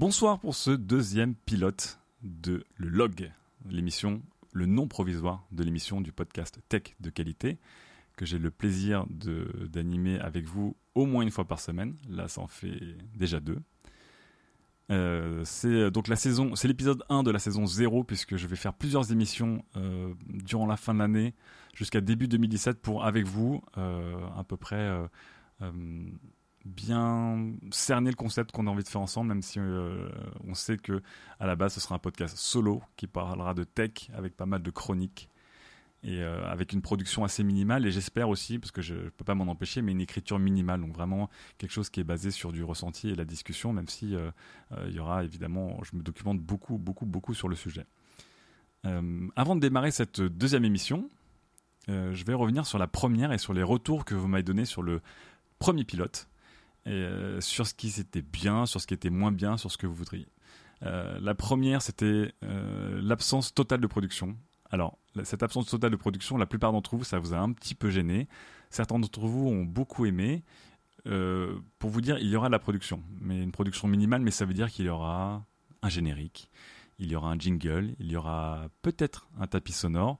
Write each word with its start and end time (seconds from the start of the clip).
Bonsoir 0.00 0.38
pour 0.38 0.54
ce 0.54 0.70
deuxième 0.70 1.34
pilote 1.34 2.00
de 2.22 2.64
Le 2.78 2.88
Log, 2.88 3.30
l'émission, 3.68 4.22
le 4.50 4.64
nom 4.64 4.88
provisoire 4.88 5.44
de 5.52 5.62
l'émission 5.62 6.00
du 6.00 6.10
podcast 6.10 6.58
Tech 6.70 6.96
de 7.00 7.10
qualité 7.10 7.58
que 8.16 8.24
j'ai 8.24 8.38
le 8.38 8.50
plaisir 8.50 9.04
d'animer 9.10 10.18
avec 10.18 10.46
vous 10.46 10.74
au 10.94 11.04
moins 11.04 11.20
une 11.20 11.30
fois 11.30 11.44
par 11.44 11.60
semaine. 11.60 11.98
Là, 12.08 12.28
ça 12.28 12.40
en 12.40 12.46
fait 12.46 12.80
déjà 13.14 13.40
deux. 13.40 13.58
Euh, 14.90 15.42
c'est 15.44 15.90
donc 15.90 16.08
la 16.08 16.16
saison, 16.16 16.56
c'est 16.56 16.66
l'épisode 16.66 17.04
1 17.10 17.22
de 17.22 17.30
la 17.30 17.38
saison 17.38 17.66
0 17.66 18.02
puisque 18.02 18.36
je 18.36 18.46
vais 18.46 18.56
faire 18.56 18.72
plusieurs 18.72 19.12
émissions 19.12 19.62
euh, 19.76 20.14
durant 20.28 20.64
la 20.64 20.78
fin 20.78 20.94
de 20.94 21.00
l'année 21.00 21.34
jusqu'à 21.74 22.00
début 22.00 22.26
2017 22.26 22.80
pour 22.80 23.04
avec 23.04 23.26
vous 23.26 23.62
euh, 23.76 24.16
à 24.34 24.44
peu 24.44 24.56
près 24.56 24.98
bien 26.64 27.52
cerner 27.70 28.10
le 28.10 28.16
concept 28.16 28.52
qu'on 28.52 28.66
a 28.66 28.70
envie 28.70 28.82
de 28.82 28.88
faire 28.88 29.00
ensemble, 29.00 29.28
même 29.28 29.42
si 29.42 29.58
on 29.58 30.54
sait 30.54 30.76
que 30.76 31.02
à 31.38 31.46
la 31.46 31.56
base 31.56 31.74
ce 31.74 31.80
sera 31.80 31.94
un 31.94 31.98
podcast 31.98 32.36
solo 32.36 32.82
qui 32.96 33.06
parlera 33.06 33.54
de 33.54 33.64
tech 33.64 34.10
avec 34.14 34.36
pas 34.36 34.46
mal 34.46 34.62
de 34.62 34.70
chroniques 34.70 35.30
et 36.02 36.22
euh, 36.22 36.44
avec 36.46 36.72
une 36.72 36.82
production 36.82 37.24
assez 37.24 37.44
minimale. 37.44 37.86
Et 37.86 37.90
j'espère 37.90 38.28
aussi 38.28 38.58
parce 38.58 38.70
que 38.70 38.82
je 38.82 38.94
peux 38.94 39.24
pas 39.24 39.34
m'en 39.34 39.50
empêcher 39.50 39.82
mais 39.82 39.92
une 39.92 40.00
écriture 40.00 40.38
minimale. 40.38 40.80
Donc 40.80 40.92
vraiment 40.92 41.28
quelque 41.58 41.72
chose 41.72 41.90
qui 41.90 42.00
est 42.00 42.04
basé 42.04 42.30
sur 42.30 42.52
du 42.52 42.62
ressenti 42.62 43.10
et 43.10 43.14
la 43.14 43.24
discussion 43.24 43.72
même 43.72 43.88
si 43.88 44.14
euh, 44.14 44.30
euh, 44.72 44.86
il 44.88 44.94
y 44.94 44.98
aura 44.98 45.24
évidemment 45.24 45.78
je 45.82 45.96
me 45.96 46.02
documente 46.02 46.40
beaucoup 46.40 46.78
beaucoup 46.78 47.06
beaucoup 47.06 47.34
sur 47.34 47.48
le 47.48 47.56
sujet. 47.56 47.86
Avant 49.36 49.56
de 49.56 49.60
démarrer 49.60 49.90
cette 49.90 50.22
deuxième 50.22 50.64
émission 50.64 51.10
je 51.86 52.24
vais 52.24 52.32
revenir 52.32 52.64
sur 52.64 52.78
la 52.78 52.86
première 52.86 53.30
et 53.30 53.36
sur 53.36 53.52
les 53.52 53.62
retours 53.62 54.06
que 54.06 54.14
vous 54.14 54.26
m'avez 54.26 54.42
donné 54.42 54.64
sur 54.64 54.80
le 54.80 55.02
premier 55.58 55.84
pilote 55.84 56.29
et 56.86 57.06
sur 57.40 57.66
ce 57.66 57.74
qui 57.74 57.92
était 58.00 58.22
bien 58.22 58.66
sur 58.66 58.80
ce 58.80 58.86
qui 58.86 58.94
était 58.94 59.10
moins 59.10 59.32
bien 59.32 59.56
sur 59.56 59.70
ce 59.70 59.76
que 59.76 59.86
vous 59.86 59.94
voudriez 59.94 60.26
la 60.82 61.34
première 61.34 61.82
c'était 61.82 62.32
l'absence 62.42 63.52
totale 63.52 63.80
de 63.80 63.86
production 63.86 64.36
alors, 64.70 64.98
cette 65.24 65.42
absence 65.42 65.66
totale 65.66 65.90
de 65.90 65.96
production, 65.96 66.36
la 66.36 66.46
plupart 66.46 66.72
d'entre 66.72 66.96
vous, 66.96 67.04
ça 67.04 67.18
vous 67.18 67.34
a 67.34 67.38
un 67.38 67.52
petit 67.52 67.74
peu 67.74 67.90
gêné. 67.90 68.28
Certains 68.70 68.98
d'entre 68.98 69.26
vous 69.26 69.48
ont 69.48 69.64
beaucoup 69.64 70.06
aimé. 70.06 70.44
Euh, 71.06 71.58
pour 71.78 71.90
vous 71.90 72.00
dire, 72.00 72.18
il 72.18 72.28
y 72.28 72.36
aura 72.36 72.46
de 72.46 72.52
la 72.52 72.58
production, 72.58 73.02
mais 73.20 73.42
une 73.42 73.52
production 73.52 73.88
minimale, 73.88 74.20
mais 74.20 74.30
ça 74.30 74.44
veut 74.44 74.54
dire 74.54 74.70
qu'il 74.70 74.86
y 74.86 74.88
aura 74.88 75.44
un 75.82 75.88
générique, 75.88 76.50
il 76.98 77.10
y 77.10 77.16
aura 77.16 77.30
un 77.30 77.38
jingle, 77.38 77.94
il 77.98 78.12
y 78.12 78.16
aura 78.16 78.68
peut-être 78.82 79.28
un 79.38 79.46
tapis 79.46 79.72
sonore, 79.72 80.18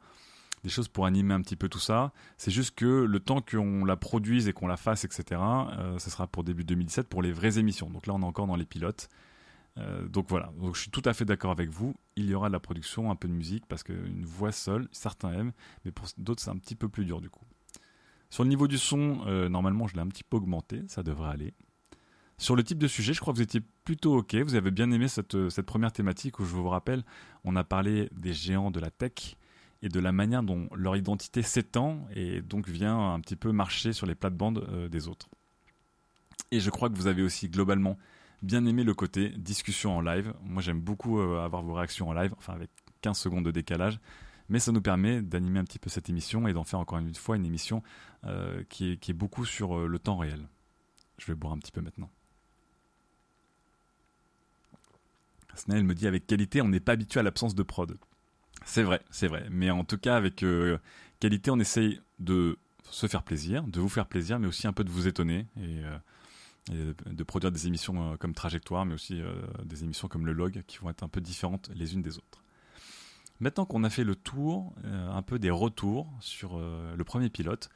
des 0.63 0.71
choses 0.71 0.89
pour 0.89 1.07
animer 1.07 1.35
un 1.35 1.41
petit 1.41 1.57
peu 1.57 1.69
tout 1.69 1.79
ça. 1.79 2.13
C'est 2.37 2.51
juste 2.51 2.75
que 2.75 2.87
le 2.87 3.21
temps 3.21 3.41
qu'on 3.41 3.85
la 3.85 3.97
produise 3.97 4.49
et 4.49 4.53
qu'on 4.53 4.67
la 4.67 4.77
fasse, 4.77 5.05
etc., 5.05 5.41
euh, 5.41 5.99
ce 5.99 6.11
sera 6.11 6.27
pour 6.27 6.45
début 6.45 6.65
2017 6.65 7.09
pour 7.09 7.23
les 7.23 7.33
vraies 7.33 7.59
émissions. 7.59 7.91
Donc 7.91 8.07
là, 8.07 8.15
on 8.15 8.21
est 8.21 8.25
encore 8.25 8.47
dans 8.47 8.57
les 8.57 8.67
pilotes. 8.67 9.09
Euh, 9.79 10.07
donc 10.09 10.27
voilà, 10.29 10.53
je 10.73 10.81
suis 10.81 10.91
tout 10.91 11.03
à 11.05 11.13
fait 11.13 11.25
d'accord 11.25 11.51
avec 11.51 11.71
vous. 11.71 11.95
Il 12.17 12.27
y 12.27 12.35
aura 12.35 12.49
de 12.49 12.53
la 12.53 12.61
production, 12.61 13.11
un 13.11 13.17
peu 13.17 13.29
de 13.29 13.33
musique, 13.33 13.67
parce 13.67 13.83
qu'une 13.83 14.25
voix 14.25 14.53
seule, 14.53 14.89
certains 14.93 15.33
aiment, 15.33 15.53
mais 15.85 15.91
pour 15.91 16.07
d'autres 16.19 16.43
c'est 16.43 16.51
un 16.51 16.59
petit 16.59 16.75
peu 16.75 16.89
plus 16.89 17.05
dur 17.05 17.21
du 17.21 17.31
coup. 17.31 17.45
Sur 18.31 18.45
le 18.45 18.49
niveau 18.49 18.69
du 18.69 18.79
son, 18.79 19.23
euh, 19.27 19.49
normalement 19.49 19.87
je 19.87 19.95
l'ai 19.95 20.01
un 20.01 20.09
petit 20.09 20.25
peu 20.25 20.37
augmenté, 20.37 20.83
ça 20.89 21.03
devrait 21.03 21.31
aller. 21.31 21.55
Sur 22.39 22.57
le 22.57 22.65
type 22.65 22.79
de 22.79 22.89
sujet, 22.89 23.13
je 23.13 23.21
crois 23.21 23.33
que 23.33 23.39
vous 23.39 23.43
étiez 23.43 23.61
plutôt 23.85 24.17
ok. 24.17 24.35
Vous 24.37 24.55
avez 24.55 24.71
bien 24.71 24.91
aimé 24.93 25.09
cette, 25.09 25.35
euh, 25.35 25.51
cette 25.51 25.67
première 25.67 25.93
thématique 25.93 26.39
où 26.39 26.45
je 26.45 26.55
vous 26.55 26.69
rappelle, 26.69 27.05
on 27.45 27.55
a 27.55 27.65
parlé 27.65 28.09
des 28.13 28.33
géants 28.33 28.71
de 28.71 28.81
la 28.81 28.91
tech 28.91 29.37
et 29.83 29.89
de 29.89 30.01
la 30.01 30.13
manière 30.13 30.43
dont 30.43 30.69
leur 30.75 30.97
identité 30.97 31.43
s'étend 31.43 32.07
et 32.15 32.43
donc 32.43 32.69
vient 32.69 33.15
un 33.15 33.21
petit 33.21 33.37
peu 33.37 33.53
marcher 33.53 33.93
sur 33.93 34.07
les 34.07 34.15
plates-bandes 34.15 34.89
des 34.91 35.09
autres. 35.09 35.29
Et 36.51 36.61
je 36.61 36.71
crois 36.71 36.91
que 36.91 36.97
vous 36.97 37.07
avez 37.07 37.23
aussi 37.23 37.49
globalement 37.49 37.97
bien 38.43 38.65
aimé 38.67 38.85
le 38.85 38.95
côté 38.95 39.31
discussion 39.31 39.97
en 39.97 40.01
live. 40.01 40.35
Moi, 40.43 40.63
j'aime 40.63 40.81
beaucoup 40.81 41.21
euh, 41.21 41.45
avoir 41.45 41.63
vos 41.63 41.75
réactions 41.75 42.09
en 42.09 42.13
live, 42.13 42.35
enfin 42.39 42.55
avec 42.55 42.71
15 43.03 43.19
secondes 43.19 43.45
de 43.45 43.51
décalage. 43.51 44.01
Mais 44.49 44.59
ça 44.59 44.73
nous 44.73 44.81
permet 44.81 45.23
d'animer 45.23 45.61
un 45.61 45.65
petit 45.65 45.79
peu 45.79 45.91
cette 45.91 46.09
émission 46.09 46.49
et 46.49 46.53
d'en 46.53 46.65
faire 46.65 46.81
encore 46.81 46.99
une 46.99 47.15
fois 47.15 47.37
une 47.37 47.47
émission 47.47 47.83
euh, 48.25 48.65
qui, 48.69 48.93
est, 48.93 49.13
beaucoup 49.13 49.45
sur 49.45 49.79
euh, 49.79 49.87
le 49.87 49.99
temps 49.99 50.17
réel. 50.17 50.49
Je 51.19 51.27
vais 51.27 51.35
boire 51.35 51.53
un 51.53 51.59
petit 51.59 51.71
peu 51.71 51.81
maintenant. 51.81 52.11
Snell 55.55 55.85
me 55.85 55.95
dit 55.95 56.07
avec 56.07 56.27
qualité, 56.27 56.63
on 56.63 56.69
n'est 56.69 56.81
pas 56.81 56.93
habitué 56.93 57.21
à 57.21 57.23
l'absence 57.23 57.55
de 57.55 57.63
prod. 57.63 57.97
C'est 58.65 58.83
vrai, 58.83 59.01
c'est 59.11 59.27
vrai. 59.27 59.47
Mais 59.51 59.71
en 59.71 59.85
tout 59.85 59.99
cas, 59.99 60.17
avec 60.17 60.45
qualité, 61.19 61.51
on 61.51 61.59
essaye 61.59 62.01
de 62.19 62.59
se 62.91 63.07
faire 63.07 63.23
plaisir, 63.23 63.63
de 63.65 63.81
vous 63.81 63.89
faire 63.89 64.07
plaisir, 64.07 64.39
mais 64.39 64.47
aussi 64.47 64.67
un 64.67 64.73
peu 64.73 64.85
de 64.85 64.91
vous 64.91 65.07
étonner. 65.07 65.47
Et 65.57 65.83
de 66.69 67.23
produire 67.25 67.53
des 67.53 67.67
émissions 67.67 68.13
euh, 68.13 68.17
comme 68.17 68.35
Trajectoire, 68.35 68.85
mais 68.87 68.95
aussi 68.95 69.21
euh, 69.21 69.35
des 69.65 69.85
émissions 69.85 70.09
comme 70.09 70.27
Le 70.27 70.33
Log, 70.33 70.63
qui 70.67 70.79
vont 70.79 70.91
être 70.91 71.03
un 71.03 71.09
peu 71.09 71.21
différentes 71.21 71.71
les 71.75 71.95
unes 71.95 72.03
des 72.03 72.19
autres. 72.19 72.43
Maintenant 73.41 73.65
qu'on 73.65 73.85
a 73.85 73.91
fait 73.91 74.05
le 74.05 74.15
tour, 74.15 74.75
euh, 74.85 75.11
un 75.11 75.23
peu 75.23 75.39
des 75.39 75.51
retours 75.51 76.13
sur 76.21 76.59
le 76.59 77.05
premier 77.05 77.31
pilote, 77.31 77.71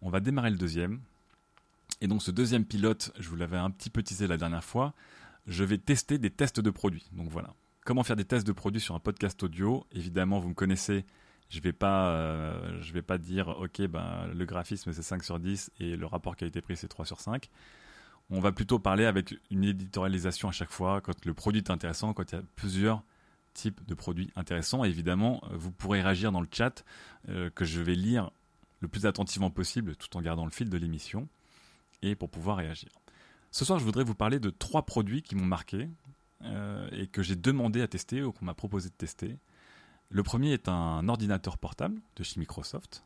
on 0.00 0.08
va 0.08 0.20
démarrer 0.20 0.50
le 0.50 0.56
deuxième. 0.56 1.00
Et 2.00 2.08
donc 2.08 2.22
ce 2.22 2.30
deuxième 2.30 2.64
pilote, 2.64 3.12
je 3.18 3.28
vous 3.28 3.36
l'avais 3.36 3.58
un 3.58 3.70
petit 3.70 3.90
peu 3.90 4.02
teasé 4.02 4.26
la 4.26 4.38
dernière 4.38 4.64
fois, 4.64 4.94
je 5.46 5.62
vais 5.62 5.76
tester 5.76 6.16
des 6.16 6.30
tests 6.30 6.60
de 6.60 6.70
produits. 6.70 7.06
Donc 7.12 7.28
voilà. 7.28 7.54
Comment 7.84 8.02
faire 8.02 8.16
des 8.16 8.24
tests 8.24 8.46
de 8.46 8.52
produits 8.52 8.80
sur 8.80 8.94
un 8.94 9.00
podcast 9.00 9.42
audio 9.42 9.86
Évidemment, 9.92 10.38
vous 10.38 10.50
me 10.50 10.54
connaissez, 10.54 11.04
je 11.48 11.60
vais 11.60 11.72
pas 11.72 12.54
je 12.80 12.92
vais 12.92 13.02
pas 13.02 13.18
dire 13.18 13.48
OK 13.48 13.80
ben 13.82 14.26
le 14.32 14.44
graphisme 14.44 14.92
c'est 14.92 15.02
5 15.02 15.24
sur 15.24 15.40
10 15.40 15.72
et 15.80 15.96
le 15.96 16.06
rapport 16.06 16.36
qualité-prix 16.36 16.76
c'est 16.76 16.88
3 16.88 17.06
sur 17.06 17.20
5. 17.20 17.48
On 18.30 18.38
va 18.38 18.52
plutôt 18.52 18.78
parler 18.78 19.06
avec 19.06 19.34
une 19.50 19.64
éditorialisation 19.64 20.48
à 20.48 20.52
chaque 20.52 20.70
fois 20.70 21.00
quand 21.00 21.24
le 21.24 21.34
produit 21.34 21.62
est 21.62 21.70
intéressant, 21.70 22.12
quand 22.12 22.30
il 22.30 22.36
y 22.36 22.38
a 22.38 22.42
plusieurs 22.54 23.02
types 23.54 23.84
de 23.86 23.94
produits 23.94 24.30
intéressants. 24.36 24.84
évidemment, 24.84 25.42
euh, 25.50 25.56
vous 25.56 25.72
pourrez 25.72 26.02
réagir 26.02 26.30
dans 26.30 26.40
le 26.40 26.48
chat 26.50 26.84
euh, 27.28 27.50
que 27.50 27.64
je 27.64 27.80
vais 27.80 27.94
lire 27.94 28.30
le 28.80 28.88
plus 28.88 29.06
attentivement 29.06 29.50
possible 29.50 29.96
tout 29.96 30.16
en 30.16 30.22
gardant 30.22 30.44
le 30.44 30.50
fil 30.50 30.70
de 30.70 30.76
l'émission 30.76 31.28
et 32.02 32.14
pour 32.14 32.30
pouvoir 32.30 32.58
réagir. 32.58 32.90
Ce 33.50 33.64
soir, 33.64 33.78
je 33.78 33.84
voudrais 33.84 34.04
vous 34.04 34.14
parler 34.14 34.38
de 34.38 34.50
trois 34.50 34.86
produits 34.86 35.22
qui 35.22 35.34
m'ont 35.34 35.44
marqué 35.44 35.88
euh, 36.42 36.88
et 36.92 37.06
que 37.06 37.22
j'ai 37.22 37.36
demandé 37.36 37.82
à 37.82 37.88
tester 37.88 38.22
ou 38.22 38.32
qu'on 38.32 38.44
m'a 38.44 38.54
proposé 38.54 38.88
de 38.88 38.94
tester. 38.94 39.36
Le 40.08 40.22
premier 40.22 40.52
est 40.52 40.68
un 40.68 41.08
ordinateur 41.08 41.58
portable 41.58 42.00
de 42.16 42.22
chez 42.22 42.40
Microsoft 42.40 43.04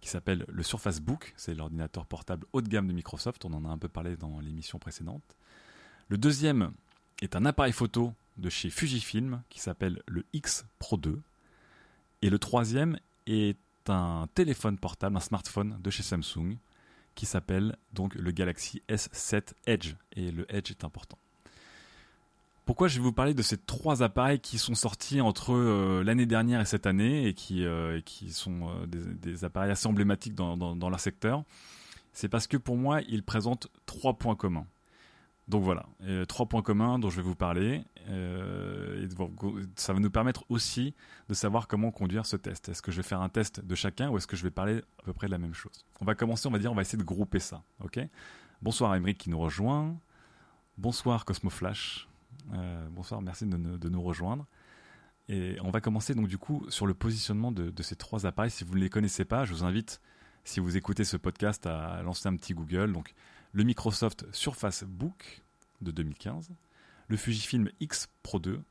qui 0.00 0.08
s'appelle 0.08 0.44
le 0.48 0.62
Surface 0.62 1.00
Book. 1.00 1.34
C'est 1.36 1.54
l'ordinateur 1.54 2.06
portable 2.06 2.46
haut 2.52 2.62
de 2.62 2.68
gamme 2.68 2.86
de 2.86 2.92
Microsoft. 2.92 3.44
On 3.44 3.52
en 3.52 3.64
a 3.64 3.68
un 3.68 3.78
peu 3.78 3.88
parlé 3.88 4.16
dans 4.16 4.40
l'émission 4.40 4.78
précédente. 4.78 5.36
Le 6.08 6.18
deuxième 6.18 6.72
est 7.22 7.36
un 7.36 7.44
appareil 7.44 7.72
photo 7.72 8.12
de 8.36 8.48
chez 8.48 8.70
Fujifilm 8.70 9.42
qui 9.48 9.60
s'appelle 9.60 10.02
le 10.06 10.24
X 10.32 10.64
Pro 10.78 10.96
2. 10.96 11.20
Et 12.22 12.30
le 12.30 12.38
troisième 12.38 12.98
est 13.26 13.58
un 13.88 14.28
téléphone 14.34 14.78
portable, 14.78 15.16
un 15.16 15.20
smartphone 15.20 15.78
de 15.82 15.90
chez 15.90 16.02
Samsung 16.02 16.56
qui 17.14 17.26
s'appelle 17.26 17.76
donc 17.92 18.14
le 18.14 18.30
Galaxy 18.30 18.82
S7 18.88 19.54
Edge. 19.66 19.94
Et 20.12 20.30
le 20.30 20.46
Edge 20.54 20.70
est 20.70 20.84
important. 20.84 21.18
Pourquoi 22.66 22.88
je 22.88 22.96
vais 22.96 23.04
vous 23.04 23.12
parler 23.12 23.32
de 23.32 23.42
ces 23.42 23.56
trois 23.56 24.02
appareils 24.02 24.40
qui 24.40 24.58
sont 24.58 24.74
sortis 24.74 25.20
entre 25.20 25.54
euh, 25.54 26.02
l'année 26.02 26.26
dernière 26.26 26.60
et 26.60 26.64
cette 26.64 26.86
année 26.86 27.28
et 27.28 27.32
qui, 27.32 27.64
euh, 27.64 28.00
sont 28.30 28.68
euh, 28.68 28.86
des, 28.88 29.44
appareils 29.44 29.70
assez 29.70 29.86
emblématiques 29.86 30.34
dans, 30.34 30.74
leur 30.74 30.98
secteur? 30.98 31.44
C'est 32.12 32.28
parce 32.28 32.48
que 32.48 32.56
pour 32.56 32.76
moi, 32.76 33.02
ils 33.02 33.22
présentent 33.22 33.68
trois 33.86 34.14
points 34.14 34.34
communs. 34.34 34.66
Donc 35.46 35.62
voilà, 35.62 35.86
trois 36.26 36.46
points 36.46 36.62
communs 36.62 36.98
dont 36.98 37.08
je 37.08 37.16
vais 37.18 37.22
vous 37.22 37.36
parler. 37.36 37.84
ça 39.76 39.92
va 39.92 40.00
nous 40.00 40.10
permettre 40.10 40.44
aussi 40.48 40.92
de 41.28 41.34
savoir 41.34 41.68
comment 41.68 41.92
conduire 41.92 42.26
ce 42.26 42.34
test. 42.34 42.68
Est-ce 42.68 42.82
que 42.82 42.90
je 42.90 42.96
vais 42.96 43.04
faire 43.04 43.20
un 43.20 43.28
test 43.28 43.64
de 43.64 43.74
chacun 43.76 44.10
ou 44.10 44.16
est-ce 44.16 44.26
que 44.26 44.34
je 44.34 44.42
vais 44.42 44.50
parler 44.50 44.78
à 44.98 45.02
peu 45.04 45.12
près 45.12 45.28
de 45.28 45.30
la 45.30 45.38
même 45.38 45.54
chose? 45.54 45.84
On 46.00 46.04
va 46.04 46.16
commencer, 46.16 46.48
on 46.48 46.50
va 46.50 46.58
dire, 46.58 46.72
on 46.72 46.74
va 46.74 46.82
essayer 46.82 46.98
de 46.98 47.04
grouper 47.04 47.38
ça. 47.38 47.62
Bonsoir 48.60 48.90
à 48.90 49.00
qui 49.12 49.30
nous 49.30 49.38
rejoint. 49.38 49.96
Bonsoir 50.78 51.24
Cosmo 51.24 51.48
Flash. 51.48 52.08
Euh, 52.52 52.86
bonsoir, 52.90 53.22
merci 53.22 53.46
de, 53.46 53.88
nous 53.88 54.02
rejoindre. 54.02 54.46
Et 55.28 55.56
on 55.62 55.70
va 55.70 55.80
commencer 55.80 56.14
donc 56.14 56.28
du 56.28 56.38
coup 56.38 56.64
sur 56.68 56.86
le 56.86 56.94
positionnement 56.94 57.50
de, 57.50 57.82
ces 57.82 57.96
trois 57.96 58.26
appareils. 58.26 58.50
Si 58.50 58.64
vous 58.64 58.74
ne 58.74 58.80
les 58.80 58.90
connaissez 58.90 59.24
pas, 59.24 59.44
je 59.44 59.52
vous 59.52 59.64
invite, 59.64 60.00
si 60.44 60.60
vous 60.60 60.76
écoutez 60.76 61.04
ce 61.04 61.16
podcast, 61.16 61.66
à 61.66 62.02
lancer 62.02 62.28
un 62.28 62.36
petit 62.36 62.54
Google. 62.54 62.92
Donc 62.92 63.14
le 63.52 63.64
Microsoft 63.64 64.26
Surface 64.32 64.84
Book 64.84 65.42
de 65.80 65.90
2015, 65.90 66.50
le 67.08 67.16
Fujifilm 67.16 67.70
X 67.80 68.08
Pro 68.22 68.38
2 68.38 68.62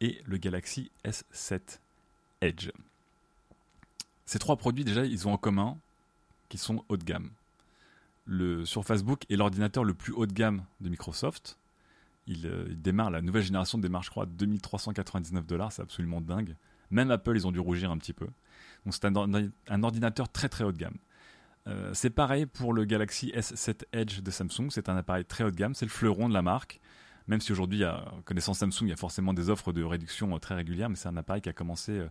et 0.00 0.20
le 0.24 0.36
Galaxy 0.38 0.90
S7 1.04 1.78
Edge. 2.40 2.70
Ces 4.24 4.38
trois 4.38 4.56
produits 4.56 4.84
déjà, 4.84 5.04
ils 5.04 5.28
ont 5.28 5.32
en 5.32 5.38
commun 5.38 5.76
qu'ils 6.48 6.60
sont 6.60 6.84
haut 6.88 6.96
de 6.96 7.04
gamme. 7.04 7.30
Le 8.24 8.64
Surface 8.64 9.02
Book 9.02 9.24
est 9.30 9.36
l'ordinateur 9.36 9.84
le 9.84 9.94
plus 9.94 10.12
haut 10.12 10.26
de 10.26 10.32
gamme 10.32 10.64
de 10.80 10.88
Microsoft 10.88 11.58
euh, 12.28 12.66
il, 12.68 12.80
démarre, 12.80 13.10
la 13.10 13.22
nouvelle 13.22 13.42
génération 13.42 13.78
démarre, 13.78 14.02
je 14.02 14.10
crois, 14.10 14.26
2399 14.26 15.46
dollars, 15.46 15.72
c'est 15.72 15.82
absolument 15.82 16.20
dingue. 16.20 16.56
Même 16.90 17.10
Apple, 17.10 17.36
ils 17.36 17.46
ont 17.46 17.52
dû 17.52 17.60
rougir 17.60 17.90
un 17.90 17.98
petit 17.98 18.12
peu. 18.12 18.26
Donc 18.84 18.94
c'est 18.94 19.04
un, 19.06 19.82
ordinateur 19.82 20.28
très 20.30 20.48
très 20.48 20.64
haut 20.64 20.72
de 20.72 20.78
gamme. 20.78 20.96
Euh, 21.68 21.92
c'est 21.94 22.10
pareil 22.10 22.46
pour 22.46 22.72
le 22.72 22.84
Galaxy 22.84 23.32
S7 23.34 23.84
Edge 23.92 24.20
de 24.20 24.30
Samsung, 24.30 24.68
c'est 24.70 24.88
un 24.88 24.96
appareil 24.96 25.24
très 25.24 25.44
haut 25.44 25.50
de 25.50 25.56
gamme, 25.56 25.74
c'est 25.74 25.84
le 25.84 25.90
fleuron 25.90 26.28
de 26.28 26.34
la 26.34 26.42
marque. 26.42 26.80
même 27.28 27.40
si 27.40 27.52
aujourd'hui, 27.52 27.84
connaissant 28.24 28.52
Samsung, 28.52 28.82
il 28.82 28.88
y 28.88 28.92
a 28.92 28.96
forcément 28.96 29.32
des 29.32 29.48
offres 29.48 29.72
de 29.72 29.82
réduction 29.82 30.36
très 30.38 30.56
régulières, 30.56 30.90
mais 30.90 30.96
c'est 30.96 31.08
un 31.08 31.16
appareil 31.16 31.40
qui 31.40 31.48
a 31.48 31.52
commencé 31.52 32.02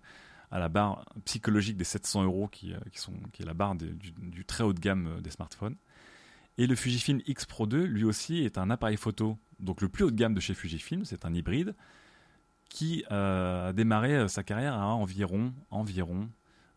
à 0.52 0.60
la 0.60 0.70
barre 0.70 1.06
psychologique 1.26 1.78
des 1.78 1.84
700 1.84 2.24
euros, 2.24 2.48
qui, 2.48 2.74
sont, 2.96 3.14
qui 3.34 3.44
est 3.44 3.46
la 3.46 3.54
barre 3.54 3.76
du, 3.76 4.46
très 4.46 4.64
haut 4.64 4.74
de 4.74 4.80
gamme 4.80 5.20
des 5.22 5.32
smartphones. 5.32 5.76
Et 6.62 6.68
le 6.68 6.76
Fujifilm 6.76 7.22
X 7.26 7.48
Pro 7.48 7.66
2, 7.66 7.86
lui 7.86 8.04
aussi, 8.04 8.44
est 8.46 8.60
un 8.60 8.70
appareil 8.70 8.96
photo, 8.96 9.36
donc 9.60 9.82
le 9.82 9.90
plus 9.90 10.04
haut 10.04 10.12
de 10.12 10.16
gamme 10.16 10.36
de 10.36 10.40
chez 10.40 10.54
Fujifilm, 10.54 11.06
c'est 11.06 11.26
un 11.26 11.34
hybride, 11.34 11.74
qui 12.70 13.04
euh, 13.10 13.70
a 13.70 13.74
démarré 13.74 14.14
euh, 14.14 14.28
sa 14.28 14.44
carrière 14.44 14.76
à 14.76 14.94
environ, 14.94 15.56
environ 15.72 16.30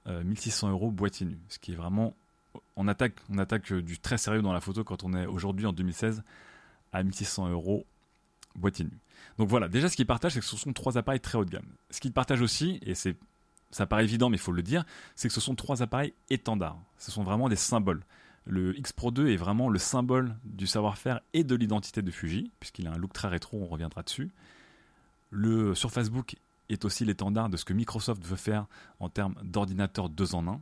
1600 0.07 0.69
euh, 0.69 0.71
euros 0.71 0.91
boîtier 0.91 1.27
nu, 1.27 1.39
ce 1.51 1.59
qui 1.59 1.73
est 1.73 1.75
vraiment 1.75 2.17
on 2.77 2.89
attaque, 2.89 3.17
on 3.29 3.37
attaque 3.37 3.75
du 3.75 3.99
très 3.99 4.17
sérieux 4.17 4.41
dans 4.41 4.55
la 4.55 4.63
photo 4.63 4.85
quand 4.85 5.05
on 5.05 5.13
est 5.13 5.27
aujourd'hui 5.27 5.67
en 5.67 5.75
2016 5.75 6.23
à 6.95 7.03
1600 7.03 7.51
euros 7.51 7.85
boîtier 8.55 8.87
nu. 8.87 8.99
Donc 9.37 9.51
voilà, 9.51 9.69
déjà 9.69 9.91
ce 9.91 9.97
qu'ils 9.97 10.07
partagent, 10.07 10.33
c'est 10.33 10.41
que 10.41 10.47
ce 10.47 10.57
sont 10.57 10.73
trois 10.73 10.97
appareils 10.97 11.21
très 11.21 11.37
haut 11.37 11.45
de 11.45 11.51
gamme. 11.51 11.75
Ce 11.91 12.01
qu'ils 12.01 12.13
partagent 12.13 12.41
aussi, 12.41 12.81
et 12.87 12.95
ça 12.95 13.85
paraît 13.87 14.05
évident 14.05 14.31
mais 14.31 14.39
il 14.39 14.41
faut 14.41 14.53
le 14.53 14.63
dire, 14.63 14.87
c'est 15.15 15.29
que 15.29 15.35
ce 15.35 15.43
sont 15.43 15.55
trois 15.55 15.83
appareils 15.83 16.15
étendards. 16.31 16.81
Ce 16.97 17.11
sont 17.11 17.23
vraiment 17.23 17.51
des 17.51 17.57
symboles. 17.57 18.03
Le 18.47 18.79
X 18.79 18.93
Pro 18.93 19.11
2 19.11 19.29
est 19.29 19.37
vraiment 19.37 19.69
le 19.69 19.79
symbole 19.79 20.37
du 20.45 20.67
savoir-faire 20.67 21.21
et 21.33 21.45
de 21.45 21.55
l'identité 21.55 22.03
de 22.03 22.11
Fuji, 22.11 22.53
puisqu'il 22.61 22.87
a 22.87 22.93
un 22.93 22.99
look 22.99 23.13
très 23.13 23.29
rétro, 23.29 23.59
on 23.63 23.67
reviendra 23.67 24.03
dessus. 24.03 24.31
Le, 25.31 25.75
sur 25.75 25.91
Facebook 25.91 26.37
est 26.69 26.85
aussi 26.85 27.05
l'étendard 27.05 27.49
de 27.49 27.57
ce 27.57 27.65
que 27.65 27.73
Microsoft 27.73 28.25
veut 28.25 28.37
faire 28.37 28.67
en 29.01 29.09
termes 29.09 29.35
d'ordinateur 29.43 30.09
2 30.09 30.35
en 30.35 30.47
1. 30.47 30.61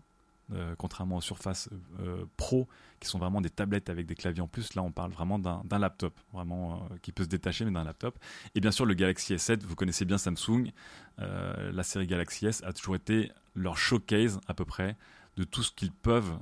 Euh, 0.54 0.74
contrairement 0.76 1.16
aux 1.16 1.22
Surface 1.22 1.70
euh, 2.00 2.24
Pro, 2.36 2.68
qui 3.00 3.08
sont 3.08 3.18
vraiment 3.18 3.40
des 3.40 3.48
tablettes 3.48 3.88
avec 3.88 4.06
des 4.06 4.14
claviers 4.14 4.42
en 4.42 4.48
plus, 4.48 4.74
là 4.74 4.82
on 4.82 4.90
parle 4.90 5.10
vraiment 5.10 5.38
d'un 5.38 5.78
laptop, 5.78 6.18
vraiment 6.32 6.74
euh, 6.74 6.96
qui 7.00 7.12
peut 7.12 7.22
se 7.22 7.28
détacher, 7.28 7.64
mais 7.64 7.70
d'un 7.70 7.84
laptop. 7.84 8.18
Et 8.54 8.60
bien 8.60 8.70
sûr 8.70 8.84
le 8.84 8.92
Galaxy 8.94 9.34
S7, 9.34 9.62
vous 9.64 9.76
connaissez 9.76 10.04
bien 10.04 10.18
Samsung, 10.18 10.70
la 11.18 11.82
série 11.82 12.06
Galaxy 12.06 12.46
S 12.46 12.62
a 12.64 12.72
toujours 12.72 12.96
été 12.96 13.30
leur 13.54 13.78
showcase 13.78 14.40
à 14.46 14.54
peu 14.54 14.64
près 14.64 14.96
de 15.36 15.44
tout 15.44 15.62
ce 15.62 15.72
qu'ils 15.72 15.92
peuvent 15.92 16.38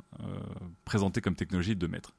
présenter 0.84 1.20
comme 1.20 1.34
technologie 1.34 1.76
de 1.76 1.86
mètres. 1.86 2.12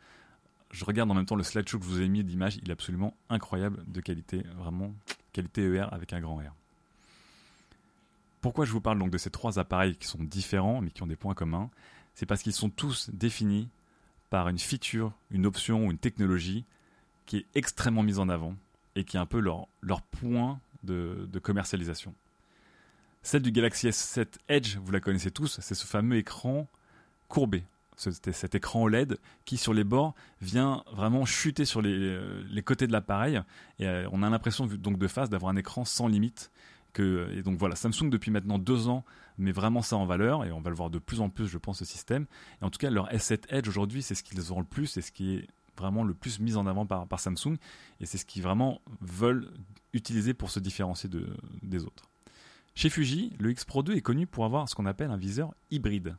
Je 0.72 0.86
regarde 0.86 1.12
en 1.12 1.14
même 1.14 1.26
temps 1.26 1.36
le 1.36 1.44
slideshow 1.44 1.80
que 1.80 1.86
je 1.86 1.90
vous 1.90 2.02
ai 2.02 2.08
mis 2.08 2.24
d'image, 2.24 2.58
il 2.62 2.70
est 2.70 2.74
absolument 2.74 3.16
incroyable 3.30 3.84
de 3.88 4.00
qualité, 4.00 4.44
vraiment 4.58 4.94
qualité 5.34 5.64
ER 5.64 5.88
avec 5.92 6.14
un 6.14 6.22
grand 6.22 6.38
R. 6.38 6.54
Pourquoi 8.40 8.66
je 8.66 8.72
vous 8.72 8.82
parle 8.82 8.98
donc 8.98 9.12
de 9.12 9.18
ces 9.18 9.30
trois 9.30 9.60
appareils 9.60 9.96
qui 9.96 10.08
sont 10.08 10.24
différents 10.24 10.82
mais 10.82 10.90
qui 10.90 11.04
ont 11.04 11.08
des 11.08 11.16
points 11.16 11.34
communs? 11.34 11.70
C'est 12.16 12.26
parce 12.26 12.42
qu'ils 12.42 12.54
sont 12.54 12.70
tous 12.70 13.10
définis 13.12 13.70
par 14.30 14.48
une 14.48 14.60
feature, 14.60 15.12
une 15.30 15.46
option 15.46 15.86
ou 15.88 15.92
une 15.92 15.98
technologie 15.98 16.66
qui 17.26 17.38
est 17.38 17.46
extrêmement 17.54 18.04
mise 18.04 18.20
en 18.20 18.30
avant 18.30 18.56
et 18.96 19.04
qui 19.04 19.18
est 19.18 19.20
un 19.20 19.26
peu 19.26 19.40
leur, 19.40 19.68
point 20.04 20.60
de 20.84 21.40
commercialisation. 21.40 22.16
Celle 23.24 23.44
du 23.44 23.52
Galaxy 23.52 23.88
S7 23.88 24.28
Edge, 24.50 24.78
vous 24.78 24.92
la 24.92 25.00
connaissez 25.00 25.30
tous, 25.30 25.60
c'est 25.62 25.76
ce 25.76 25.86
fameux 25.86 26.18
écran 26.18 26.68
courbé. 27.28 27.64
C'était 27.96 28.32
cet 28.32 28.56
écran 28.56 28.82
OLED 28.82 29.20
qui 29.46 29.58
sur 29.58 29.76
les 29.76 29.84
bords 29.84 30.16
vient 30.42 30.84
vraiment 30.92 31.24
chuter 31.26 31.66
sur 31.66 31.84
les, 31.84 31.94
euh, 31.94 32.62
côtés 32.66 32.88
de 32.88 32.92
l'appareil. 32.92 33.40
Et 33.78 33.88
euh, 33.88 34.08
on 34.12 34.24
a 34.24 34.30
l'impression 34.30 34.66
donc 34.66 34.98
de 34.98 35.08
face 35.08 35.30
d'avoir 35.30 35.52
un 35.52 35.56
écran 35.56 35.86
sans 35.86 36.08
limite 36.08 36.52
que, 36.94 37.30
et 37.38 37.44
donc 37.44 37.60
voilà 37.60 37.76
Samsung 37.76 38.10
depuis 38.10 38.32
maintenant 38.32 38.58
deux 38.58 38.88
ans 38.88 39.06
met 39.38 39.52
vraiment 39.52 39.82
ça 39.82 39.96
en 39.96 40.06
valeur 40.06 40.44
et 40.44 40.52
on 40.52 40.62
va 40.62 40.70
le 40.72 40.76
voir 40.76 40.90
de 40.90 41.00
plus 41.00 41.22
en 41.22 41.30
plus 41.30 41.48
je 41.48 41.60
pense 41.60 41.78
ce 41.80 41.86
système. 41.86 42.26
Et 42.62 42.66
en 42.66 42.72
tout 42.72 42.80
cas 42.80 42.90
leur 42.90 43.08
S7 43.12 43.44
Edge 43.50 43.68
aujourd'hui 43.68 44.02
c'est 44.02 44.16
ce 44.16 44.24
qu'ils 44.24 44.52
ont 44.52 44.60
le 44.60 44.66
plus 44.66 44.98
et 44.98 45.02
ce 45.02 45.12
qui 45.12 45.36
est 45.36 45.48
vraiment 45.78 46.04
le 46.04 46.16
plus 46.16 46.40
mis 46.40 46.56
en 46.56 46.66
avant 46.66 46.88
par, 46.88 47.20
Samsung. 47.20 47.58
Et 48.00 48.06
c'est 48.08 48.18
ce 48.18 48.26
qu'ils 48.26 48.42
vraiment 48.42 48.82
veulent 49.00 49.48
utiliser 49.94 50.34
pour 50.34 50.50
se 50.50 50.60
différencier 50.60 51.10
de, 51.10 51.28
des 51.62 51.86
autres. 51.86 52.11
Chez 52.76 52.90
Fuji, 52.90 53.34
le 53.40 53.52
X 53.52 53.66
Pro 53.66 53.84
2 53.84 53.96
est 53.96 54.02
connu 54.02 54.28
pour 54.28 54.46
avoir 54.46 54.68
ce 54.70 54.76
qu'on 54.76 54.86
appelle 54.86 55.12
un 55.12 55.18
viseur 55.18 55.54
hybride. 55.72 56.16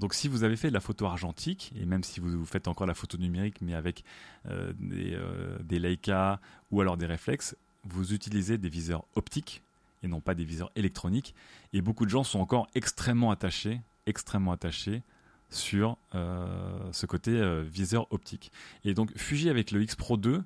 Donc 0.00 0.12
si 0.12 0.26
vous 0.26 0.42
avez 0.42 0.56
fait 0.56 0.68
de 0.68 0.74
la 0.74 0.80
photo 0.80 1.06
argentique, 1.06 1.72
et 1.76 1.86
même 1.86 2.02
si 2.02 2.18
vous 2.18 2.44
faites 2.44 2.66
encore 2.66 2.86
la 2.86 2.94
photo 2.94 3.16
numérique, 3.16 3.60
mais 3.60 3.74
avec 3.74 4.04
euh, 4.48 4.72
des, 4.78 5.14
euh, 5.14 5.56
des, 5.62 5.78
Leica 5.78 6.40
ou 6.72 6.80
alors 6.80 6.96
des 6.96 7.06
réflexes, 7.06 7.56
vous 7.84 8.12
utilisez 8.12 8.58
des 8.58 8.68
viseurs 8.68 9.04
optiques 9.14 9.62
et 10.02 10.08
non 10.08 10.20
pas 10.20 10.34
des 10.34 10.44
viseurs 10.44 10.72
électroniques. 10.74 11.34
Et 11.72 11.80
beaucoup 11.80 12.04
de 12.06 12.10
gens 12.10 12.24
sont 12.24 12.40
encore 12.40 12.68
extrêmement 12.74 13.30
attachés, 13.30 13.80
extrêmement 14.06 14.52
attachés 14.52 15.02
sur 15.48 15.96
euh, 16.14 16.90
ce 16.90 17.06
côté 17.06 17.62
viseur 17.62 18.12
optique. 18.12 18.50
Et 18.84 18.94
donc 18.94 19.16
Fuji 19.16 19.48
avec 19.48 19.70
le 19.70 19.80
X 19.82 19.94
Pro 19.94 20.16
2 20.16 20.42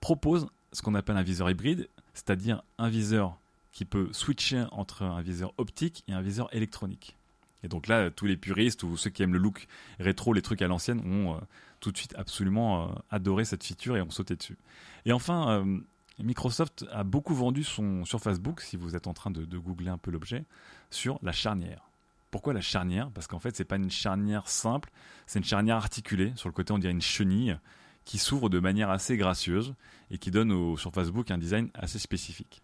propose 0.00 0.48
ce 0.72 0.82
qu'on 0.82 0.94
appelle 0.94 1.16
un 1.16 1.22
viseur 1.22 1.48
hybride, 1.48 1.88
c'est-à-dire 2.14 2.64
un 2.78 2.88
viseur 2.88 3.38
qui 3.72 3.84
peut 3.84 4.08
switcher 4.12 4.66
entre 4.70 5.02
un 5.02 5.22
viseur 5.22 5.52
optique 5.56 6.04
et 6.06 6.12
un 6.12 6.22
viseur 6.22 6.54
électronique. 6.54 7.16
Et 7.62 7.68
donc 7.68 7.86
là, 7.86 8.10
tous 8.10 8.26
les 8.26 8.36
puristes 8.36 8.82
ou 8.82 8.96
ceux 8.96 9.10
qui 9.10 9.22
aiment 9.22 9.32
le 9.32 9.38
look 9.38 9.66
rétro, 9.98 10.32
les 10.32 10.42
trucs 10.42 10.62
à 10.62 10.68
l'ancienne, 10.68 11.00
ont 11.00 11.34
euh, 11.34 11.40
tout 11.80 11.92
de 11.92 11.96
suite 11.96 12.14
absolument 12.16 12.88
euh, 12.88 12.92
adoré 13.10 13.44
cette 13.44 13.64
feature 13.64 13.96
et 13.96 14.02
ont 14.02 14.10
sauté 14.10 14.36
dessus. 14.36 14.58
Et 15.06 15.12
enfin, 15.12 15.50
euh, 15.50 15.78
Microsoft 16.18 16.84
a 16.92 17.04
beaucoup 17.04 17.34
vendu 17.34 17.64
son, 17.64 18.04
sur 18.04 18.20
Facebook, 18.20 18.60
si 18.60 18.76
vous 18.76 18.96
êtes 18.96 19.06
en 19.06 19.14
train 19.14 19.30
de, 19.30 19.44
googler 19.56 19.90
un 19.90 19.98
peu 19.98 20.10
l'objet, 20.10 20.44
sur 20.90 21.18
la 21.22 21.32
charnière. 21.32 21.88
Pourquoi 22.30 22.52
la 22.52 22.60
charnière? 22.60 23.10
Parce 23.10 23.26
qu'en 23.26 23.38
fait, 23.38 23.54
c'est 23.56 23.64
pas 23.64 23.76
une 23.76 23.90
charnière 23.90 24.48
simple, 24.48 24.90
c'est 25.26 25.38
une 25.38 25.44
charnière 25.44 25.76
articulée. 25.76 26.32
Sur 26.34 26.48
le 26.48 26.54
côté, 26.54 26.72
on 26.72 26.78
dirait 26.78 26.92
une 26.92 27.02
chenille 27.02 27.58
qui 28.04 28.18
s'ouvre 28.18 28.48
de 28.48 28.58
manière 28.58 28.90
assez 28.90 29.16
gracieuse 29.16 29.74
et 30.10 30.18
qui 30.18 30.30
donne 30.30 30.50
au, 30.50 30.76
sur 30.76 30.92
Facebook 30.92 31.30
un 31.30 31.38
design 31.38 31.70
assez 31.74 31.98
spécifique. 31.98 32.62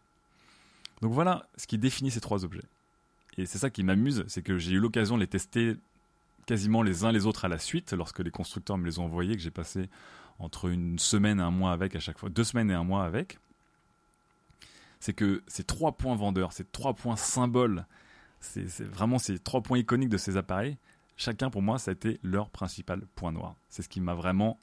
Donc 1.03 1.13
voilà 1.13 1.47
ce 1.57 1.67
qui 1.67 1.79
définit 1.79 2.11
ces 2.11 2.21
trois 2.21 2.45
objets. 2.45 2.65
Et 3.37 3.47
c'est 3.47 3.59
ça 3.59 3.71
qui 3.71 3.85
m'amuse, 3.85 4.25
c'est 4.27 4.43
que 4.43 4.59
j'ai 4.59 4.73
eu 4.73 4.81
l'occasion 4.81 5.17
de 5.17 5.21
les 5.21 5.29
tester 5.29 5.77
quasiment 6.47 6.83
les 6.83 7.05
uns 7.05 7.13
les 7.13 7.27
autres 7.27 7.45
à 7.45 7.49
la 7.49 7.59
suite, 7.59 7.93
lorsque 7.93 8.21
les 8.21 8.31
constructeurs 8.31 8.79
me 8.79 8.85
les 8.85 8.99
ont 8.99 9.05
envoyés, 9.05 9.37
que 9.37 9.43
j'ai 9.43 9.51
passé 9.51 9.89
entre 10.39 10.69
une 10.69 10.99
semaine 10.99 11.41
et 11.41 11.43
un 11.43 11.51
mois 11.51 11.73
avec 11.73 11.95
à 11.95 12.01
chaque 12.01 12.19
fois, 12.19 12.31
deux 12.31 12.45
semaines 12.45 12.71
et 12.71 12.75
un 12.75 12.85
mois 12.85 13.05
avec. 13.05 13.39
C'est 14.99 15.13
que 15.13 15.43
ces 15.47 15.63
trois 15.63 15.93
points 15.93 16.17
vendeurs, 16.17 16.53
ces 16.53 16.65
trois 16.65 16.95
points 16.95 17.17
symboles, 17.17 17.87
c'est 18.41 18.83
vraiment 18.83 19.19
ces 19.19 19.39
trois 19.39 19.63
points 19.63 19.79
iconiques 19.79 20.09
de 20.09 20.17
ces 20.17 20.37
appareils, 20.37 20.77
chacun 21.17 21.51
pour 21.51 21.63
moi, 21.63 21.79
ça 21.79 21.91
a 21.91 21.95
été 21.95 22.19
leur 22.23 22.49
principal 22.49 23.03
point 23.15 23.31
noir. 23.31 23.55
C'est 23.69 23.83
ce 23.83 23.89
qui 23.89 24.01
m'a 24.01 24.15
vraiment 24.15 24.59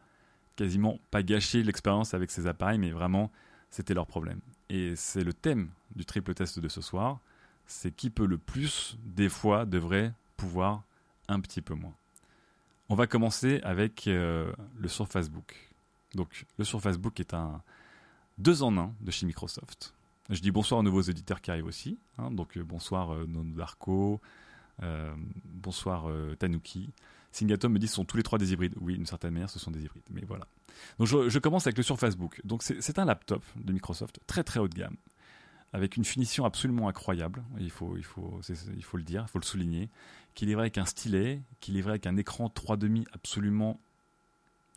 quasiment 0.55 0.99
pas 1.11 1.21
gâché 1.21 1.61
l'expérience 1.63 2.13
avec 2.13 2.31
ces 2.31 2.47
appareils, 2.47 2.79
mais 2.79 2.91
vraiment, 2.91 3.31
c'était 3.75 3.93
leur 3.93 4.07
problème. 4.07 4.39
Et 4.69 4.95
c'est 4.95 5.23
le 5.23 5.33
thème 5.33 5.69
du 5.95 6.05
triple 6.05 6.33
test 6.33 6.59
de 6.59 6.69
ce 6.69 6.81
soir 6.81 7.19
c'est 7.67 7.91
qui 7.91 8.09
peut 8.09 8.25
le 8.25 8.37
plus, 8.37 8.97
des 9.03 9.29
fois, 9.29 9.65
devrait 9.65 10.13
pouvoir 10.37 10.83
un 11.27 11.39
petit 11.39 11.61
peu 11.61 11.73
moins. 11.73 11.95
On 12.89 12.95
va 12.95 13.07
commencer 13.07 13.59
avec 13.63 14.07
euh, 14.07 14.53
le 14.77 14.87
sur 14.87 15.07
Facebook. 15.07 15.73
Donc, 16.13 16.45
le 16.57 16.63
sur 16.63 16.79
Facebook 16.79 17.19
est 17.19 17.33
un 17.33 17.61
deux 18.37 18.63
en 18.63 18.77
un 18.77 18.93
de 19.01 19.11
chez 19.11 19.25
Microsoft. 19.25 19.93
Je 20.29 20.39
dis 20.39 20.51
bonsoir 20.51 20.79
aux 20.79 20.83
nouveaux 20.83 21.01
éditeurs 21.01 21.41
qui 21.41 21.51
arrivent 21.51 21.65
aussi. 21.65 21.97
Hein. 22.17 22.31
donc, 22.31 22.57
euh, 22.57 22.63
bonsoir 22.63 23.13
euh, 23.13 23.25
Nono 23.27 23.55
Darko, 23.55 24.21
bonsoir 25.45 26.07
Tanuki. 26.37 26.91
Singatom 27.31 27.73
me 27.73 27.79
dit 27.79 27.87
sont 27.87 28.05
tous 28.05 28.17
les 28.17 28.23
trois 28.23 28.37
des 28.37 28.53
hybrides. 28.53 28.75
Oui, 28.79 28.95
d'une 28.95 29.05
certaine 29.05 29.33
manière, 29.33 29.49
ce 29.49 29.59
sont 29.59 29.71
des 29.71 29.83
hybrides. 29.83 30.03
Mais 30.11 30.23
voilà. 30.25 30.47
Donc, 30.99 31.07
je, 31.07 31.39
commence 31.39 31.67
avec 31.67 31.77
le 31.77 31.83
sur 31.83 31.99
Facebook. 31.99 32.41
Donc, 32.43 32.63
c'est 32.63 32.99
un 32.99 33.05
laptop 33.05 33.43
de 33.55 33.73
Microsoft, 33.73 34.19
très 34.27 34.43
très 34.43 34.59
haut 34.59 34.67
de 34.67 34.75
gamme 34.75 34.97
avec 35.75 35.97
une 35.97 36.05
finition 36.05 36.45
absolument 36.45 36.87
incroyable, 36.87 37.43
il 37.59 37.69
faut, 37.69 37.97
il 37.97 38.03
faut, 38.03 38.39
il 38.77 38.83
faut 38.83 38.95
le 38.95 39.03
dire, 39.03 39.25
il 39.27 39.29
faut 39.29 39.39
le 39.39 39.45
souligner, 39.45 39.89
qui 40.33 40.45
est 40.45 40.47
livré 40.47 40.63
avec 40.63 40.77
un 40.77 40.85
stylet, 40.85 41.41
qui 41.59 41.71
est 41.71 41.73
livré 41.73 41.91
avec 41.91 42.07
un 42.07 42.15
écran 42.17 42.47
3,5 42.47 43.05
absolument... 43.13 43.79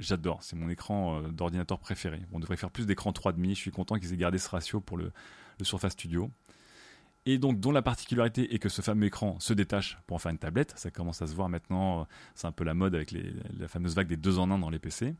J'adore, 0.01 0.43
c'est 0.43 0.55
mon 0.55 0.69
écran 0.69 1.21
euh, 1.21 1.29
d'ordinateur 1.29 1.79
préféré. 1.79 2.21
On 2.33 2.39
devrait 2.39 2.57
faire 2.57 2.71
plus 2.71 2.87
d'écran 2.87 3.11
3,5, 3.11 3.51
je 3.51 3.55
suis 3.55 3.71
content 3.71 3.97
qu'ils 3.97 4.13
aient 4.13 4.17
gardé 4.17 4.39
ce 4.39 4.49
ratio 4.49 4.81
pour 4.81 4.97
le, 4.97 5.13
Surface 5.63 5.93
Studio. 5.93 6.31
Et 7.27 7.39
donc, 7.39 7.61
dont 7.61 7.73
la 7.73 7.83
particularité 7.83 8.55
est 8.55 8.59
que 8.59 8.69
ce 8.69 8.83
fameux 8.83 9.07
écran 9.07 9.39
se 9.41 9.53
détache 9.53 9.99
pour 10.07 10.17
en 10.17 10.19
faire 10.19 10.31
une 10.31 10.39
tablette. 10.39 10.73
Ça 10.77 10.91
commence 10.91 11.23
à 11.23 11.27
se 11.27 11.35
voir 11.35 11.49
maintenant, 11.49 12.07
c'est 12.35 12.47
un 12.47 12.53
peu 12.53 12.65
la 12.65 12.75
mode 12.75 12.95
avec 12.95 13.13
la 13.13 13.69
fameuse 13.69 13.95
vague 13.95 14.09
des 14.09 14.17
deux 14.17 14.39
en 14.39 14.51
un 14.51 14.59
dans 14.59 14.71
les 14.71 14.79
PC 14.79 15.15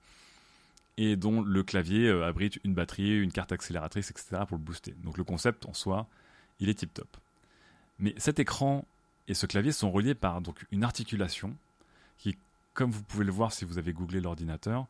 et 0.99 1.15
dont 1.15 1.41
le 1.41 1.63
clavier 1.63 2.09
euh, 2.09 2.27
abrite 2.27 2.59
une 2.65 2.75
batterie, 2.75 3.23
une 3.23 3.31
carte 3.33 3.53
accélératrice, 3.53 4.11
etc. 4.11 4.43
pour 4.47 4.59
le 4.59 4.63
booster. 4.63 4.95
Donc 5.05 5.17
le 5.17 5.25
concept 5.25 5.65
en 5.65 5.73
soi, 5.73 6.09
il 6.59 6.69
est 6.69 6.75
tip 6.75 6.93
top. 6.93 7.17
Mais 8.01 8.15
cet 8.19 8.41
écran 8.41 8.85
et 9.29 9.35
ce 9.35 9.47
clavier 9.47 9.71
sont 9.71 9.93
reliés 9.93 10.17
par 10.17 10.41
donc 10.41 10.67
une 10.73 10.83
articulation 10.83 11.57
qui, 12.19 12.37
comme 12.75 12.91
vous 12.91 13.03
pouvez 13.05 13.25
le 13.25 13.31
voir 13.31 13.53
si 13.53 13.65
vous 13.65 13.79
avez 13.79 13.93
googlé 13.93 14.21
l'ordinateur, 14.21 14.87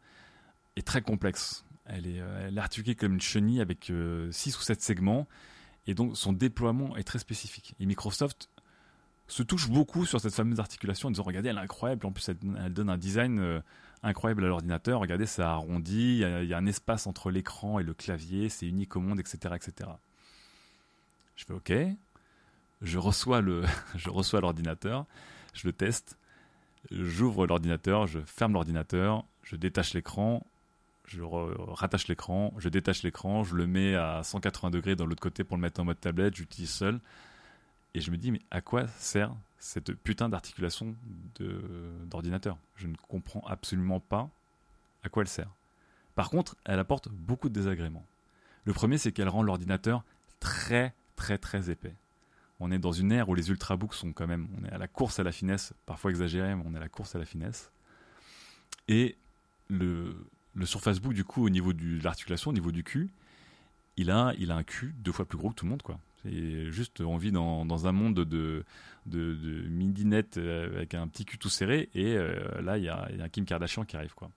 est 0.76 0.86
très 0.86 1.02
complexe. 1.02 1.64
Elle 1.84 2.06
est, 2.06 2.20
euh, 2.20 2.56
articulée 2.56 2.94
comme 2.94 3.14
une 3.14 3.20
chenille 3.20 3.60
avec 3.60 3.84
6 3.84 3.90
euh, 3.90 4.30
ou 4.30 4.62
7 4.62 4.80
segments 4.80 5.28
et 5.86 5.94
donc 5.94 6.16
son 6.16 6.32
déploiement 6.32 6.96
est 6.96 7.04
très 7.04 7.18
spécifique. 7.18 7.74
Et 7.80 7.86
Microsoft 7.86 8.48
se 9.26 9.42
touche 9.42 9.68
beaucoup 9.68 10.06
sur 10.06 10.22
cette 10.22 10.34
fameuse 10.34 10.58
articulation 10.58 11.08
en 11.08 11.10
disant 11.10 11.22
regardez 11.22 11.50
elle 11.50 11.58
est 11.58 11.60
incroyable 11.60 12.06
en 12.06 12.12
plus 12.12 12.30
elle, 12.30 12.72
donne 12.72 12.88
un 12.88 12.96
design 12.96 13.62
incroyable 14.02 14.44
à 14.44 14.48
l'ordinateur. 14.48 15.00
Regardez, 15.00 15.26
ça 15.26 15.52
arrondi, 15.52 16.20
il 16.22 16.44
y, 16.44 16.54
a 16.54 16.56
un 16.56 16.66
espace 16.66 17.06
entre 17.06 17.30
l'écran 17.30 17.78
et 17.78 17.82
le 17.82 17.94
clavier, 17.94 18.48
c'est 18.48 18.66
unique 18.66 18.96
au 18.96 19.00
monde, 19.00 19.20
etc., 19.20 19.54
etc. 19.54 19.90
Je 21.36 21.44
fais 21.44 21.52
OK. 21.52 21.72
Je 22.80 22.98
reçois 22.98 23.40
le, 23.40 23.64
je 23.96 24.10
reçois 24.10 24.40
l'ordinateur, 24.40 25.06
je 25.52 25.66
le 25.66 25.72
teste, 25.72 26.18
j'ouvre 26.90 27.46
l'ordinateur, 27.46 28.06
je 28.06 28.20
ferme 28.20 28.52
l'ordinateur, 28.52 29.24
je 29.42 29.56
détache 29.56 29.94
l'écran, 29.94 30.46
je 31.04 31.22
rattache 31.22 32.06
l'écran, 32.08 32.52
je 32.58 32.68
détache 32.68 33.02
l'écran, 33.02 33.42
je 33.42 33.56
le 33.56 33.66
mets 33.66 33.94
à 33.94 34.22
180 34.22 34.70
degrés 34.70 34.96
dans 34.96 35.06
l'autre 35.06 35.22
côté 35.22 35.42
pour 35.42 35.56
le 35.56 35.62
mettre 35.62 35.80
en 35.80 35.84
mode 35.84 36.00
tablette, 36.00 36.36
j'utilise 36.36 36.70
seul. 36.70 37.00
Et 37.94 38.00
je 38.00 38.10
me 38.10 38.16
dis, 38.16 38.30
mais 38.30 38.40
à 38.50 38.60
quoi 38.60 38.86
sert 38.86 39.34
cette 39.58 39.92
putain 39.92 40.28
d'articulation 40.28 40.94
d'ordinateur? 42.06 42.56
Je 42.76 42.86
ne 42.86 42.94
comprends 43.08 43.44
absolument 43.46 44.00
pas 44.00 44.30
à 45.02 45.08
quoi 45.08 45.22
elle 45.22 45.28
sert. 45.28 45.50
Par 46.14 46.30
contre, 46.30 46.56
elle 46.64 46.78
apporte 46.78 47.08
beaucoup 47.08 47.48
de 47.48 47.54
désagréments. 47.54 48.04
Le 48.64 48.72
premier, 48.72 48.98
c'est 48.98 49.12
qu'elle 49.12 49.28
rend 49.28 49.42
l'ordinateur 49.42 50.04
très, 50.40 50.94
très, 51.16 51.38
très 51.38 51.70
épais. 51.70 51.94
On 52.60 52.72
est 52.72 52.78
dans 52.78 52.92
une 52.92 53.12
ère 53.12 53.28
où 53.28 53.34
les 53.34 53.50
ultrabooks 53.50 53.94
sont 53.94 54.12
quand 54.12 54.26
même, 54.26 54.48
on 54.60 54.64
est 54.64 54.72
à 54.72 54.78
la 54.78 54.88
course 54.88 55.20
à 55.20 55.22
la 55.22 55.32
finesse, 55.32 55.72
parfois 55.86 56.10
exagéré, 56.10 56.54
mais 56.54 56.62
on 56.66 56.74
est 56.74 56.78
à 56.78 56.80
la 56.80 56.88
course 56.88 57.14
à 57.14 57.18
la 57.18 57.24
finesse. 57.24 57.70
Et 58.88 59.16
le, 59.68 60.16
le 60.54 60.66
Surface 60.66 60.98
Book, 60.98 61.14
du 61.14 61.24
coup, 61.24 61.44
au 61.44 61.50
niveau 61.50 61.72
de 61.72 62.02
l'articulation, 62.02 62.50
au 62.50 62.54
niveau 62.54 62.72
du 62.72 62.82
cul, 62.82 63.10
il 63.96 64.10
a, 64.10 64.34
il 64.38 64.50
a 64.50 64.56
un 64.56 64.64
cul 64.64 64.94
deux 64.98 65.12
fois 65.12 65.24
plus 65.24 65.38
gros 65.38 65.50
que 65.50 65.54
tout 65.54 65.66
le 65.66 65.70
monde, 65.70 65.82
quoi. 65.82 65.98
Juste, 66.24 67.00
on 67.00 67.16
vit 67.16 67.32
dans, 67.32 67.86
un 67.86 67.92
monde 67.92 68.14
de, 68.14 68.64
de, 69.06 69.34
de 69.34 70.38
euh, 70.38 70.76
avec 70.76 70.94
un 70.94 71.06
petit 71.08 71.24
cul 71.24 71.38
tout 71.38 71.48
serré, 71.48 71.88
et 71.94 72.16
euh, 72.16 72.60
là, 72.60 72.78
il 72.78 72.84
y, 72.84 72.88
a, 72.88 73.08
y 73.16 73.20
a 73.20 73.24
un 73.24 73.28
Kim 73.28 73.44
Kardashian 73.44 73.84
qui 73.84 73.96
arrive, 73.96 74.14
quoi. 74.14 74.30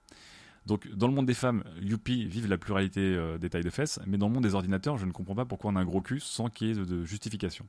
Donc, 0.66 0.88
dans 0.88 1.08
le 1.08 1.12
monde 1.12 1.26
des 1.26 1.34
femmes, 1.34 1.64
youpi, 1.80 2.24
vive 2.24 2.48
la 2.48 2.56
pluralité 2.56 3.00
euh, 3.00 3.36
des 3.36 3.50
tailles 3.50 3.64
de 3.64 3.70
fesses, 3.70 3.98
mais 4.06 4.16
dans 4.16 4.28
le 4.28 4.34
monde 4.34 4.44
des 4.44 4.54
ordinateurs, 4.54 4.96
je 4.96 5.06
ne 5.06 5.10
comprends 5.10 5.34
pas 5.34 5.44
pourquoi 5.44 5.72
on 5.72 5.76
a 5.76 5.80
un 5.80 5.84
gros 5.84 6.00
cul 6.00 6.20
sans 6.20 6.48
qu'il 6.48 6.68
y 6.68 6.70
ait 6.70 6.74
de, 6.74 7.04
justification. 7.04 7.66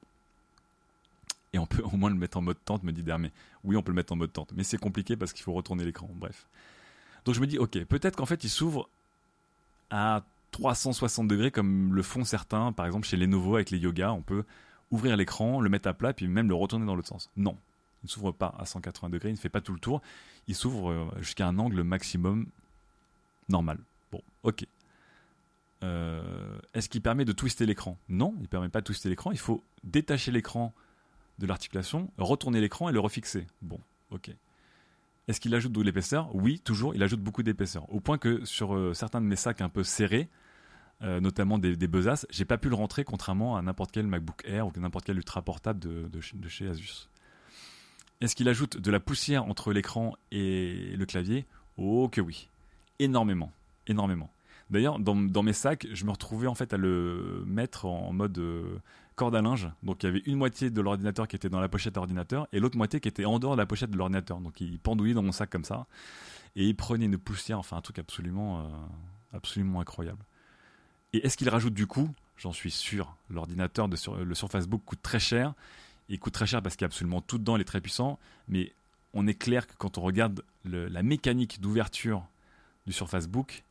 Et 1.53 1.59
on 1.59 1.65
peut 1.65 1.81
au 1.81 1.97
moins 1.97 2.09
le 2.09 2.15
mettre 2.15 2.37
en 2.37 2.41
mode 2.41 2.57
tente, 2.63 2.83
me 2.83 2.91
dit 2.91 3.03
Dermé. 3.03 3.31
Oui, 3.63 3.75
on 3.75 3.81
peut 3.81 3.91
le 3.91 3.95
mettre 3.95 4.13
en 4.13 4.15
mode 4.15 4.31
tente, 4.31 4.53
mais 4.55 4.63
c'est 4.63 4.77
compliqué 4.77 5.15
parce 5.15 5.33
qu'il 5.33 5.43
faut 5.43 5.53
retourner 5.53 5.85
l'écran. 5.85 6.09
Bref. 6.13 6.47
Donc 7.25 7.35
je 7.35 7.41
me 7.41 7.47
dis, 7.47 7.57
ok, 7.57 7.83
peut-être 7.85 8.15
qu'en 8.15 8.25
fait, 8.25 8.43
il 8.43 8.49
s'ouvre 8.49 8.89
à 9.89 10.23
360 10.53 11.27
degrés 11.27 11.51
comme 11.51 11.93
le 11.93 12.01
font 12.01 12.23
certains, 12.23 12.71
par 12.71 12.85
exemple 12.85 13.05
chez 13.05 13.17
Lenovo 13.17 13.55
avec 13.55 13.71
les 13.71 13.77
yoga, 13.77 14.13
on 14.13 14.21
peut 14.21 14.45
ouvrir 14.91 15.17
l'écran, 15.17 15.59
le 15.59 15.69
mettre 15.69 15.89
à 15.89 15.93
plat, 15.93 16.13
puis 16.13 16.27
même 16.27 16.47
le 16.47 16.55
retourner 16.55 16.85
dans 16.85 16.95
l'autre 16.95 17.09
sens. 17.09 17.29
Non, 17.35 17.57
il 18.03 18.05
ne 18.05 18.09
s'ouvre 18.09 18.31
pas 18.31 18.55
à 18.57 18.65
180 18.65 19.09
degrés, 19.09 19.29
il 19.29 19.33
ne 19.33 19.37
fait 19.37 19.49
pas 19.49 19.61
tout 19.61 19.73
le 19.73 19.79
tour, 19.79 20.01
il 20.47 20.55
s'ouvre 20.55 20.91
euh, 20.91 21.05
jusqu'à 21.19 21.47
un 21.47 21.57
angle 21.59 21.83
maximum 21.83 22.47
normal. 23.49 23.79
Bon, 24.11 24.21
ok. 24.43 24.65
Euh, 25.83 26.57
est-ce 26.73 26.87
qu'il 26.87 27.01
permet 27.01 27.25
de 27.25 27.33
twister 27.33 27.65
l'écran? 27.65 27.97
Non, 28.07 28.33
il 28.37 28.43
ne 28.43 28.47
permet 28.47 28.69
pas 28.69 28.79
de 28.79 28.85
twister 28.85 29.09
l'écran, 29.09 29.31
il 29.31 29.39
faut 29.39 29.63
détacher 29.83 30.31
l'écran 30.31 30.73
de 31.39 31.47
l'articulation, 31.47 32.09
retourner 32.17 32.61
l'écran 32.61 32.87
et 32.87 32.93
le 32.93 32.99
refixer. 32.99 33.47
Bon, 33.61 33.79
ok. 34.11 34.31
Est-ce 35.27 35.39
qu'il 35.39 35.55
ajoute 35.55 35.71
de 35.71 35.81
l'épaisseur? 35.81 36.33
Oui, 36.35 36.59
toujours, 36.59 36.93
il 36.95 37.01
ajoute 37.01 37.21
beaucoup 37.21 37.43
d'épaisseur. 37.43 37.91
Au 37.93 37.99
point 37.99 38.17
que 38.17 38.43
sur 38.45 38.75
euh, 38.75 38.93
certains 38.93 39.21
de 39.21 39.25
mes 39.25 39.35
sacs 39.35 39.61
un 39.61 39.69
peu 39.69 39.83
serrés, 39.83 40.29
euh, 41.03 41.19
notamment 41.19 41.57
des, 41.57 41.75
des 41.75 41.87
besaces, 41.87 42.25
j'ai 42.29 42.45
pas 42.45 42.57
pu 42.57 42.69
le 42.69 42.75
rentrer 42.75 43.03
contrairement 43.03 43.57
à 43.57 43.61
n'importe 43.61 43.91
quel 43.91 44.07
MacBook 44.07 44.41
Air 44.45 44.67
ou 44.67 44.71
n'importe 44.77 45.05
quel 45.05 45.17
ultra 45.17 45.41
portable 45.41 45.79
de, 45.79 46.47
chez 46.47 46.67
Asus. 46.67 47.09
Est-ce 48.21 48.35
qu'il 48.35 48.47
ajoute 48.47 48.77
de 48.77 48.91
la 48.91 49.01
poussière 49.01 49.43
entre 49.45 49.73
l'écran 49.73 50.15
et 50.31 50.93
le 50.95 51.05
clavier? 51.05 51.45
Oh 51.77 52.07
que 52.09 52.21
oui, 52.21 52.49
énormément, 52.99 53.51
énormément. 53.87 54.31
D'ailleurs, 54.69 54.97
dans, 54.97 55.43
mes 55.43 55.53
sacs, 55.53 55.87
je 55.91 56.05
me 56.05 56.11
retrouvais 56.11 56.47
en 56.47 56.55
fait 56.55 56.73
à 56.73 56.77
le 56.77 57.43
mettre 57.45 57.85
en 57.85 58.13
mode 58.13 58.37
euh, 58.37 58.79
corde 59.15 59.35
à 59.35 59.41
linge. 59.41 59.69
Donc 59.83 60.03
il 60.03 60.05
y 60.05 60.09
avait 60.09 60.23
une 60.25 60.37
moitié 60.37 60.69
de 60.69 60.81
l'ordinateur 60.81 61.27
qui 61.27 61.35
était 61.35 61.49
dans 61.49 61.59
la 61.59 61.67
pochette 61.67 61.95
d'ordinateur 61.95 62.47
et 62.53 62.59
l'autre 62.59 62.77
moitié 62.77 63.01
qui 63.01 63.09
était 63.09 63.25
en 63.25 63.39
dehors 63.39 63.55
de 63.55 63.61
la 63.61 63.65
pochette 63.65 63.91
de 63.91 63.97
l'ordinateur. 63.97 64.39
Donc 64.39 64.61
il 64.61 64.79
pendouillait 64.79 65.13
dans 65.13 65.21
mon 65.21 65.33
sac 65.33 65.49
comme 65.49 65.65
ça 65.65 65.85
et 66.55 66.65
il 66.65 66.75
prenait 66.75 67.05
une 67.05 67.17
poussière, 67.17 67.59
enfin 67.59 67.75
un 67.75 67.81
truc 67.81 67.99
absolument, 67.99 68.61
euh, 68.61 68.63
absolument 69.33 69.81
incroyable. 69.81 70.23
Et 71.13 71.25
est-ce 71.25 71.37
qu'il 71.37 71.49
rajoute 71.49 71.73
du 71.73 71.87
coup 71.87 72.09
J'en 72.37 72.51
suis 72.51 72.71
sûr. 72.71 73.15
L'ordinateur 73.29 73.87
de 73.87 73.97
le 74.23 74.35
Surface 74.35 74.67
Book 74.67 74.81
coûte 74.85 75.01
très 75.01 75.19
cher. 75.19 75.53
Il 76.09 76.19
coûte 76.19 76.33
très 76.33 76.47
cher 76.47 76.61
parce 76.61 76.75
qu'il 76.75 76.83
y 76.83 76.85
a 76.85 76.87
absolument 76.87 77.21
tout 77.21 77.37
dedans, 77.37 77.55
il 77.55 77.61
est 77.61 77.65
très 77.65 77.81
puissant. 77.81 78.19
Mais 78.47 78.73
on 79.13 79.27
est 79.27 79.35
clair 79.35 79.67
que 79.67 79.73
quand 79.77 79.97
on 79.97 80.01
regarde 80.01 80.43
la 80.65 81.03
mécanique 81.03 81.61
d'ouverture 81.61 82.25
du 82.85 82.93
Surface 82.93 83.27
Book, 83.27 83.63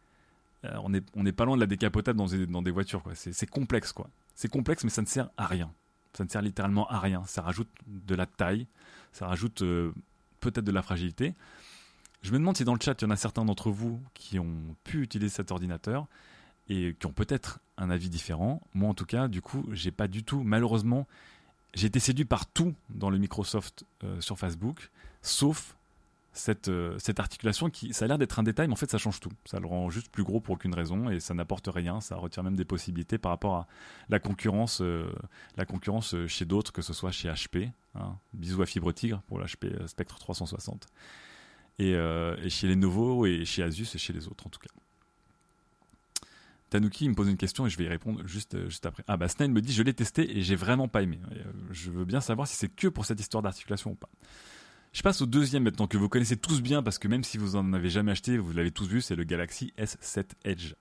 euh, 0.64 0.76
on 1.14 1.22
n'est 1.22 1.32
pas 1.32 1.44
loin 1.44 1.56
de 1.56 1.60
la 1.60 1.66
décapotable 1.66 2.18
dans 2.18 2.26
des, 2.26 2.46
dans 2.46 2.62
des 2.62 2.70
voitures. 2.70 3.02
C'est 3.14 3.50
complexe. 3.50 3.92
quoi. 3.92 4.08
C'est 4.34 4.48
complexe, 4.48 4.84
mais 4.84 4.90
ça 4.90 5.02
ne 5.02 5.06
sert 5.06 5.28
à 5.36 5.46
rien. 5.46 5.70
Ça 6.14 6.24
ne 6.24 6.28
sert 6.28 6.42
littéralement 6.42 6.88
à 6.88 7.00
rien. 7.00 7.22
Ça 7.26 7.42
rajoute 7.42 7.68
de 7.86 8.14
la 8.14 8.26
taille, 8.26 8.66
ça 9.12 9.26
rajoute 9.26 9.62
euh, 9.62 9.92
peut-être 10.40 10.64
de 10.64 10.72
la 10.72 10.82
fragilité. 10.82 11.34
Je 12.22 12.30
me 12.32 12.38
demande 12.38 12.56
si 12.56 12.64
dans 12.64 12.74
le 12.74 12.80
chat, 12.80 13.00
il 13.00 13.04
y 13.04 13.08
en 13.08 13.10
a 13.10 13.16
certains 13.16 13.44
d'entre 13.44 13.70
vous 13.70 14.00
qui 14.14 14.38
ont 14.38 14.76
pu 14.84 15.02
utiliser 15.02 15.28
cet 15.28 15.50
ordinateur 15.50 16.06
et 16.72 16.94
qui 16.94 17.06
ont 17.06 17.12
peut-être 17.12 17.60
un 17.76 17.90
avis 17.90 18.08
différent. 18.08 18.62
Moi, 18.74 18.88
en 18.88 18.94
tout 18.94 19.04
cas, 19.04 19.28
du 19.28 19.42
coup, 19.42 19.64
j'ai 19.72 19.90
pas 19.90 20.08
du 20.08 20.24
tout, 20.24 20.42
malheureusement, 20.42 21.06
j'ai 21.74 21.86
été 21.86 22.00
séduit 22.00 22.24
par 22.24 22.46
tout 22.46 22.74
dans 22.88 23.10
le 23.10 23.18
Microsoft 23.18 23.84
euh, 24.04 24.20
sur 24.20 24.38
Facebook, 24.38 24.90
sauf 25.20 25.76
cette, 26.32 26.68
euh, 26.68 26.96
cette 26.98 27.20
articulation 27.20 27.68
qui, 27.68 27.92
ça 27.92 28.06
a 28.06 28.08
l'air 28.08 28.16
d'être 28.16 28.38
un 28.38 28.42
détail, 28.42 28.68
mais 28.68 28.72
en 28.72 28.76
fait, 28.76 28.90
ça 28.90 28.96
change 28.96 29.20
tout. 29.20 29.32
Ça 29.44 29.60
le 29.60 29.66
rend 29.66 29.90
juste 29.90 30.10
plus 30.10 30.24
gros 30.24 30.40
pour 30.40 30.54
aucune 30.54 30.74
raison 30.74 31.10
et 31.10 31.20
ça 31.20 31.34
n'apporte 31.34 31.68
rien. 31.68 32.00
Ça 32.00 32.16
retire 32.16 32.42
même 32.42 32.56
des 32.56 32.64
possibilités 32.64 33.18
par 33.18 33.32
rapport 33.32 33.54
à 33.54 33.66
la 34.08 34.18
concurrence, 34.18 34.80
euh, 34.80 35.12
la 35.56 35.66
concurrence 35.66 36.14
chez 36.26 36.46
d'autres, 36.46 36.72
que 36.72 36.80
ce 36.80 36.94
soit 36.94 37.10
chez 37.10 37.28
HP. 37.28 37.70
Hein. 37.94 38.16
Bisous 38.32 38.62
à 38.62 38.66
Fibre 38.66 38.92
Tigre 38.92 39.20
pour 39.26 39.38
l'HP 39.38 39.86
Spectre 39.86 40.18
360. 40.18 40.86
Et, 41.78 41.92
et 41.92 42.50
chez 42.50 42.68
Lenovo 42.68 43.24
et 43.26 43.44
chez 43.46 43.62
Asus 43.62 43.88
et 43.94 43.98
chez 43.98 44.12
les 44.12 44.28
autres 44.28 44.46
en 44.46 44.50
tout 44.50 44.60
cas. 44.60 44.81
Tanuki 46.72 47.06
me 47.06 47.14
pose 47.14 47.28
une 47.28 47.36
question 47.36 47.66
et 47.66 47.70
je 47.70 47.76
vais 47.76 47.84
y 47.84 47.88
répondre 47.88 48.26
juste, 48.26 48.56
juste 48.64 48.86
après. 48.86 49.04
Ah 49.06 49.18
bah 49.18 49.28
Snail 49.28 49.50
me 49.50 49.60
dit 49.60 49.74
je 49.74 49.82
l'ai 49.82 49.92
testé 49.92 50.38
et 50.38 50.40
j'ai 50.40 50.56
vraiment 50.56 50.88
pas 50.88 51.02
aimé. 51.02 51.20
Je 51.70 51.90
veux 51.90 52.06
bien 52.06 52.22
savoir 52.22 52.48
si 52.48 52.56
c'est 52.56 52.74
que 52.74 52.88
pour 52.88 53.04
cette 53.04 53.20
histoire 53.20 53.42
d'articulation 53.42 53.90
ou 53.90 53.94
pas. 53.94 54.08
Je 54.94 55.02
passe 55.02 55.20
au 55.20 55.26
deuxième 55.26 55.64
maintenant 55.64 55.86
que 55.86 55.98
vous 55.98 56.08
connaissez 56.08 56.38
tous 56.38 56.62
bien 56.62 56.82
parce 56.82 56.98
que 56.98 57.08
même 57.08 57.24
si 57.24 57.36
vous 57.36 57.56
en 57.56 57.74
avez 57.74 57.90
jamais 57.90 58.12
acheté, 58.12 58.38
vous 58.38 58.52
l'avez 58.54 58.70
tous 58.70 58.86
vu, 58.86 59.02
c'est 59.02 59.16
le 59.16 59.24
Galaxy 59.24 59.74
S7 59.76 60.30
Edge. 60.44 60.72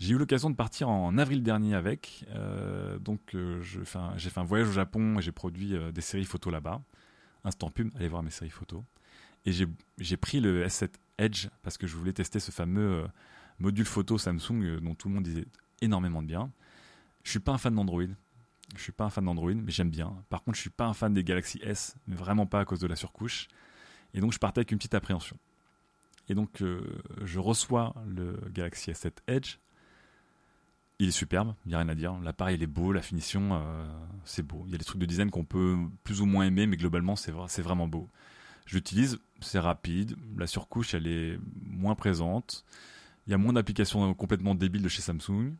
J'ai 0.00 0.14
eu 0.14 0.18
l'occasion 0.18 0.50
de 0.50 0.56
partir 0.56 0.88
en 0.88 1.16
avril 1.16 1.44
dernier 1.44 1.76
avec, 1.76 2.24
euh, 2.34 2.98
donc 2.98 3.36
euh, 3.36 3.62
j'ai 3.62 3.84
fait 4.30 4.40
un 4.40 4.44
voyage 4.44 4.70
au 4.70 4.72
Japon 4.72 5.20
et 5.20 5.22
j'ai 5.22 5.30
produit 5.30 5.76
euh, 5.76 5.92
des 5.92 6.00
séries 6.00 6.24
photos 6.24 6.52
là-bas. 6.52 6.82
Instant 7.44 7.70
pub, 7.70 7.90
allez 7.94 8.08
voir 8.08 8.24
mes 8.24 8.30
séries 8.30 8.50
photos. 8.50 8.82
Et 9.44 9.52
j'ai 9.52 10.16
pris 10.16 10.40
le 10.40 10.66
S7 10.66 10.90
Edge 11.18 11.46
parce 11.62 11.78
que 11.78 11.86
je 11.86 11.96
voulais 11.96 12.12
tester 12.12 12.40
ce 12.40 12.50
fameux 12.50 13.04
module 13.62 13.86
photo 13.86 14.18
Samsung 14.18 14.80
dont 14.82 14.94
tout 14.94 15.08
le 15.08 15.14
monde 15.14 15.24
disait 15.24 15.46
énormément 15.80 16.22
de 16.22 16.26
bien. 16.26 16.50
Je 17.24 17.30
suis 17.30 17.40
pas 17.40 17.52
un 17.52 17.58
fan 17.58 17.74
d'Android. 17.74 18.02
Je 18.76 18.82
suis 18.82 18.92
pas 18.92 19.04
un 19.04 19.10
fan 19.10 19.24
d'Android, 19.24 19.54
mais 19.54 19.70
j'aime 19.70 19.90
bien. 19.90 20.14
Par 20.28 20.42
contre, 20.42 20.56
je 20.56 20.62
suis 20.62 20.70
pas 20.70 20.86
un 20.86 20.94
fan 20.94 21.12
des 21.12 21.24
Galaxy 21.24 21.60
S, 21.62 21.96
vraiment 22.06 22.46
pas 22.46 22.60
à 22.60 22.64
cause 22.64 22.80
de 22.80 22.86
la 22.86 22.96
surcouche. 22.96 23.48
Et 24.14 24.20
donc, 24.20 24.32
je 24.32 24.38
partais 24.38 24.60
avec 24.60 24.72
une 24.72 24.78
petite 24.78 24.94
appréhension. 24.94 25.36
Et 26.28 26.34
donc, 26.34 26.62
euh, 26.62 26.80
je 27.22 27.38
reçois 27.38 27.94
le 28.06 28.38
Galaxy 28.50 28.90
S7 28.90 29.12
Edge. 29.26 29.58
Il 30.98 31.08
est 31.08 31.12
superbe, 31.12 31.54
il 31.66 31.70
n'y 31.70 31.74
a 31.74 31.78
rien 31.78 31.88
à 31.88 31.94
dire. 31.94 32.18
L'appareil, 32.20 32.56
il 32.56 32.62
est 32.62 32.68
beau, 32.68 32.92
la 32.92 33.02
finition, 33.02 33.50
euh, 33.52 33.86
c'est 34.24 34.42
beau. 34.42 34.62
Il 34.66 34.72
y 34.72 34.74
a 34.74 34.78
des 34.78 34.84
trucs 34.84 35.00
de 35.00 35.06
design 35.06 35.30
qu'on 35.30 35.44
peut 35.44 35.76
plus 36.04 36.20
ou 36.20 36.26
moins 36.26 36.46
aimer, 36.46 36.66
mais 36.66 36.76
globalement, 36.76 37.16
c'est 37.16 37.32
vraiment 37.32 37.88
beau. 37.88 38.08
Je 38.66 38.76
l'utilise, 38.76 39.18
c'est 39.40 39.58
rapide. 39.58 40.16
La 40.36 40.46
surcouche, 40.46 40.94
elle 40.94 41.06
est 41.06 41.38
moins 41.66 41.94
présente. 41.94 42.64
Il 43.32 43.34
y 43.34 43.36
a 43.36 43.38
moins 43.38 43.54
d'applications 43.54 44.12
complètement 44.12 44.54
débiles 44.54 44.82
de 44.82 44.88
chez 44.88 45.00
Samsung 45.00 45.54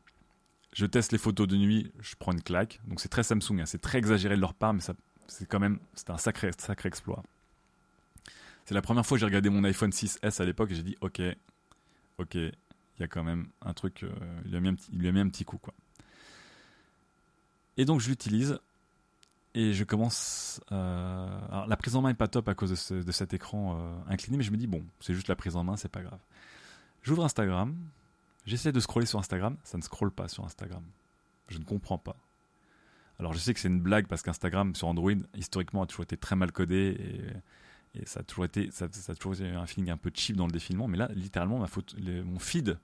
je 0.73 0.87
teste 0.87 1.13
les 1.13 1.19
photos 1.19 1.47
de 1.47 1.57
nuit, 1.57 1.93
je 2.01 2.15
prends 2.19 2.33
une 2.33 2.43
claque. 2.43 2.81
Donc 2.87 3.01
c'est 3.01 3.09
très 3.09 3.23
Samsung, 3.23 3.61
hein. 3.61 3.67
c'est 3.67 3.81
très 3.81 3.99
exagéré 3.99 4.37
de 4.37 4.41
leur 4.41 4.55
part, 4.55 4.73
mais 4.73 4.81
c'est 5.27 5.47
quand 5.47 5.61
même 5.61 5.79
c'est 5.95 6.11
un 6.11 6.19
sacré, 6.19 6.51
sacré 6.59 6.89
exploit. 6.89 7.23
C'est 8.65 8.75
la 8.75 8.83
première 8.83 9.05
fois 9.05 9.17
que 9.17 9.21
j'ai 9.21 9.27
regardé 9.27 9.51
mon 9.51 9.65
iPhone 9.65 9.91
6S 9.91 10.41
à 10.41 10.45
l'époque 10.45 10.71
et 10.71 10.75
j'ai 10.75 10.83
dit 10.83 10.97
ok, 11.01 11.21
ok, 12.19 12.35
il 12.35 12.53
y 13.01 13.03
a 13.03 13.09
quand 13.09 13.25
même 13.25 13.49
un 13.61 13.75
truc, 13.75 14.03
euh, 14.03 14.11
il, 14.45 14.51
lui 14.51 14.57
a 14.57 14.61
mis 14.61 14.69
un 14.69 14.75
petit, 14.75 14.91
il 14.93 14.99
lui 14.99 15.09
a 15.09 15.13
mis 15.13 15.21
un 15.21 15.29
petit 15.29 15.45
coup 15.45 15.59
quoi. 15.59 15.75
Et 17.77 17.85
donc 17.85 18.01
je 18.01 18.09
l'utilise 18.09 18.59
et 19.55 19.75
je 19.75 19.85
commence. 19.85 20.61
Euh, 20.73 21.39
alors 21.51 21.67
la 21.67 21.77
prise 21.77 21.97
en 21.97 22.03
main 22.03 22.11
est 22.11 22.15
pas 22.15 22.29
top 22.29 22.49
à 22.49 22.55
cause 22.55 22.71
de, 22.71 23.13
cet 23.13 23.35
écran 23.35 23.77
euh, 23.79 23.95
incliné, 24.09 24.39
mais 24.39 24.45
je 24.45 24.53
me 24.53 24.57
dis 24.57 24.67
bon, 24.67 24.83
c'est 25.01 25.15
juste 25.15 25.29
la 25.29 25.37
prise 25.37 25.57
en 25.57 25.65
main, 25.65 25.77
c'est 25.77 25.91
pas 25.91 26.03
grave. 26.03 26.21
J'ouvre 27.03 27.25
Instagram, 27.25 27.77
J'essaie 28.45 28.73
de 28.73 28.81
scroller 28.81 29.07
sur 29.07 29.19
Instagram, 29.19 29.57
ça 29.63 29.79
ne 29.79 29.83
scrolle 29.83 30.11
pas 30.11 30.29
sur 30.29 30.45
Instagram. 30.45 30.83
Je 31.49 31.59
ne 31.59 31.65
comprends 31.65 31.99
pas. 31.99 32.17
Alors 33.19 33.33
je 33.33 33.39
sais 33.39 33.55
que 33.55 33.61
c'est 33.61 33.69
une 33.69 33.81
blague 33.81 34.09
parce 34.09 34.23
qu'Instagram 34.23 34.75
sur 34.75 34.89
Android, 34.89 35.13
historiquement, 35.35 35.83
a 35.83 35.87
toujours 35.87 36.03
été 36.03 36.17
très 36.17 36.35
mal 36.35 36.51
codé 36.51 36.97
Et 37.95 38.07
ça 38.07 38.21
a 38.21 38.23
toujours 38.25 38.45
été, 38.45 38.71
ça, 38.73 38.87
a 38.87 39.15
toujours 39.15 39.41
un 39.41 39.67
feeling 39.67 39.91
un 39.91 39.97
peu 39.97 40.11
cheap 40.13 40.37
dans 40.37 40.47
le 40.47 40.53
défilement, 40.53 40.89
mais 40.89 40.99
là, 40.99 41.09
littéralement, 41.15 41.59
mon 41.59 42.39
feed 42.39 42.79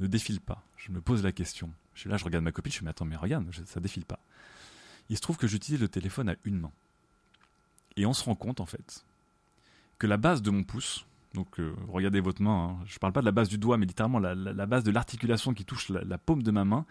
ne 0.00 0.06
défile 0.06 0.40
pas. 0.40 0.64
Je 0.76 0.90
me 0.90 1.00
pose 1.00 1.22
la 1.22 1.30
question. 1.30 1.70
Je 1.94 2.00
suis 2.00 2.10
là, 2.10 2.16
je 2.16 2.24
regarde 2.24 2.42
ma 2.44 2.50
copie, 2.50 2.70
je 2.70 2.80
me 2.80 2.86
dis, 2.86 2.90
attends, 2.90 3.04
mais 3.04 3.16
regarde, 3.16 3.46
ça 3.66 3.78
défile 3.78 4.04
pas. 4.04 4.18
Il 5.10 5.16
se 5.16 5.20
trouve 5.20 5.36
que 5.36 5.46
j'utilise 5.46 5.80
le 5.80 5.88
téléphone 5.88 6.28
à 6.28 6.36
une 6.44 6.58
main. 6.58 6.72
Et 7.96 8.06
on 8.06 8.14
se 8.14 8.24
rend 8.24 8.34
compte, 8.34 8.60
en 8.60 8.66
fait, 8.66 9.04
que 9.98 10.06
la 10.08 10.16
base 10.16 10.42
de 10.42 10.50
mon 10.50 10.64
pouce, 10.64 11.04
donc 11.34 11.60
euh, 11.60 11.74
regardez 11.88 12.20
votre 12.20 12.42
main, 12.42 12.76
hein, 12.80 12.84
je 12.86 12.94
ne 12.94 12.98
parle 12.98 13.12
pas 13.12 13.20
de 13.20 13.26
la 13.26 13.32
base 13.32 13.48
du 13.48 13.58
doigt, 13.58 13.78
mais 13.78 13.86
littéralement 13.86 14.18
la, 14.18 14.66
base 14.66 14.84
de 14.84 14.90
l'articulation 14.90 15.54
qui 15.54 15.64
touche 15.64 15.88
la, 15.88 16.18
paume 16.18 16.42
de 16.42 16.50
ma 16.50 16.64
main, 16.64 16.84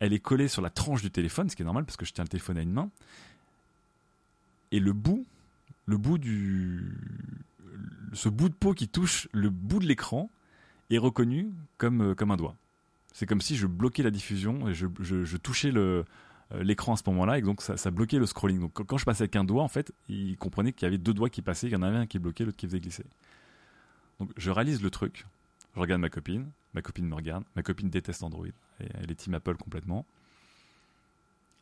elle 0.00 0.12
est 0.12 0.18
collée 0.18 0.48
sur 0.48 0.62
la 0.62 0.70
tranche 0.70 1.02
du 1.02 1.10
téléphone, 1.10 1.48
ce 1.48 1.56
qui 1.56 1.62
est 1.62 1.64
normal 1.64 1.84
parce 1.84 1.96
que 1.96 2.04
je 2.04 2.12
tiens 2.12 2.24
le 2.24 2.28
téléphone 2.28 2.58
à 2.58 2.62
une 2.62 2.72
main. 2.72 2.90
Et 4.70 4.80
le 4.80 4.92
bout, 4.92 5.24
le 5.86 5.96
bout 5.96 6.18
du. 6.18 6.92
Ce 8.12 8.28
bout 8.28 8.48
de 8.48 8.54
peau 8.54 8.74
qui 8.74 8.88
touche 8.88 9.28
le 9.32 9.50
bout 9.50 9.78
de 9.78 9.86
l'écran 9.86 10.30
est 10.90 10.98
reconnu 10.98 11.50
comme, 11.76 12.10
euh, 12.10 12.14
comme 12.14 12.30
un 12.30 12.36
doigt. 12.36 12.56
C'est 13.12 13.26
comme 13.26 13.40
si 13.40 13.56
je 13.56 13.66
bloquais 13.66 14.02
la 14.02 14.10
diffusion 14.10 14.68
et 14.68 14.74
je, 14.74 15.36
touchais 15.36 15.72
euh, 15.74 16.04
l'écran 16.60 16.94
à 16.94 16.96
ce 16.96 17.02
moment-là 17.06 17.38
et 17.38 17.42
donc 17.42 17.62
ça, 17.62 17.90
bloquait 17.90 18.18
le 18.18 18.26
scrolling. 18.26 18.60
Donc 18.60 18.72
quand 18.86 18.98
je 18.98 19.04
passais 19.04 19.22
avec 19.22 19.36
un 19.36 19.44
doigt, 19.44 19.62
en 19.62 19.68
fait, 19.68 19.92
il 20.08 20.36
comprenait 20.36 20.72
qu'il 20.72 20.86
y 20.86 20.86
avait 20.86 20.98
deux 20.98 21.14
doigts 21.14 21.30
qui 21.30 21.42
passaient, 21.42 21.66
il 21.66 21.72
y 21.72 21.76
en 21.76 21.82
avait 21.82 21.96
un 21.96 22.06
qui 22.06 22.18
bloquait, 22.18 22.44
l'autre 22.44 22.56
qui 22.56 22.66
faisait 22.66 22.80
glisser. 22.80 23.04
Donc 24.20 24.30
je 24.36 24.50
réalise 24.50 24.82
le 24.82 24.90
truc, 24.90 25.26
je 25.74 25.80
regarde 25.80 26.00
ma 26.00 26.10
copine, 26.10 26.50
ma 26.74 26.82
copine 26.82 27.06
me 27.06 27.14
regarde, 27.14 27.44
ma 27.54 27.62
copine 27.62 27.88
déteste 27.88 28.22
Android, 28.22 28.46
elle 28.80 29.10
est 29.10 29.14
team 29.14 29.34
Apple 29.34 29.56
complètement. 29.56 30.04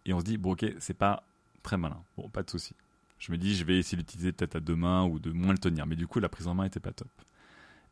Et 0.07 0.13
on 0.13 0.21
se 0.21 0.25
dit, 0.25 0.39
bon 0.39 0.53
ok, 0.53 0.65
c'est 0.79 0.95
pas 0.95 1.23
très 1.63 1.77
malin, 1.77 2.03
bon 2.17 2.29
pas 2.29 2.43
de 2.43 2.51
souci. 2.51 2.75
Je 3.19 3.33
me 3.33 3.39
dis, 3.39 3.57
je 3.57 3.65
vais 3.65 3.79
essayer 3.79 3.97
d'utiliser 3.99 4.33
peut-être 4.33 4.57
à 4.57 4.61
deux 4.61 4.77
mains 4.77 5.05
ou 5.05 5.19
de 5.19 5.33
moins 5.33 5.53
le 5.53 5.59
tenir, 5.59 5.87
mais 5.87 5.97
du 5.97 6.07
coup 6.07 6.21
la 6.21 6.29
prise 6.29 6.47
en 6.47 6.55
main 6.55 6.65
était 6.65 6.81
pas 6.81 6.93
top. 6.93 7.09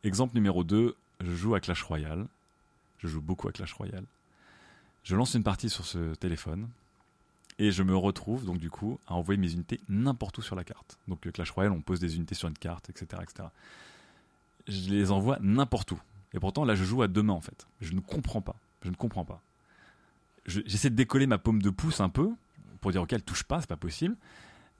Exemple 0.03 0.35
numéro 0.35 0.63
2, 0.63 0.95
je 1.21 1.35
joue 1.35 1.55
à 1.55 1.59
Clash 1.59 1.83
Royale, 1.83 2.27
je 2.99 3.07
joue 3.07 3.21
beaucoup 3.21 3.47
à 3.47 3.51
Clash 3.51 3.73
Royale. 3.73 4.05
Je 5.03 5.15
lance 5.15 5.35
une 5.35 5.43
partie 5.43 5.69
sur 5.69 5.85
ce 5.85 6.15
téléphone, 6.15 6.67
et 7.59 7.71
je 7.71 7.83
me 7.83 7.95
retrouve 7.95 8.45
donc 8.45 8.57
du 8.57 8.71
coup 8.71 8.99
à 9.07 9.13
envoyer 9.13 9.39
mes 9.39 9.53
unités 9.53 9.79
n'importe 9.89 10.39
où 10.39 10.41
sur 10.41 10.55
la 10.55 10.63
carte. 10.63 10.97
Donc 11.07 11.31
Clash 11.31 11.51
Royale, 11.51 11.73
on 11.73 11.81
pose 11.81 11.99
des 11.99 12.15
unités 12.15 12.35
sur 12.35 12.47
une 12.47 12.57
carte, 12.57 12.89
etc., 12.89 13.21
etc 13.21 13.49
je 14.67 14.89
les 14.89 15.11
envoie 15.11 15.37
n'importe 15.41 15.91
où. 15.91 15.99
Et 16.33 16.39
pourtant, 16.39 16.65
là, 16.65 16.75
je 16.75 16.83
joue 16.83 17.01
à 17.01 17.07
deux 17.07 17.23
mains, 17.23 17.33
en 17.33 17.41
fait. 17.41 17.67
Je 17.81 17.93
ne 17.93 17.99
comprends 17.99 18.41
pas. 18.41 18.55
Je 18.81 18.89
ne 18.89 18.95
comprends 18.95 19.25
pas. 19.25 19.41
J'essaie 20.45 20.89
de 20.89 20.95
décoller 20.95 21.27
ma 21.27 21.37
paume 21.37 21.61
de 21.61 21.69
pouce 21.69 22.01
un 22.01 22.09
peu, 22.09 22.29
pour 22.81 22.91
dire, 22.91 23.01
OK, 23.01 23.13
elle 23.13 23.23
touche 23.23 23.43
pas, 23.43 23.61
c'est 23.61 23.69
pas 23.69 23.77
possible. 23.77 24.15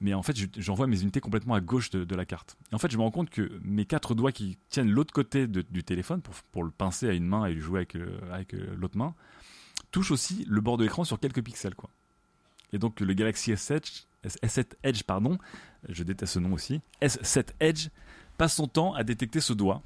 Mais 0.01 0.13
en 0.13 0.21
fait, 0.21 0.35
j'envoie 0.59 0.87
mes 0.87 1.01
unités 1.01 1.21
complètement 1.21 1.53
à 1.55 1.61
gauche 1.61 1.89
de, 1.89 2.15
la 2.15 2.25
carte. 2.25 2.57
Et 2.71 2.75
en 2.75 2.77
fait, 2.77 2.91
je 2.91 2.97
me 2.97 3.01
rends 3.01 3.11
compte 3.11 3.29
que 3.29 3.59
mes 3.63 3.85
quatre 3.85 4.13
doigts 4.13 4.31
qui 4.31 4.57
tiennent 4.69 4.91
l'autre 4.91 5.13
côté 5.13 5.47
du 5.47 5.83
téléphone, 5.83 6.21
pour, 6.51 6.63
le 6.63 6.71
pincer 6.71 7.07
à 7.07 7.13
une 7.13 7.25
main 7.25 7.45
et 7.45 7.53
le 7.53 7.61
jouer 7.61 7.79
avec, 7.79 7.95
euh, 7.95 8.19
euh, 8.53 8.75
l'autre 8.75 8.97
main, 8.97 9.15
touchent 9.91 10.11
aussi 10.11 10.45
le 10.47 10.59
bord 10.61 10.77
de 10.77 10.83
l'écran 10.83 11.05
sur 11.05 11.19
quelques 11.19 11.41
pixels, 11.41 11.75
quoi. 11.75 11.89
Et 12.73 12.77
donc, 12.77 12.99
le 12.99 13.13
Galaxy 13.13 13.53
S7, 13.53 14.05
S7 14.25 14.73
Edge, 14.83 15.03
pardon, 15.03 15.37
je 15.87 16.03
déteste 16.03 16.33
ce 16.33 16.39
nom 16.39 16.51
aussi, 16.51 16.81
S7 17.01 17.47
Edge, 17.61 17.87
passe 18.37 18.55
son 18.55 18.67
temps 18.67 18.93
à 18.93 19.03
détecter 19.03 19.39
ce 19.39 19.53
doigt 19.53 19.81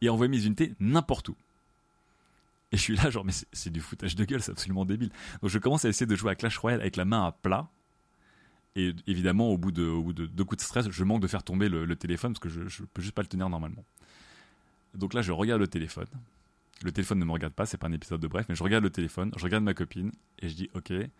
et 0.00 0.08
à 0.08 0.12
envoyer 0.12 0.30
mes 0.30 0.44
unités 0.44 0.74
n'importe 0.80 1.30
où. 1.30 1.36
Et 2.72 2.76
je 2.76 2.82
suis 2.82 2.96
là, 2.96 3.10
genre, 3.10 3.24
mais 3.24 3.32
c'est 3.52 3.70
du 3.70 3.80
foutage 3.80 4.16
de 4.16 4.24
gueule, 4.24 4.42
c'est 4.42 4.50
absolument 4.50 4.84
débile. 4.84 5.10
Donc 5.42 5.50
je 5.50 5.58
commence 5.58 5.84
à 5.84 5.88
essayer 5.88 6.06
de 6.06 6.16
jouer 6.16 6.32
à 6.32 6.34
Clash 6.34 6.56
Royale 6.56 6.80
avec 6.80 6.96
la 6.96 7.04
main 7.04 7.26
à 7.26 7.32
plat. 7.32 7.68
Et 8.74 8.94
évidemment, 9.06 9.50
au 9.50 9.58
bout 9.58 9.70
de, 9.70 9.84
au 9.84 10.14
de 10.14 10.24
deux 10.24 10.44
coups 10.44 10.62
de 10.62 10.66
stress, 10.66 10.90
je 10.90 11.04
manque 11.04 11.20
de 11.20 11.26
faire 11.26 11.42
tomber 11.42 11.68
le, 11.68 11.94
téléphone 11.94 12.32
parce 12.32 12.40
que 12.40 12.48
je, 12.48 12.60
ne 12.60 12.86
peux 12.86 13.02
juste 13.02 13.14
pas 13.14 13.20
le 13.20 13.28
tenir 13.28 13.50
normalement. 13.50 13.84
Donc 14.94 15.12
là, 15.12 15.20
je 15.20 15.32
regarde 15.32 15.60
le 15.60 15.68
téléphone. 15.68 16.06
Le 16.82 16.90
téléphone 16.90 17.18
ne 17.18 17.26
me 17.26 17.32
regarde 17.32 17.52
pas, 17.52 17.66
c'est 17.66 17.76
pas 17.76 17.86
un 17.88 17.92
épisode 17.92 18.20
de 18.20 18.26
bref, 18.26 18.46
mais 18.48 18.54
je 18.54 18.62
regarde 18.62 18.82
le 18.82 18.90
téléphone, 18.90 19.30
je 19.36 19.44
regarde 19.44 19.62
ma 19.62 19.74
copine 19.74 20.10
et 20.38 20.48
je 20.48 20.54
dis, 20.54 20.70
ok. 20.74 20.90
Et 20.90 21.10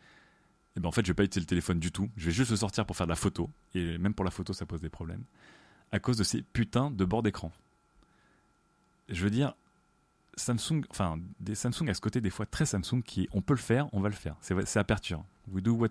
ben 0.77 0.87
en 0.89 0.93
fait, 0.93 1.05
je 1.05 1.11
vais 1.11 1.15
pas 1.15 1.25
utiliser 1.25 1.45
le 1.45 1.49
téléphone 1.49 1.79
du 1.79 1.93
tout. 1.93 2.09
Je 2.17 2.27
vais 2.27 2.33
juste 2.33 2.51
le 2.51 2.57
sortir 2.57 2.87
pour 2.87 2.97
faire 2.97 3.07
de 3.07 3.13
la 3.13 3.17
photo. 3.17 3.51
Et 3.75 3.99
même 3.99 4.15
pour 4.15 4.25
la 4.25 4.31
photo, 4.31 4.55
ça 4.55 4.65
pose 4.65 4.81
des 4.81 4.89
problèmes 4.89 5.23
à 5.93 6.01
cause 6.01 6.17
de 6.17 6.25
ces 6.25 6.43
putains 6.43 6.91
de 6.91 7.05
bords 7.05 7.23
d'écran. 7.23 7.53
Je 9.09 9.23
veux 9.23 9.31
dire, 9.31 9.55
Samsung, 10.37 10.83
enfin, 10.91 11.21
Samsung 11.53 11.89
à 11.89 11.95
ce 11.95 12.01
côté 12.01 12.21
des 12.21 12.31
fois 12.31 12.47
très 12.47 12.65
Samsung 12.65 13.03
qui, 13.05 13.29
on 13.33 13.43
peut 13.43 13.55
le 13.55 13.59
faire, 13.59 13.89
on 13.93 14.01
va 14.01 14.09
le 14.09 14.15
faire. 14.15 14.37
C'est 14.41 14.79
aperture. 14.79 15.23
We 15.51 15.63
do 15.63 15.73
what, 15.75 15.91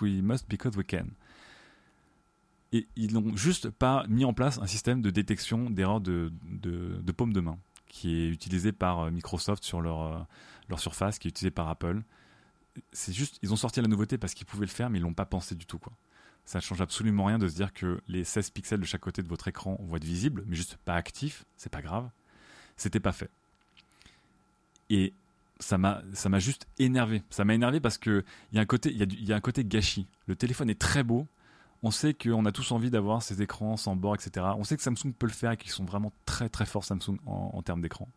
we 0.00 0.22
must 0.22 0.48
because 0.48 0.76
we 0.76 0.84
can. 0.86 1.06
Et 2.72 2.86
ils 2.96 3.14
n'ont 3.14 3.34
juste 3.34 3.70
pas 3.70 4.04
mis 4.08 4.24
en 4.24 4.32
place 4.32 4.58
un 4.58 4.66
système 4.66 5.02
de 5.02 5.10
détection 5.10 5.70
d'erreurs 5.70 6.00
de, 6.00 6.32
de, 6.44 7.00
de, 7.02 7.12
paume 7.12 7.32
de 7.32 7.40
main 7.40 7.58
qui 7.88 8.14
est 8.14 8.28
utilisé 8.28 8.70
par 8.70 9.00
euh, 9.00 9.10
Microsoft 9.10 9.64
sur 9.64 9.80
leur, 9.80 10.02
euh, 10.02 10.20
leur 10.68 10.78
surface, 10.78 11.18
qui 11.18 11.26
est 11.26 11.30
utilisé 11.30 11.50
par 11.50 11.68
Apple. 11.68 12.02
C'est 12.92 13.12
juste, 13.12 13.40
ils 13.42 13.52
ont 13.52 13.56
sorti 13.56 13.80
la 13.80 13.88
nouveauté 13.88 14.18
parce 14.18 14.34
qu'ils 14.34 14.46
pouvaient 14.46 14.66
le 14.66 14.70
faire, 14.70 14.88
mais 14.88 14.98
ils 15.00 15.02
l'ont 15.02 15.14
pas 15.14 15.24
pensé 15.24 15.56
du 15.56 15.66
tout, 15.66 15.80
quoi 15.80 15.92
ça 16.44 16.58
ne 16.58 16.62
change 16.62 16.80
absolument 16.80 17.26
rien 17.26 17.38
de 17.38 17.46
se 17.46 17.54
dire 17.54 17.72
que 17.72 18.00
les 18.08 18.24
16 18.24 18.50
pixels 18.50 18.80
de 18.80 18.84
chaque 18.84 19.00
côté 19.00 19.22
de 19.22 19.28
votre 19.28 19.48
écran 19.48 19.78
vont 19.80 19.96
être 19.96 20.04
visibles, 20.04 20.42
mais 20.46 20.56
juste 20.56 20.76
pas 20.84 20.94
actifs, 20.94 21.44
c'est 21.56 21.70
pas 21.70 21.82
grave. 21.82 22.10
C'était 22.76 23.00
pas 23.00 23.12
fait. 23.12 23.30
Et 24.88 25.12
ça 25.60 25.78
m'a 25.78 26.02
juste 26.38 26.66
énervé. 26.78 27.22
Ça 27.30 27.44
m'a 27.44 27.54
énervé 27.54 27.80
parce 27.80 27.98
que 27.98 28.24
il 28.52 28.56
y 28.56 28.58
a 28.58 28.62
un 28.62 28.66
côté 28.66 28.92
y, 28.92 29.32
a 29.32 29.36
un 29.36 29.40
côté 29.40 29.64
gâchis. 29.64 30.06
Le 30.26 30.34
téléphone 30.34 30.70
est 30.70 30.80
très 30.80 31.02
beau. 31.02 31.26
On 31.82 31.90
sait 31.90 32.14
qu'on 32.14 32.44
a 32.44 32.52
tous 32.52 32.72
envie 32.72 32.90
d'avoir 32.90 33.22
ces 33.22 33.40
écrans 33.42 33.76
sans 33.76 33.96
bord, 33.96 34.14
etc. 34.14 34.46
On 34.58 34.64
sait 34.64 34.76
que 34.76 34.82
Samsung 34.82 35.12
peut 35.18 35.26
le 35.26 35.32
faire 35.32 35.52
et 35.52 35.56
qu'ils 35.56 35.70
sont 35.70 35.84
vraiment 35.84 36.12
très 36.26 36.48
très 36.48 36.66
forts 36.66 36.84
Samsung 36.84 37.18
en, 37.26 37.62
termes 37.62 37.80
d'écran. 37.80 38.08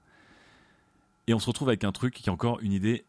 Et 1.27 1.33
on 1.33 1.39
se 1.39 1.45
retrouve 1.45 1.69
avec 1.69 1.83
un 1.83 1.91
truc 1.91 2.13
qui 2.13 2.29
est 2.29 2.31
encore 2.31 2.59
une 2.61 2.73
idée 2.73 3.05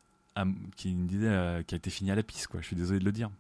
qui 0.76 0.90
une 0.90 1.04
idée 1.04 1.26
euh, 1.26 1.62
qui 1.62 1.74
a 1.74 1.78
été 1.78 1.90
finie 1.90 2.10
à 2.10 2.14
la 2.14 2.22
piste. 2.22 2.48
Je 2.52 2.66
suis 2.66 2.76
désolé 2.76 2.98
de 2.98 3.04
le 3.04 3.12
dire 3.12 3.30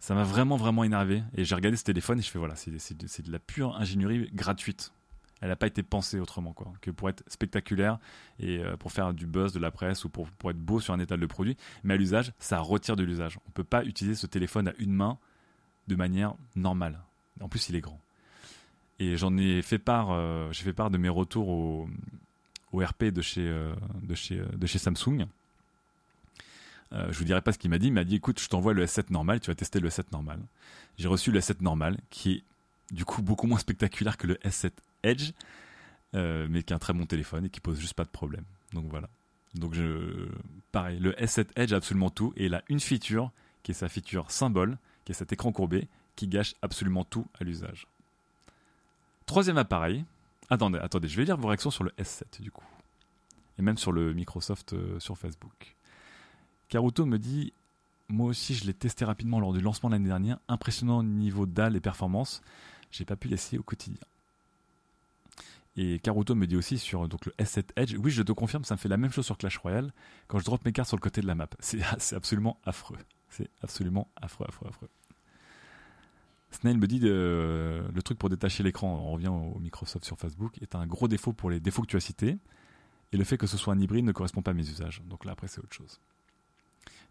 ça 0.00 0.14
m'a 0.14 0.24
vraiment 0.24 0.56
vraiment 0.56 0.84
énervé. 0.84 1.22
Et 1.34 1.44
j'ai 1.44 1.54
regardé 1.54 1.76
ce 1.76 1.84
téléphone 1.84 2.18
et 2.18 2.22
je 2.22 2.30
fais 2.30 2.38
voilà 2.38 2.56
c'est 2.56 2.70
de, 2.70 3.22
de 3.22 3.32
la 3.32 3.38
pure 3.38 3.76
ingénierie 3.76 4.30
gratuite. 4.32 4.92
Elle 5.40 5.50
n'a 5.50 5.56
pas 5.56 5.68
été 5.68 5.84
pensée 5.84 6.18
autrement 6.18 6.52
quoi 6.52 6.72
que 6.80 6.90
pour 6.90 7.08
être 7.08 7.22
spectaculaire 7.28 7.98
et 8.40 8.58
euh, 8.58 8.76
pour 8.76 8.90
faire 8.90 9.14
du 9.14 9.26
buzz 9.26 9.52
de 9.52 9.60
la 9.60 9.70
presse 9.70 10.04
ou 10.04 10.08
pour, 10.08 10.28
pour 10.30 10.50
être 10.50 10.58
beau 10.58 10.80
sur 10.80 10.94
un 10.94 10.98
étal 10.98 11.20
de 11.20 11.26
produit. 11.26 11.56
Mais 11.84 11.94
à 11.94 11.96
l'usage 11.96 12.32
ça 12.38 12.58
retire 12.58 12.96
de 12.96 13.04
l'usage. 13.04 13.38
On 13.46 13.50
peut 13.50 13.64
pas 13.64 13.84
utiliser 13.84 14.16
ce 14.16 14.26
téléphone 14.26 14.68
à 14.68 14.72
une 14.78 14.92
main 14.92 15.18
de 15.86 15.94
manière 15.94 16.34
normale. 16.56 17.00
En 17.40 17.48
plus 17.48 17.68
il 17.68 17.76
est 17.76 17.80
grand. 17.80 18.00
Et 18.98 19.16
j'en 19.16 19.36
ai 19.36 19.62
fait 19.62 19.78
part 19.78 20.08
euh, 20.10 20.50
j'ai 20.52 20.64
fait 20.64 20.72
part 20.72 20.90
de 20.90 20.98
mes 20.98 21.08
retours 21.08 21.48
au, 21.48 21.88
au 22.72 22.84
RP 22.84 23.04
de 23.04 23.22
chez 23.22 23.46
euh, 23.46 23.74
de 24.02 24.14
chez 24.14 24.42
de 24.56 24.66
chez 24.66 24.78
Samsung 24.78 25.26
euh, 26.92 27.12
je 27.12 27.18
vous 27.18 27.24
dirai 27.24 27.42
pas 27.42 27.52
ce 27.52 27.58
qu'il 27.58 27.70
m'a 27.70 27.78
dit, 27.78 27.88
il 27.88 27.92
m'a 27.92 28.04
dit 28.04 28.16
écoute, 28.16 28.40
je 28.40 28.48
t'envoie 28.48 28.72
le 28.72 28.84
S7 28.84 29.12
normal, 29.12 29.40
tu 29.40 29.50
vas 29.50 29.54
tester 29.54 29.80
le 29.80 29.88
S7 29.88 30.04
normal. 30.12 30.40
J'ai 30.96 31.08
reçu 31.08 31.30
le 31.30 31.40
S7 31.40 31.62
normal, 31.62 31.98
qui 32.10 32.32
est 32.32 32.44
du 32.90 33.04
coup 33.04 33.22
beaucoup 33.22 33.46
moins 33.46 33.58
spectaculaire 33.58 34.16
que 34.16 34.26
le 34.26 34.34
S7 34.36 34.72
Edge, 35.02 35.32
euh, 36.14 36.46
mais 36.50 36.62
qui 36.62 36.72
est 36.72 36.76
un 36.76 36.78
très 36.78 36.92
bon 36.92 37.06
téléphone 37.06 37.46
et 37.46 37.50
qui 37.50 37.60
pose 37.60 37.78
juste 37.78 37.94
pas 37.94 38.04
de 38.04 38.10
problème. 38.10 38.44
Donc 38.72 38.86
voilà. 38.88 39.08
Donc 39.54 39.74
pareil, 40.72 40.98
le 40.98 41.12
S7 41.12 41.46
Edge 41.56 41.72
a 41.72 41.76
absolument 41.76 42.10
tout 42.10 42.32
et 42.36 42.46
il 42.46 42.54
a 42.54 42.62
une 42.68 42.80
feature 42.80 43.30
qui 43.62 43.72
est 43.72 43.74
sa 43.74 43.88
feature 43.88 44.30
symbole, 44.30 44.78
qui 45.04 45.12
est 45.12 45.14
cet 45.14 45.32
écran 45.32 45.52
courbé, 45.52 45.88
qui 46.16 46.28
gâche 46.28 46.54
absolument 46.62 47.04
tout 47.04 47.26
à 47.40 47.44
l'usage. 47.44 47.86
Troisième 49.26 49.58
appareil. 49.58 50.04
Attendez, 50.50 50.78
attendez, 50.78 51.08
je 51.08 51.16
vais 51.16 51.24
lire 51.24 51.36
vos 51.36 51.48
réactions 51.48 51.70
sur 51.70 51.84
le 51.84 51.90
S7 51.98 52.40
du 52.40 52.50
coup. 52.50 52.64
Et 53.58 53.62
même 53.62 53.76
sur 53.76 53.92
le 53.92 54.14
Microsoft 54.14 54.72
euh, 54.72 54.98
sur 55.00 55.18
Facebook. 55.18 55.76
Karuto 56.68 57.06
me 57.06 57.18
dit 57.18 57.52
Moi 58.08 58.28
aussi, 58.28 58.54
je 58.54 58.66
l'ai 58.66 58.74
testé 58.74 59.04
rapidement 59.04 59.40
lors 59.40 59.52
du 59.52 59.60
lancement 59.60 59.88
l'année 59.88 60.08
dernière. 60.08 60.38
Impressionnant 60.48 60.98
au 60.98 61.02
niveau 61.02 61.46
dalle 61.46 61.76
et 61.76 61.80
performance. 61.80 62.42
J'ai 62.90 63.04
pas 63.04 63.16
pu 63.16 63.28
l'essayer 63.28 63.58
au 63.58 63.62
quotidien. 63.62 64.04
Et 65.76 66.00
Karuto 66.00 66.34
me 66.34 66.46
dit 66.46 66.56
aussi 66.56 66.78
sur 66.78 67.04
le 67.04 67.08
S7 67.38 67.66
Edge 67.76 67.94
Oui, 67.98 68.10
je 68.10 68.22
te 68.22 68.32
confirme, 68.32 68.64
ça 68.64 68.74
me 68.74 68.78
fait 68.78 68.88
la 68.88 68.96
même 68.96 69.12
chose 69.12 69.24
sur 69.24 69.38
Clash 69.38 69.58
Royale 69.58 69.92
quand 70.26 70.38
je 70.38 70.44
drop 70.44 70.64
mes 70.64 70.72
cartes 70.72 70.88
sur 70.88 70.96
le 70.96 71.02
côté 71.02 71.20
de 71.20 71.26
la 71.26 71.34
map. 71.34 71.48
C'est 71.60 71.80
absolument 72.14 72.58
affreux. 72.64 72.98
C'est 73.28 73.48
absolument 73.62 74.08
affreux, 74.16 74.46
affreux, 74.48 74.68
affreux. 74.68 74.88
Snail 76.50 76.78
me 76.78 76.86
dit 76.86 76.98
de, 76.98 77.84
le 77.94 78.02
truc 78.02 78.18
pour 78.18 78.30
détacher 78.30 78.62
l'écran, 78.62 78.88
on 78.88 79.12
revient 79.12 79.28
au 79.28 79.58
Microsoft 79.58 80.04
sur 80.04 80.18
Facebook, 80.18 80.60
est 80.62 80.74
un 80.74 80.86
gros 80.86 81.06
défaut 81.06 81.34
pour 81.34 81.50
les 81.50 81.60
défauts 81.60 81.82
que 81.82 81.88
tu 81.88 81.96
as 81.96 82.00
cités. 82.00 82.38
Et 83.12 83.16
le 83.16 83.24
fait 83.24 83.36
que 83.36 83.46
ce 83.46 83.56
soit 83.56 83.72
un 83.74 83.80
hybride 83.80 84.04
ne 84.04 84.12
correspond 84.12 84.42
pas 84.42 84.50
à 84.50 84.54
mes 84.54 84.68
usages. 84.68 85.02
Donc 85.06 85.24
là, 85.24 85.32
après, 85.32 85.46
c'est 85.46 85.60
autre 85.60 85.74
chose. 85.74 86.00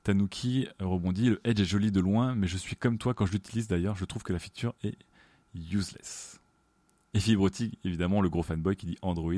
Tanuki 0.08 0.70
rebondit, 0.80 1.32
le 1.32 1.41
Edge 1.43 1.60
est 1.60 1.65
joli 1.65 1.91
de 1.91 2.00
loin, 2.00 2.34
mais 2.34 2.48
je 2.48 2.56
suis 2.56 2.78
comme 2.78 2.98
toi 2.98 3.13
quand 3.13 3.26
je 3.26 3.34
l'utilise 3.34 3.67
d'ailleurs, 3.67 3.98
je 3.98 4.06
trouve 4.06 4.24
que 4.24 4.32
la 4.32 4.39
feature 4.39 4.74
est 4.82 4.98
useless. 5.54 6.39
Et 7.13 7.20
Fibrotique, 7.20 7.78
évidemment, 7.84 8.22
le 8.22 8.30
gros 8.30 8.41
fanboy 8.41 8.78
qui 8.78 8.86
dit 8.86 8.98
Android, 9.02 9.34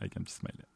avec 0.00 0.16
un 0.16 0.22
petit 0.22 0.34
smile. 0.34 0.66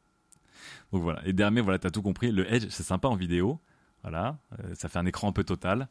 Donc 0.93 1.01
voilà, 1.01 1.27
et 1.27 1.33
dernier, 1.33 1.59
voilà, 1.59 1.77
t'as 1.77 1.89
tout 1.89 2.01
compris, 2.01 2.31
le 2.31 2.49
Edge, 2.53 2.67
c'est 2.69 2.83
sympa 2.83 3.09
en 3.09 3.15
vidéo, 3.15 3.59
voilà, 4.01 4.39
euh, 4.63 4.73
ça 4.75 4.87
fait 4.87 4.99
un 4.99 5.05
écran 5.05 5.27
un 5.27 5.33
peu 5.33 5.43
total, 5.43 5.89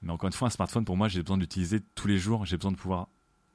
mais 0.00 0.12
encore 0.12 0.28
une 0.28 0.32
fois, 0.32 0.46
un 0.46 0.52
smartphone, 0.52 0.84
pour 0.84 0.96
moi, 0.96 1.08
j'ai 1.08 1.22
besoin 1.22 1.38
d'utiliser 1.38 1.80
tous 1.96 2.06
les 2.06 2.18
jours, 2.18 2.46
j'ai 2.46 2.56
besoin 2.56 2.70
de 2.70 2.76
pouvoir 2.76 3.08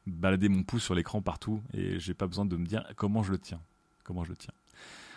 balader 0.07 0.49
mon 0.49 0.63
pouce 0.63 0.83
sur 0.83 0.93
l'écran 0.93 1.21
partout 1.21 1.61
et 1.73 1.99
j'ai 1.99 2.13
pas 2.13 2.27
besoin 2.27 2.43
de 2.43 2.57
me 2.57 2.65
dire 2.65 2.85
comment 2.97 3.23
je 3.23 3.31
le 3.31 3.39
tiens. 3.39 3.61
Comment 4.03 4.25
je 4.25 4.31
le 4.31 4.35
tiens. 4.35 4.53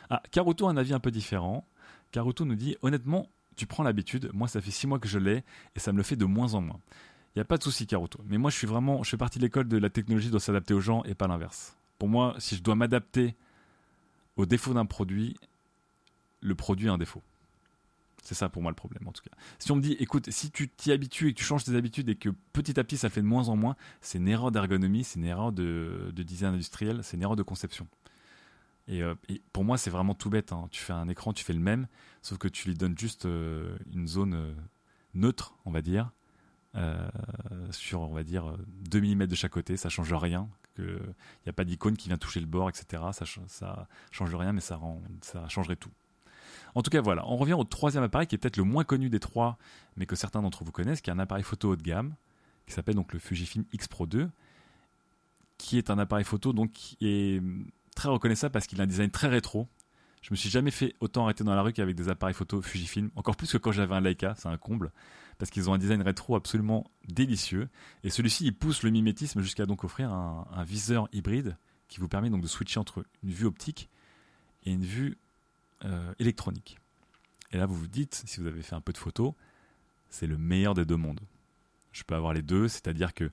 Ah, 0.08 0.22
Karuto 0.30 0.68
a 0.68 0.70
un 0.70 0.76
avis 0.76 0.94
un 0.94 1.00
peu 1.00 1.10
différent. 1.10 1.66
Karuto 2.12 2.44
nous 2.44 2.54
dit 2.54 2.76
honnêtement, 2.80 3.28
tu 3.58 3.66
prends 3.66 3.82
l'habitude. 3.82 4.30
Moi, 4.32 4.48
ça 4.48 4.60
fait 4.60 4.70
six 4.70 4.86
mois 4.86 4.98
que 4.98 5.08
je 5.08 5.18
l'ai 5.18 5.44
et 5.74 5.80
ça 5.80 5.92
me 5.92 5.98
le 5.98 6.02
fait 6.02 6.16
de 6.16 6.24
moins 6.24 6.54
en 6.54 6.60
moins. 6.62 6.80
Il 7.34 7.38
n'y 7.38 7.42
a 7.42 7.44
pas 7.44 7.58
de 7.58 7.62
souci, 7.62 7.86
Karuto. 7.86 8.20
Mais 8.26 8.38
moi, 8.38 8.50
je 8.50 8.56
suis 8.56 8.66
vraiment, 8.66 9.02
je 9.02 9.10
fais 9.10 9.16
partie 9.16 9.38
de 9.38 9.44
l'école 9.44 9.68
de 9.68 9.76
la 9.76 9.90
technologie 9.90 10.30
doit 10.30 10.40
s'adapter 10.40 10.74
aux 10.74 10.80
gens 10.80 11.04
et 11.04 11.14
pas 11.14 11.28
l'inverse. 11.28 11.76
Pour 11.98 12.08
moi, 12.08 12.34
si 12.38 12.56
je 12.56 12.62
dois 12.62 12.74
m'adapter 12.74 13.36
aux 14.36 14.46
défauts 14.46 14.72
d'un 14.72 14.86
produit, 14.86 15.36
le 16.40 16.54
produit 16.54 16.88
a 16.88 16.92
un 16.92 16.98
défaut. 16.98 17.22
C'est 18.22 18.34
ça 18.34 18.48
pour 18.48 18.62
moi 18.62 18.70
le 18.70 18.76
problème 18.76 19.06
en 19.06 19.12
tout 19.12 19.22
cas. 19.22 19.34
Si 19.58 19.72
on 19.72 19.76
me 19.76 19.80
dit, 19.80 19.96
écoute, 20.00 20.30
si 20.30 20.50
tu 20.50 20.68
t'y 20.68 20.92
habitues 20.92 21.28
et 21.28 21.32
que 21.32 21.38
tu 21.38 21.44
changes 21.44 21.64
tes 21.64 21.74
habitudes 21.74 22.08
et 22.08 22.14
que 22.14 22.28
petit 22.52 22.78
à 22.78 22.84
petit 22.84 22.96
ça 22.98 23.08
fait 23.08 23.22
de 23.22 23.26
moins 23.26 23.48
en 23.48 23.56
moins, 23.56 23.74
c'est 24.00 24.18
une 24.18 24.28
erreur 24.28 24.50
d'ergonomie, 24.50 25.04
c'est 25.04 25.18
une 25.18 25.24
erreur 25.24 25.52
de, 25.52 26.12
design 26.14 26.54
industriel, 26.54 27.00
c'est 27.02 27.16
une 27.16 27.22
erreur 27.22 27.36
de 27.36 27.42
conception. 27.42 27.86
Et, 28.88 29.02
euh, 29.02 29.14
pour 29.52 29.64
moi, 29.64 29.78
c'est 29.78 29.90
vraiment 29.90 30.14
tout 30.14 30.30
bête. 30.30 30.52
Hein. 30.52 30.68
Tu 30.70 30.80
fais 30.80 30.94
un 30.94 31.08
écran, 31.08 31.32
tu 31.32 31.44
fais 31.44 31.52
le 31.52 31.60
même, 31.60 31.86
sauf 32.22 32.38
que 32.38 32.48
tu 32.48 32.68
lui 32.68 32.74
donnes 32.74 32.98
juste 32.98 33.26
euh, 33.26 33.76
une 33.92 34.08
zone 34.08 34.34
euh, 34.34 34.52
neutre, 35.14 35.54
on 35.64 35.70
va 35.70 35.82
dire, 35.82 36.10
sur, 37.70 38.02
on 38.02 38.14
va 38.14 38.22
dire, 38.22 38.56
2 38.88 39.00
mm 39.00 39.26
de 39.26 39.34
chaque 39.34 39.50
côté. 39.50 39.76
Ça 39.76 39.88
change 39.88 40.12
rien. 40.12 40.48
Il 40.78 40.84
n'y 40.84 41.50
a 41.50 41.52
pas 41.52 41.64
d'icône 41.64 41.96
qui 41.96 42.08
vient 42.08 42.18
toucher 42.18 42.38
le 42.38 42.46
bord, 42.46 42.68
etc. 42.68 43.02
Ça, 43.12 43.24
ça 43.48 43.88
change 44.12 44.32
rien, 44.32 44.52
mais 44.52 44.60
ça, 44.60 44.78
changerait 45.48 45.74
tout. 45.74 45.90
En 46.76 46.82
tout 46.82 46.90
cas, 46.90 47.00
voilà. 47.00 47.26
On 47.26 47.36
revient 47.36 47.54
au 47.54 47.64
troisième 47.64 48.04
appareil 48.04 48.28
qui 48.28 48.36
est 48.36 48.38
peut-être 48.38 48.58
le 48.58 48.62
moins 48.62 48.84
connu 48.84 49.10
des 49.10 49.18
trois, 49.18 49.58
mais 49.96 50.06
que 50.06 50.14
certains 50.14 50.40
d'entre 50.40 50.62
vous 50.62 50.70
connaissent, 50.70 51.00
qui 51.00 51.10
est 51.10 51.12
un 51.12 51.18
appareil 51.18 51.42
photo 51.42 51.70
haut 51.72 51.76
de 51.76 51.82
gamme, 51.82 52.14
qui 52.66 52.74
s'appelle 52.74 52.94
donc 52.94 53.12
le 53.12 53.18
Fujifilm 53.18 53.64
X 53.72 53.88
Pro 53.88 54.06
2, 54.06 54.30
qui 55.56 55.78
est 55.78 55.90
un 55.90 55.98
appareil 55.98 56.24
photo 56.24 56.52
donc 56.52 56.70
qui 56.70 56.96
est 57.00 57.42
très 57.98 58.08
reconnaissable 58.08 58.52
parce 58.52 58.68
qu'il 58.68 58.80
a 58.80 58.84
un 58.84 58.86
design 58.86 59.10
très 59.10 59.26
rétro. 59.26 59.66
Je 60.22 60.28
me 60.30 60.36
suis 60.36 60.48
jamais 60.48 60.70
fait 60.70 60.94
autant 61.00 61.24
arrêter 61.24 61.42
dans 61.42 61.54
la 61.54 61.62
rue 61.62 61.72
qu'avec 61.72 61.96
des 61.96 62.08
appareils 62.08 62.34
photo 62.34 62.62
Fujifilm, 62.62 63.10
encore 63.16 63.36
plus 63.36 63.50
que 63.50 63.58
quand 63.58 63.72
j'avais 63.72 63.94
un 63.94 64.00
Leica, 64.00 64.34
c'est 64.36 64.48
un 64.48 64.56
comble, 64.56 64.92
parce 65.38 65.50
qu'ils 65.50 65.68
ont 65.68 65.74
un 65.74 65.78
design 65.78 66.00
rétro 66.02 66.36
absolument 66.36 66.88
délicieux. 67.08 67.68
Et 68.04 68.10
celui-ci, 68.10 68.44
il 68.44 68.54
pousse 68.54 68.84
le 68.84 68.90
mimétisme 68.90 69.40
jusqu'à 69.40 69.66
donc 69.66 69.82
offrir 69.82 70.12
un, 70.12 70.64
viseur 70.64 71.08
hybride 71.12 71.56
qui 71.88 71.98
vous 71.98 72.06
permet 72.06 72.30
donc 72.30 72.40
de 72.40 72.46
switcher 72.46 72.78
entre 72.78 73.04
une 73.24 73.30
vue 73.30 73.46
optique 73.46 73.88
et 74.64 74.70
une 74.70 74.84
vue 74.84 75.18
euh, 75.84 76.12
électronique. 76.20 76.78
Et 77.50 77.56
là, 77.56 77.66
vous 77.66 77.74
vous 77.74 77.88
dites, 77.88 78.22
si 78.26 78.40
vous 78.40 78.46
avez 78.46 78.62
fait 78.62 78.76
un 78.76 78.80
peu 78.80 78.92
de 78.92 78.98
photos, 78.98 79.32
c'est 80.08 80.26
le 80.28 80.36
meilleur 80.36 80.74
des 80.74 80.84
deux 80.84 80.96
mondes. 80.96 81.20
Je 81.90 82.04
peux 82.04 82.14
avoir 82.14 82.32
les 82.32 82.42
deux, 82.42 82.68
c'est-à-dire 82.68 83.12
que 83.12 83.30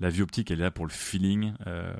la 0.00 0.08
vue 0.08 0.22
optique, 0.22 0.50
elle 0.50 0.60
est 0.60 0.64
là 0.64 0.70
pour 0.70 0.86
le 0.86 0.92
feeling, 0.92 1.52
euh, 1.66 1.92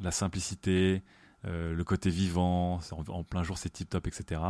la 0.00 0.12
simplicité, 0.12 1.02
euh, 1.44 1.74
le 1.74 1.84
côté 1.84 2.10
vivant, 2.10 2.80
en, 3.08 3.24
plein 3.24 3.42
jour 3.42 3.58
c'est 3.58 3.70
tip 3.70 3.90
top, 3.90 4.06
etc. 4.06 4.40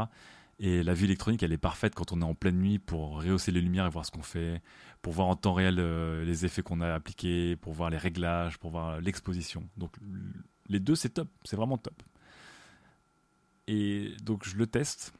Et 0.59 0.83
la 0.83 0.95
vue 0.95 1.05
électronique, 1.05 1.43
elle 1.43 1.53
est 1.53 1.59
parfaite 1.59 1.95
quand 1.95 2.13
on 2.13 2.23
est 2.23 2.25
en 2.25 2.35
pleine 2.35 2.59
nuit 2.59 2.79
pour 2.79 3.23
rehausser 3.23 3.53
les 3.53 3.61
lumières 3.61 3.87
et 3.87 3.91
voir 3.91 4.07
ce 4.07 4.11
qu'on 4.11 4.23
fait, 4.23 4.63
pour 5.03 5.13
voir 5.13 5.29
en 5.29 5.37
temps 5.37 5.53
réel 5.53 5.77
les 6.25 6.47
effets 6.47 6.63
qu'on 6.63 6.81
a 6.81 6.95
appliqués, 6.95 7.57
pour 7.57 7.75
voir 7.75 7.91
les 7.91 7.99
réglages, 7.99 8.57
pour 8.59 8.71
voir 8.71 9.01
l'exposition. 9.01 9.69
Donc 9.77 9.95
les 10.69 10.81
deux, 10.81 10.95
c'est 10.95 11.11
top, 11.11 11.29
c'est 11.45 11.57
vraiment 11.57 11.77
top. 11.77 12.03
Et 13.67 14.15
donc 14.23 14.45
je 14.45 14.57
le 14.57 14.67
teste. 14.67 15.13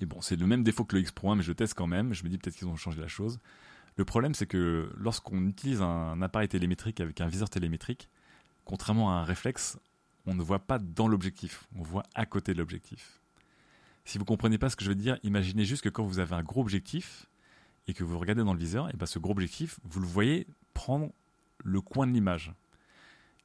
Et 0.00 0.06
bon, 0.06 0.20
c'est 0.20 0.36
le 0.36 0.46
même 0.46 0.62
défaut 0.62 0.84
que 0.84 0.96
le 0.96 1.02
X 1.02 1.12
Pro 1.12 1.30
1, 1.30 1.36
mais 1.36 1.42
je 1.42 1.48
le 1.48 1.54
teste 1.54 1.74
quand 1.74 1.86
même. 1.86 2.12
Je 2.14 2.24
me 2.24 2.28
dis 2.28 2.38
peut-être 2.38 2.56
qu'ils 2.56 2.68
ont 2.68 2.76
changé 2.76 3.00
la 3.00 3.08
chose. 3.08 3.38
Le 3.96 4.04
problème, 4.04 4.34
c'est 4.34 4.46
que 4.46 4.90
lorsqu'on 4.96 5.46
utilise 5.46 5.80
un 5.80 6.20
appareil 6.20 6.48
télémétrique 6.48 7.00
avec 7.00 7.20
un 7.20 7.28
viseur 7.28 7.48
télémétrique, 7.48 8.08
contrairement 8.64 9.12
à 9.12 9.20
un 9.20 9.24
réflexe, 9.24 9.78
on 10.26 10.34
ne 10.34 10.42
voit 10.42 10.60
pas 10.60 10.78
dans 10.78 11.08
l'objectif, 11.08 11.66
on 11.76 11.82
voit 11.82 12.04
à 12.14 12.26
côté 12.26 12.52
de 12.52 12.58
l'objectif. 12.58 13.20
Si 14.04 14.18
vous 14.18 14.24
comprenez 14.24 14.58
pas 14.58 14.68
ce 14.68 14.76
que 14.76 14.84
je 14.84 14.90
veux 14.90 14.94
dire, 14.94 15.18
imaginez 15.22 15.64
juste 15.64 15.82
que 15.82 15.88
quand 15.88 16.04
vous 16.04 16.18
avez 16.18 16.34
un 16.34 16.42
gros 16.42 16.60
objectif 16.60 17.26
et 17.86 17.94
que 17.94 18.04
vous 18.04 18.18
regardez 18.18 18.44
dans 18.44 18.52
le 18.52 18.58
viseur, 18.58 18.88
et 18.90 18.96
ben 18.96 19.06
ce 19.06 19.18
gros 19.18 19.32
objectif, 19.32 19.78
vous 19.84 20.00
le 20.00 20.06
voyez 20.06 20.46
prendre 20.74 21.10
le 21.62 21.80
coin 21.80 22.06
de 22.06 22.12
l'image. 22.12 22.52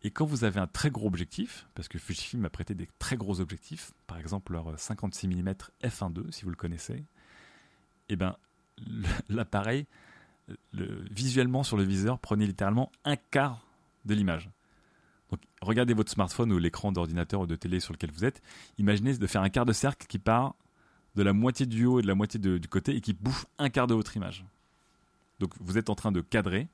Et 0.02 0.12
quand 0.12 0.26
vous 0.26 0.44
avez 0.46 0.60
un 0.60 0.68
très 0.68 0.92
gros 0.92 1.08
objectif, 1.08 1.68
parce 1.76 1.88
que 1.88 1.98
Fujifilm 1.98 2.46
a 2.46 2.50
prêté 2.50 2.74
des 2.74 2.88
très 3.00 3.18
gros 3.18 3.42
objectifs, 3.42 3.92
par 4.08 4.18
exemple 4.18 4.54
leur 4.54 4.78
56 4.78 5.28
mm 5.28 5.54
f1.2, 5.84 6.32
si 6.32 6.44
vous 6.44 6.50
le 6.50 6.56
connaissez, 6.56 6.94
et 6.94 8.14
eh 8.14 8.16
ben 8.16 8.36
l'appareil, 9.30 9.86
visuellement 10.74 11.64
sur 11.64 11.78
le 11.78 11.84
viseur, 11.84 12.20
prenait 12.20 12.48
littéralement 12.48 12.92
un 13.04 13.18
quart 13.18 13.66
de 14.06 14.14
l'image. 14.14 14.50
Donc 15.30 15.42
regardez 15.62 15.94
votre 15.94 16.12
smartphone 16.12 16.52
ou 16.52 16.58
l'écran 16.58 16.92
d'ordinateur 16.92 17.42
ou 17.42 17.48
de 17.48 17.56
télé 17.56 17.80
sur 17.80 17.94
lequel 17.94 18.12
vous 18.12 18.26
êtes, 18.26 18.42
imaginez 18.78 19.18
de 19.18 19.28
faire 19.28 19.42
un 19.42 19.50
quart 19.50 19.66
de 19.66 19.74
cercle 19.74 20.08
qui 20.08 20.20
part 20.20 20.56
de 21.16 21.24
la 21.24 21.34
moitié 21.34 21.66
du 21.66 21.86
haut 21.86 22.00
et 22.00 22.02
de 22.02 22.08
la 22.08 22.16
moitié 22.16 22.40
du 22.40 22.68
côté 22.68 22.96
et 22.96 23.02
qui 23.02 23.14
bouffe 23.14 23.46
un 23.58 23.70
quart 23.70 23.88
de 23.88 23.94
votre 23.94 24.16
image. 24.16 24.46
Donc 25.40 25.54
vous 25.60 25.78
êtes 25.78 25.90
en 25.90 25.96
train 25.96 26.12
de 26.12 26.22
cadrer 26.22 26.68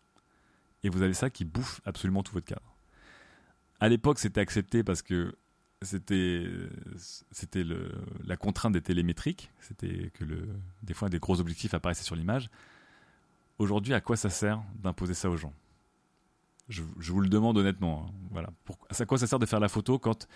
et 0.83 0.89
vous 0.89 1.01
avez 1.01 1.13
ça 1.13 1.29
qui 1.29 1.45
bouffe 1.45 1.81
absolument 1.85 2.23
tout 2.23 2.33
votre 2.33 2.45
cadre 2.45 2.75
à 3.79 3.89
l'époque, 3.89 4.19
c'était 4.19 4.41
accepté 4.41 4.83
parce 4.83 5.01
que 5.01 5.35
c'était 5.81 6.47
la 8.25 8.37
contrainte 8.37 8.73
des 8.73 8.81
télémétriques, 8.81 9.51
c'était 9.59 10.11
que 10.13 10.23
des 10.83 10.93
fois 10.93 11.09
des 11.09 11.19
gros 11.19 11.39
objectifs 11.39 11.73
apparaissaient 11.73 12.03
sur 12.03 12.15
l'image. 12.15 12.49
Aujourd'hui, 13.59 13.93
à 13.93 14.01
quoi 14.01 14.15
ça 14.17 14.29
sert 14.29 14.61
d'imposer 14.81 15.13
ça 15.13 15.29
aux 15.29 15.37
gens? 15.37 15.53
Je, 16.69 16.81
vous 16.81 17.21
le 17.21 17.29
demande 17.29 17.57
honnêtement. 17.57 18.07
Hein. 18.07 18.13
Voilà. 18.31 18.49
à 18.89 19.05
quoi 19.05 19.17
ça 19.17 19.27
sert 19.27 19.39
de 19.39 19.45
faire 19.45 19.59
la 19.59 19.69
photo 19.69 19.99
quand 19.99 20.27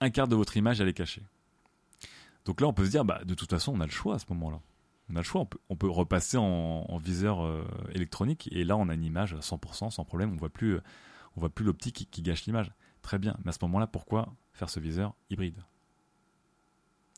un 0.00 0.10
quart 0.10 0.28
de 0.28 0.36
votre 0.36 0.56
image 0.56 0.80
est 0.80 0.92
cachée? 0.92 1.22
Donc 2.44 2.60
là, 2.60 2.66
on 2.66 2.72
peut 2.72 2.84
se 2.84 2.90
dire, 2.90 3.04
bah, 3.04 3.22
de 3.24 3.34
toute 3.34 3.50
façon, 3.50 3.72
on 3.76 3.80
a 3.80 3.86
le 3.86 3.90
choix 3.92 4.14
à 4.14 4.18
ce 4.18 4.26
moment-là. 4.30 4.60
On 5.10 5.16
a 5.16 5.20
le 5.20 5.24
choix, 5.24 5.46
on 5.70 5.76
peut, 5.76 5.88
repasser 5.88 6.36
en, 6.36 6.98
viseur 6.98 7.42
euh, 7.42 7.64
électronique 7.94 8.48
et 8.52 8.64
là, 8.64 8.76
on 8.76 8.88
a 8.90 8.94
une 8.94 9.04
image 9.04 9.32
à 9.32 9.38
100% 9.38 9.90
sans 9.90 10.04
problème. 10.04 10.32
On 10.34 10.36
voit 10.36 10.50
plus 10.50 10.76
euh, 10.76 10.82
on 11.36 11.40
voit 11.40 11.50
plus 11.50 11.64
l'optique 11.64 12.08
qui, 12.10 12.22
gâche 12.22 12.44
l'image. 12.46 12.72
Très 13.00 13.18
bien, 13.18 13.36
mais 13.44 13.50
à 13.50 13.52
ce 13.52 13.58
moment-là, 13.62 13.86
pourquoi 13.86 14.34
faire 14.52 14.68
ce 14.68 14.80
viseur 14.80 15.14
hybride? 15.30 15.62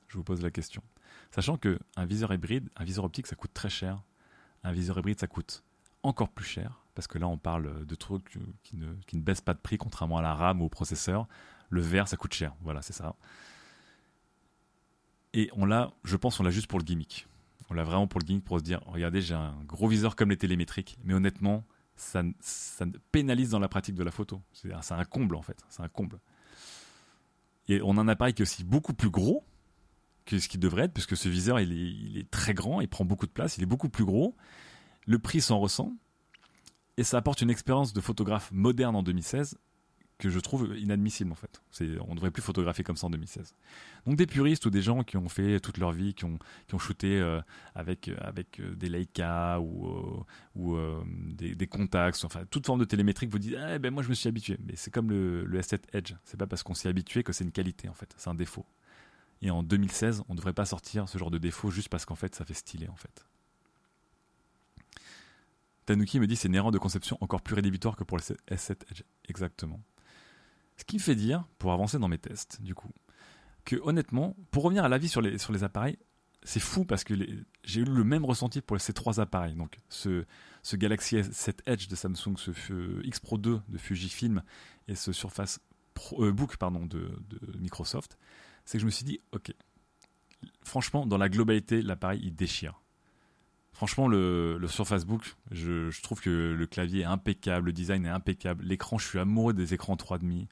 Je 0.09 0.19
vous 0.19 0.25
pose 0.25 0.43
la 0.43 0.51
question. 0.51 0.83
Sachant 1.31 1.57
que 1.57 1.79
un 1.97 2.05
viseur 2.05 2.33
hybride, 2.33 2.69
un 2.77 2.85
viseur 2.85 3.05
optique, 3.05 3.27
ça 3.27 3.35
coûte 3.35 3.55
très 3.55 3.71
cher. 3.71 4.03
Un 4.63 4.73
viseur 4.73 4.99
hybride, 4.99 5.19
ça 5.19 5.27
coûte 5.27 5.65
encore 6.03 6.29
plus 6.29 6.45
cher, 6.45 6.85
parce 7.01 7.07
que 7.07 7.17
là, 7.17 7.29
on 7.29 7.39
parle 7.39 7.87
de 7.87 7.95
trucs 7.95 8.39
qui 8.63 8.77
ne, 8.77 9.23
baissent 9.23 9.41
pas 9.41 9.55
de 9.55 9.59
prix, 9.59 9.79
contrairement 9.79 10.19
à 10.19 10.23
la 10.23 10.35
RAM 10.35 10.61
ou 10.61 10.67
au 10.67 10.69
processeur. 10.69 11.27
Le 11.71 11.81
verre, 11.81 12.07
ça 12.07 12.19
coûte 12.19 12.35
cher. 12.35 12.55
Voilà, 12.61 12.83
c'est 12.83 12.93
ça. 12.93 13.17
Et 15.33 15.49
on 15.55 15.65
l'a, 15.65 15.93
je 16.05 16.19
pense, 16.19 16.39
on 16.41 16.43
l'a 16.43 16.51
juste 16.51 16.67
pour 16.67 16.79
le 16.79 16.85
gimmick. 16.85 17.27
On 17.71 17.75
l'a 17.75 17.85
vraiment 17.85 18.07
pour 18.07 18.21
le 18.21 18.27
gimmick 18.27 18.45
pour 18.45 18.59
se 18.59 18.65
dire, 18.65 18.83
regardez, 18.85 19.23
j'ai 19.23 19.33
un 19.33 19.57
gros 19.65 19.89
viseur 19.89 20.15
comme 20.15 20.29
les 20.29 20.37
télémétriques, 20.37 20.99
mais 21.03 21.15
honnêtement, 21.15 21.65
ça, 21.97 22.23
pénalise 23.13 23.49
dans 23.49 23.61
la 23.61 23.69
pratique 23.69 23.95
de 23.95 24.05
la 24.05 24.11
photo. 24.11 24.43
C'est 24.53 24.93
un 24.93 25.05
comble 25.07 25.37
en 25.37 25.43
fait, 25.43 25.65
c'est 25.71 25.83
un 25.83 25.89
comble. 25.89 26.21
Et 27.69 27.81
on 27.81 27.97
a 27.97 28.03
un 28.03 28.09
appareil 28.09 28.35
qui 28.35 28.43
est 28.43 28.45
aussi 28.45 28.63
beaucoup 28.63 28.93
plus 28.93 29.09
gros 29.09 29.43
que 30.27 30.39
ce 30.39 30.49
qu'il 30.49 30.61
devrait 30.61 30.83
être, 30.83 30.93
puisque 30.93 31.17
ce 31.17 31.31
viseur 31.31 31.61
il 31.61 32.19
est, 32.19 32.31
très 32.31 32.53
grand, 32.53 32.83
il 32.83 32.89
prend 32.89 33.07
beaucoup 33.07 33.27
de 33.27 33.33
place, 33.33 33.57
il 33.57 33.63
est 33.63 33.67
beaucoup 33.67 33.89
plus 33.89 34.05
gros. 34.05 34.37
Le 35.07 35.19
prix 35.19 35.41
s'en 35.41 35.59
ressent, 35.59 35.97
et 37.01 37.03
ça 37.03 37.17
apporte 37.17 37.41
une 37.41 37.49
expérience 37.49 37.95
de 37.95 38.01
photographe 38.03 38.51
moderne 38.53 38.95
en 38.95 39.03
2016 39.03 39.57
que 40.19 40.29
je 40.29 40.39
trouve 40.39 40.77
inadmissible 40.77 41.33
en 41.33 41.35
fait. 41.35 41.63
On 42.07 42.11
ne 42.11 42.15
devrait 42.17 42.31
plus 42.31 42.43
photographier 42.43 42.85
comme 42.85 42.99
ça 42.99 43.07
en 43.07 43.11
2016. 43.11 43.55
Donc 44.05 44.17
des 44.17 44.27
puristes 44.27 44.67
ou 44.67 44.71
des 44.71 44.83
gens 44.83 45.03
qui 45.03 45.17
ont 45.17 45.31
fait 45.31 45.61
toute 45.61 45.79
leur 45.79 45.93
vie, 45.93 46.13
qui 46.13 46.27
ont, 46.27 46.39
qui 46.69 46.75
ont 46.75 46.79
shooté 46.79 47.19
euh, 47.19 47.41
avec, 47.75 48.09
euh, 48.09 48.17
avec 48.21 48.61
euh, 48.61 48.75
des 48.75 48.91
Leica 48.91 49.61
ou, 49.61 50.27
ou 50.57 50.77
des, 51.33 51.67
contacts, 51.67 52.23
enfin 52.27 52.45
toute 52.51 52.67
forme 52.67 52.81
de 52.81 52.85
télémétrie 52.85 53.25
vous 53.25 53.39
dites 53.39 53.57
eh 53.57 53.79
ben 53.79 53.91
moi 53.95 54.03
je 54.03 54.11
me 54.11 54.15
suis 54.15 54.29
habitué. 54.29 54.59
Mais 54.67 54.75
c'est 54.77 54.91
comme 54.91 55.09
le, 55.09 55.47
le 55.47 55.59
S7 55.59 55.81
Edge, 55.95 56.13
c'est 56.25 56.37
pas 56.37 56.47
parce 56.47 56.63
qu'on 56.63 56.75
s'est 56.75 56.91
habitué 56.91 57.23
que 57.23 57.33
c'est 57.33 57.45
une 57.45 57.53
qualité 57.53 57.89
en 57.89 57.95
fait, 57.95 58.13
c'est 58.19 58.29
un 58.29 58.35
défaut. 58.35 58.67
Et 59.41 59.51
en 59.51 59.63
2016, 59.63 60.25
on 60.29 60.35
ne 60.35 60.37
devrait 60.37 60.53
pas 60.53 60.67
sortir 60.67 61.09
ce 61.09 61.17
genre 61.17 61.31
de 61.31 61.39
défaut 61.39 61.71
juste 61.71 61.89
parce 61.89 62.05
qu'en 62.05 62.15
fait 62.15 62.35
ça 62.35 62.45
fait 62.45 62.53
stylé 62.53 62.89
en 62.89 62.97
fait. 62.97 63.25
Tanuki 65.91 66.21
me 66.21 66.29
dit 66.29 66.37
c'est 66.37 66.47
une 66.47 66.55
erreur 66.55 66.71
de 66.71 66.79
conception 66.79 67.19
encore 67.21 67.43
plus 67.43 67.57
rédhibitoire 67.57 67.97
que 67.97 68.05
pour 68.05 68.17
le 68.17 68.23
S7 68.23 68.77
Edge. 68.93 69.03
Exactement. 69.29 69.81
Ce 70.77 70.85
qui 70.85 70.97
me 70.97 71.01
fait 71.01 71.17
dire, 71.17 71.45
pour 71.59 71.73
avancer 71.73 71.99
dans 71.99 72.07
mes 72.07 72.19
tests, 72.19 72.63
du 72.63 72.77
coup, 72.77 72.93
que 73.65 73.75
honnêtement, 73.83 74.37
pour 74.53 74.63
revenir 74.63 74.85
à 74.85 74.89
l'avis 74.89 75.09
sur 75.09 75.21
les, 75.21 75.37
sur 75.39 75.53
les 75.53 75.65
appareils, 75.65 75.99
c'est 76.45 76.61
fou 76.61 76.85
parce 76.85 77.03
que 77.03 77.15
j'ai 77.65 77.81
eu 77.81 77.85
le 77.85 78.05
même 78.05 78.25
ressenti 78.25 78.61
pour 78.61 78.81
ces 78.81 78.93
trois 78.93 79.19
appareils. 79.19 79.57
Donc, 79.57 79.79
ce, 79.89 80.25
ce 80.63 80.77
Galaxy 80.77 81.17
S7 81.17 81.59
Edge 81.67 81.89
de 81.89 81.97
Samsung, 81.97 82.37
ce 82.37 83.05
X 83.05 83.19
Pro 83.19 83.37
2 83.37 83.61
de 83.69 83.79
Fujifilm 83.79 84.43
et 84.87 84.95
ce 84.95 85.13
Surface 85.13 85.59
euh, 86.21 86.31
Book 86.33 86.57
pardon, 86.57 86.87
de, 86.87 87.11
de 87.29 87.59
Microsoft, 87.59 88.17
c'est 88.65 88.79
que 88.79 88.83
je 88.83 88.87
me 88.87 88.93
suis 88.93 89.05
dit, 89.05 89.19
ok, 89.33 89.53
franchement, 90.63 91.05
dans 91.05 91.19
la 91.19 91.29
globalité, 91.29 91.83
l'appareil 91.83 92.21
il 92.23 92.35
déchire. 92.37 92.81
Franchement, 93.81 94.09
le, 94.09 94.61
sur 94.69 94.87
Facebook, 94.87 95.37
je, 95.53 96.03
trouve 96.03 96.21
que 96.21 96.55
le 96.55 96.67
clavier 96.67 97.01
est 97.01 97.05
impeccable, 97.05 97.69
le 97.69 97.73
design 97.73 98.05
est 98.05 98.11
impeccable. 98.11 98.63
L'écran, 98.63 98.99
je 98.99 99.09
suis 99.09 99.19
amoureux 99.19 99.55
des 99.55 99.73
écrans 99.73 99.97
3,5. 99.97 100.49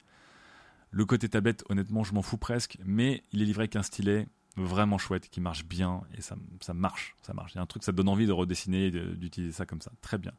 Le 0.93 1.05
côté 1.05 1.29
tablette, 1.29 1.63
honnêtement, 1.69 2.05
je 2.05 2.15
m'en 2.15 2.23
fous 2.23 2.39
presque, 2.39 2.79
mais 2.87 3.23
il 3.33 3.43
est 3.43 3.45
livré 3.45 3.65
avec 3.65 3.77
un 3.77 3.83
stylet 3.83 4.27
vraiment 4.57 4.97
chouette 4.97 5.29
qui 5.29 5.43
marche 5.43 5.67
bien 5.67 6.05
et 6.17 6.23
ça, 6.23 6.37
ça 6.63 6.73
marche, 6.73 7.17
ça 7.21 7.35
marche. 7.35 7.53
Il 7.53 7.57
y 7.57 7.59
a 7.59 7.61
un 7.61 7.67
truc, 7.67 7.85
ça 7.85 7.93
donne 7.93 8.09
envie 8.09 8.27
de 8.27 8.33
redessiner, 8.33 8.91
d'utiliser 8.91 9.53
ça 9.53 9.67
comme 9.67 9.83
ça. 9.83 9.93
Très 10.01 10.17
bien. 10.17 10.33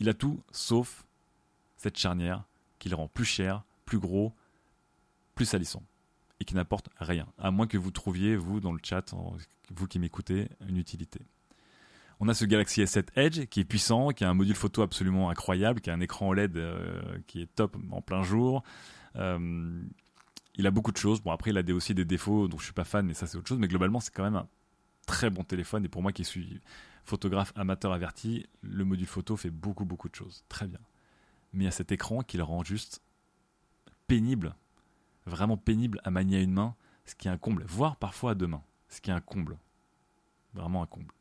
Il 0.00 0.08
a 0.08 0.14
tout 0.14 0.42
sauf 0.52 1.04
cette 1.76 1.98
charnière 1.98 2.44
qui 2.78 2.88
le 2.88 2.96
rend 2.96 3.08
plus 3.08 3.26
cher, 3.26 3.62
plus 3.84 3.98
gros, 3.98 4.32
plus 5.34 5.44
salissant 5.44 5.82
et 6.40 6.46
qui 6.46 6.54
n'apporte 6.54 6.88
rien, 6.96 7.26
à 7.36 7.50
moins 7.50 7.66
que 7.66 7.76
vous 7.76 7.90
trouviez, 7.90 8.36
vous, 8.36 8.60
dans 8.60 8.72
le 8.72 8.80
chat, 8.82 9.14
vous 9.70 9.86
qui 9.86 9.98
m'écoutez, 9.98 10.48
une 10.66 10.78
utilité. 10.78 11.20
On 12.24 12.28
a 12.28 12.34
ce 12.34 12.44
Galaxy 12.44 12.80
S7 12.80 13.08
Edge 13.16 13.46
qui 13.46 13.58
est 13.58 13.64
puissant, 13.64 14.10
qui 14.10 14.22
a 14.22 14.30
un 14.30 14.34
module 14.34 14.54
photo 14.54 14.82
absolument 14.82 15.28
incroyable, 15.28 15.80
qui 15.80 15.90
a 15.90 15.92
un 15.92 15.98
écran 15.98 16.28
OLED 16.28 16.56
euh, 16.56 17.18
qui 17.26 17.42
est 17.42 17.52
top 17.52 17.76
en 17.90 18.00
plein 18.00 18.22
jour. 18.22 18.62
Euh, 19.16 19.82
il 20.54 20.64
a 20.68 20.70
beaucoup 20.70 20.92
de 20.92 20.96
choses. 20.96 21.20
Bon, 21.20 21.32
après, 21.32 21.50
il 21.50 21.58
a 21.58 21.74
aussi 21.74 21.96
des 21.96 22.04
défauts 22.04 22.46
dont 22.46 22.58
je 22.58 22.62
suis 22.62 22.72
pas 22.72 22.84
fan, 22.84 23.04
mais 23.04 23.14
ça, 23.14 23.26
c'est 23.26 23.36
autre 23.36 23.48
chose. 23.48 23.58
Mais 23.58 23.66
globalement, 23.66 23.98
c'est 23.98 24.14
quand 24.14 24.22
même 24.22 24.36
un 24.36 24.46
très 25.04 25.30
bon 25.30 25.42
téléphone. 25.42 25.84
Et 25.84 25.88
pour 25.88 26.00
moi 26.00 26.12
qui 26.12 26.24
suis 26.24 26.60
photographe 27.04 27.52
amateur 27.56 27.92
averti, 27.92 28.46
le 28.60 28.84
module 28.84 29.08
photo 29.08 29.36
fait 29.36 29.50
beaucoup, 29.50 29.84
beaucoup 29.84 30.08
de 30.08 30.14
choses. 30.14 30.44
Très 30.48 30.68
bien. 30.68 30.78
Mais 31.52 31.64
il 31.64 31.66
y 31.66 31.68
a 31.68 31.72
cet 31.72 31.90
écran 31.90 32.22
qui 32.22 32.36
le 32.36 32.44
rend 32.44 32.62
juste 32.62 33.02
pénible, 34.06 34.54
vraiment 35.26 35.56
pénible 35.56 36.00
à 36.04 36.12
manier 36.12 36.36
à 36.36 36.40
une 36.40 36.52
main, 36.52 36.76
ce 37.04 37.16
qui 37.16 37.26
est 37.26 37.32
un 37.32 37.36
comble, 37.36 37.64
voire 37.66 37.96
parfois 37.96 38.30
à 38.30 38.34
deux 38.36 38.46
mains, 38.46 38.62
ce 38.88 39.00
qui 39.00 39.10
est 39.10 39.12
un 39.12 39.20
comble. 39.20 39.58
Vraiment 40.54 40.84
un 40.84 40.86
comble. 40.86 41.12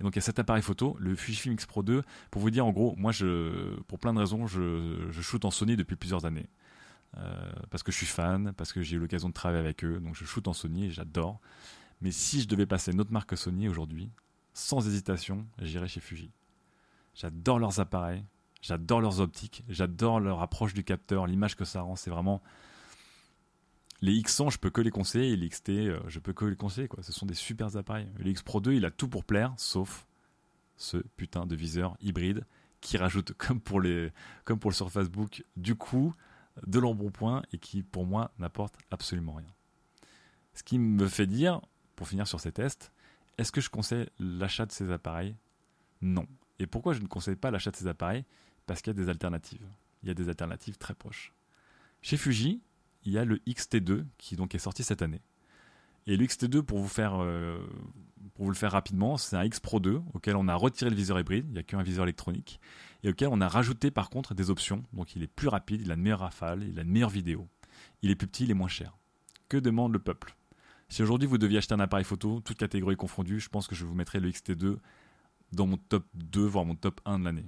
Et 0.00 0.04
donc 0.04 0.14
il 0.14 0.16
y 0.16 0.18
a 0.18 0.22
cet 0.22 0.38
appareil 0.38 0.62
photo, 0.62 0.96
le 0.98 1.14
Fujifilm 1.14 1.54
X 1.54 1.66
Pro 1.66 1.82
2. 1.82 2.02
Pour 2.30 2.42
vous 2.42 2.50
dire, 2.50 2.66
en 2.66 2.72
gros, 2.72 2.94
moi, 2.96 3.12
je, 3.12 3.74
pour 3.82 3.98
plein 3.98 4.14
de 4.14 4.18
raisons, 4.18 4.46
je, 4.46 5.06
je 5.10 5.22
shoot 5.22 5.44
en 5.44 5.50
Sony 5.50 5.76
depuis 5.76 5.96
plusieurs 5.96 6.24
années. 6.24 6.48
Euh, 7.18 7.52
parce 7.70 7.82
que 7.82 7.92
je 7.92 7.98
suis 7.98 8.06
fan, 8.06 8.52
parce 8.56 8.72
que 8.72 8.82
j'ai 8.82 8.96
eu 8.96 8.98
l'occasion 8.98 9.28
de 9.28 9.34
travailler 9.34 9.60
avec 9.60 9.84
eux, 9.84 10.00
donc 10.00 10.14
je 10.14 10.24
shoot 10.24 10.46
en 10.48 10.52
Sony 10.52 10.86
et 10.86 10.90
j'adore. 10.90 11.40
Mais 12.00 12.10
si 12.10 12.40
je 12.40 12.48
devais 12.48 12.66
passer 12.66 12.92
une 12.92 13.00
autre 13.00 13.12
marque 13.12 13.30
que 13.30 13.36
Sony 13.36 13.68
aujourd'hui, 13.68 14.10
sans 14.54 14.86
hésitation, 14.86 15.46
j'irais 15.60 15.88
chez 15.88 16.00
Fuji. 16.00 16.30
J'adore 17.14 17.58
leurs 17.58 17.80
appareils, 17.80 18.24
j'adore 18.62 19.00
leurs 19.00 19.20
optiques, 19.20 19.62
j'adore 19.68 20.20
leur 20.20 20.40
approche 20.40 20.72
du 20.72 20.84
capteur, 20.84 21.26
l'image 21.26 21.54
que 21.54 21.64
ça 21.64 21.82
rend, 21.82 21.96
c'est 21.96 22.10
vraiment 22.10 22.42
les 24.02 24.20
X100, 24.20 24.50
je 24.50 24.58
peux 24.58 24.70
que 24.70 24.80
les 24.80 24.90
conseiller, 24.90 25.32
et 25.32 25.36
les 25.36 25.48
XT, 25.48 25.70
euh, 25.70 26.00
je 26.08 26.18
peux 26.18 26.32
que 26.32 26.44
les 26.44 26.56
conseiller. 26.56 26.88
Quoi. 26.88 27.02
Ce 27.02 27.12
sont 27.12 27.24
des 27.24 27.34
super 27.34 27.76
appareils. 27.76 28.08
Le 28.18 28.42
Pro 28.42 28.60
2, 28.60 28.74
il 28.74 28.84
a 28.84 28.90
tout 28.90 29.08
pour 29.08 29.24
plaire, 29.24 29.54
sauf 29.56 30.06
ce 30.76 30.96
putain 31.16 31.46
de 31.46 31.54
viseur 31.54 31.96
hybride 32.00 32.44
qui 32.80 32.96
rajoute, 32.96 33.32
comme 33.38 33.60
pour, 33.60 33.80
les, 33.80 34.10
comme 34.44 34.58
pour 34.58 34.70
le 34.70 34.74
Surface 34.74 35.08
Book, 35.08 35.44
du 35.56 35.76
coup, 35.76 36.14
de 36.66 36.80
l'embonpoint 36.80 37.42
et 37.52 37.58
qui, 37.58 37.84
pour 37.84 38.04
moi, 38.04 38.32
n'apporte 38.38 38.74
absolument 38.90 39.34
rien. 39.34 39.54
Ce 40.54 40.64
qui 40.64 40.78
me 40.78 41.06
fait 41.06 41.28
dire, 41.28 41.60
pour 41.94 42.08
finir 42.08 42.26
sur 42.26 42.40
ces 42.40 42.52
tests, 42.52 42.92
est-ce 43.38 43.52
que 43.52 43.60
je 43.60 43.70
conseille 43.70 44.08
l'achat 44.18 44.66
de 44.66 44.72
ces 44.72 44.90
appareils? 44.90 45.36
Non. 46.02 46.26
Et 46.58 46.66
pourquoi 46.66 46.92
je 46.92 47.00
ne 47.00 47.06
conseille 47.06 47.36
pas 47.36 47.52
l'achat 47.52 47.70
de 47.70 47.76
ces 47.76 47.86
appareils? 47.86 48.24
Parce 48.66 48.82
qu'il 48.82 48.92
y 48.92 49.00
a 49.00 49.02
des 49.02 49.08
alternatives. 49.08 49.66
Il 50.02 50.08
y 50.08 50.10
a 50.10 50.14
des 50.14 50.28
alternatives 50.28 50.76
très 50.76 50.94
proches. 50.94 51.32
Chez 52.02 52.16
Fuji, 52.16 52.60
il 53.04 53.12
y 53.12 53.18
a 53.18 53.24
le 53.24 53.36
XT2 53.46 54.04
qui 54.18 54.36
est 54.36 54.58
sorti 54.58 54.82
cette 54.82 55.02
année. 55.02 55.20
Et 56.06 56.16
le 56.16 56.26
XT2, 56.26 56.62
pour 56.62 56.78
vous 56.78 56.88
faire, 56.88 57.22
euh, 57.22 57.64
pour 58.34 58.44
vous 58.44 58.50
le 58.50 58.56
faire 58.56 58.72
rapidement, 58.72 59.16
c'est 59.16 59.36
un 59.36 59.44
X 59.44 59.60
Pro 59.60 59.78
2 59.78 60.00
auquel 60.14 60.36
on 60.36 60.48
a 60.48 60.54
retiré 60.54 60.90
le 60.90 60.96
viseur 60.96 61.18
hybride, 61.18 61.46
il 61.48 61.52
n'y 61.52 61.58
a 61.58 61.62
qu'un 61.62 61.82
viseur 61.82 62.04
électronique, 62.04 62.60
et 63.04 63.10
auquel 63.10 63.28
on 63.30 63.40
a 63.40 63.48
rajouté 63.48 63.90
par 63.90 64.10
contre 64.10 64.34
des 64.34 64.50
options. 64.50 64.82
Donc 64.92 65.14
il 65.14 65.22
est 65.22 65.28
plus 65.28 65.48
rapide, 65.48 65.82
il 65.82 65.90
a 65.90 65.94
une 65.94 66.02
meilleure 66.02 66.20
rafale, 66.20 66.64
il 66.64 66.78
a 66.78 66.82
une 66.82 66.90
meilleure 66.90 67.10
vidéo. 67.10 67.48
Il 68.02 68.10
est 68.10 68.16
plus 68.16 68.26
petit, 68.26 68.44
il 68.44 68.50
est 68.50 68.54
moins 68.54 68.68
cher. 68.68 68.96
Que 69.48 69.56
demande 69.56 69.92
le 69.92 69.98
peuple? 69.98 70.34
Si 70.88 71.02
aujourd'hui 71.02 71.28
vous 71.28 71.38
deviez 71.38 71.58
acheter 71.58 71.74
un 71.74 71.80
appareil 71.80 72.04
photo, 72.04 72.40
toutes 72.44 72.58
catégories 72.58 72.96
confondues, 72.96 73.40
je 73.40 73.48
pense 73.48 73.66
que 73.66 73.74
je 73.74 73.84
vous 73.84 73.94
mettrai 73.94 74.18
le 74.20 74.28
XT2 74.28 74.76
dans 75.52 75.66
mon 75.66 75.76
top 75.76 76.04
2, 76.14 76.44
voire 76.44 76.64
mon 76.64 76.74
top 76.74 77.00
1 77.04 77.20
de 77.20 77.24
l'année. 77.24 77.46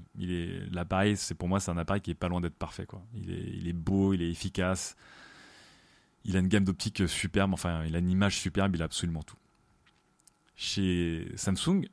L'appareil, 0.71 1.17
c'est 1.17 1.35
pour 1.35 1.49
moi, 1.49 1.59
c'est 1.59 1.71
un 1.71 1.79
appareil 1.79 2.03
qui 2.03 2.11
est 2.11 2.15
pas 2.15 2.29
loin 2.29 2.41
d'être 2.41 2.57
parfait, 2.57 2.87
il 3.15 3.67
est 3.67 3.73
beau, 3.73 4.15
il 4.15 4.23
est 4.23 4.31
efficace 4.31 4.97
il 6.25 6.37
a 6.37 6.41
une 6.41 6.49
gamme 6.49 6.65
d'optique 6.65 7.09
superbe, 7.09 7.53
enfin, 7.53 7.85
il 7.85 7.95
a 7.97 7.99
une 7.99 8.11
image 8.11 8.39
superbe, 8.39 8.75
il 8.77 8.83
a 8.83 8.87
absolument 8.87 9.23
tout. 9.23 9.37
Chez 10.57 11.29
Samsung, 11.37 11.89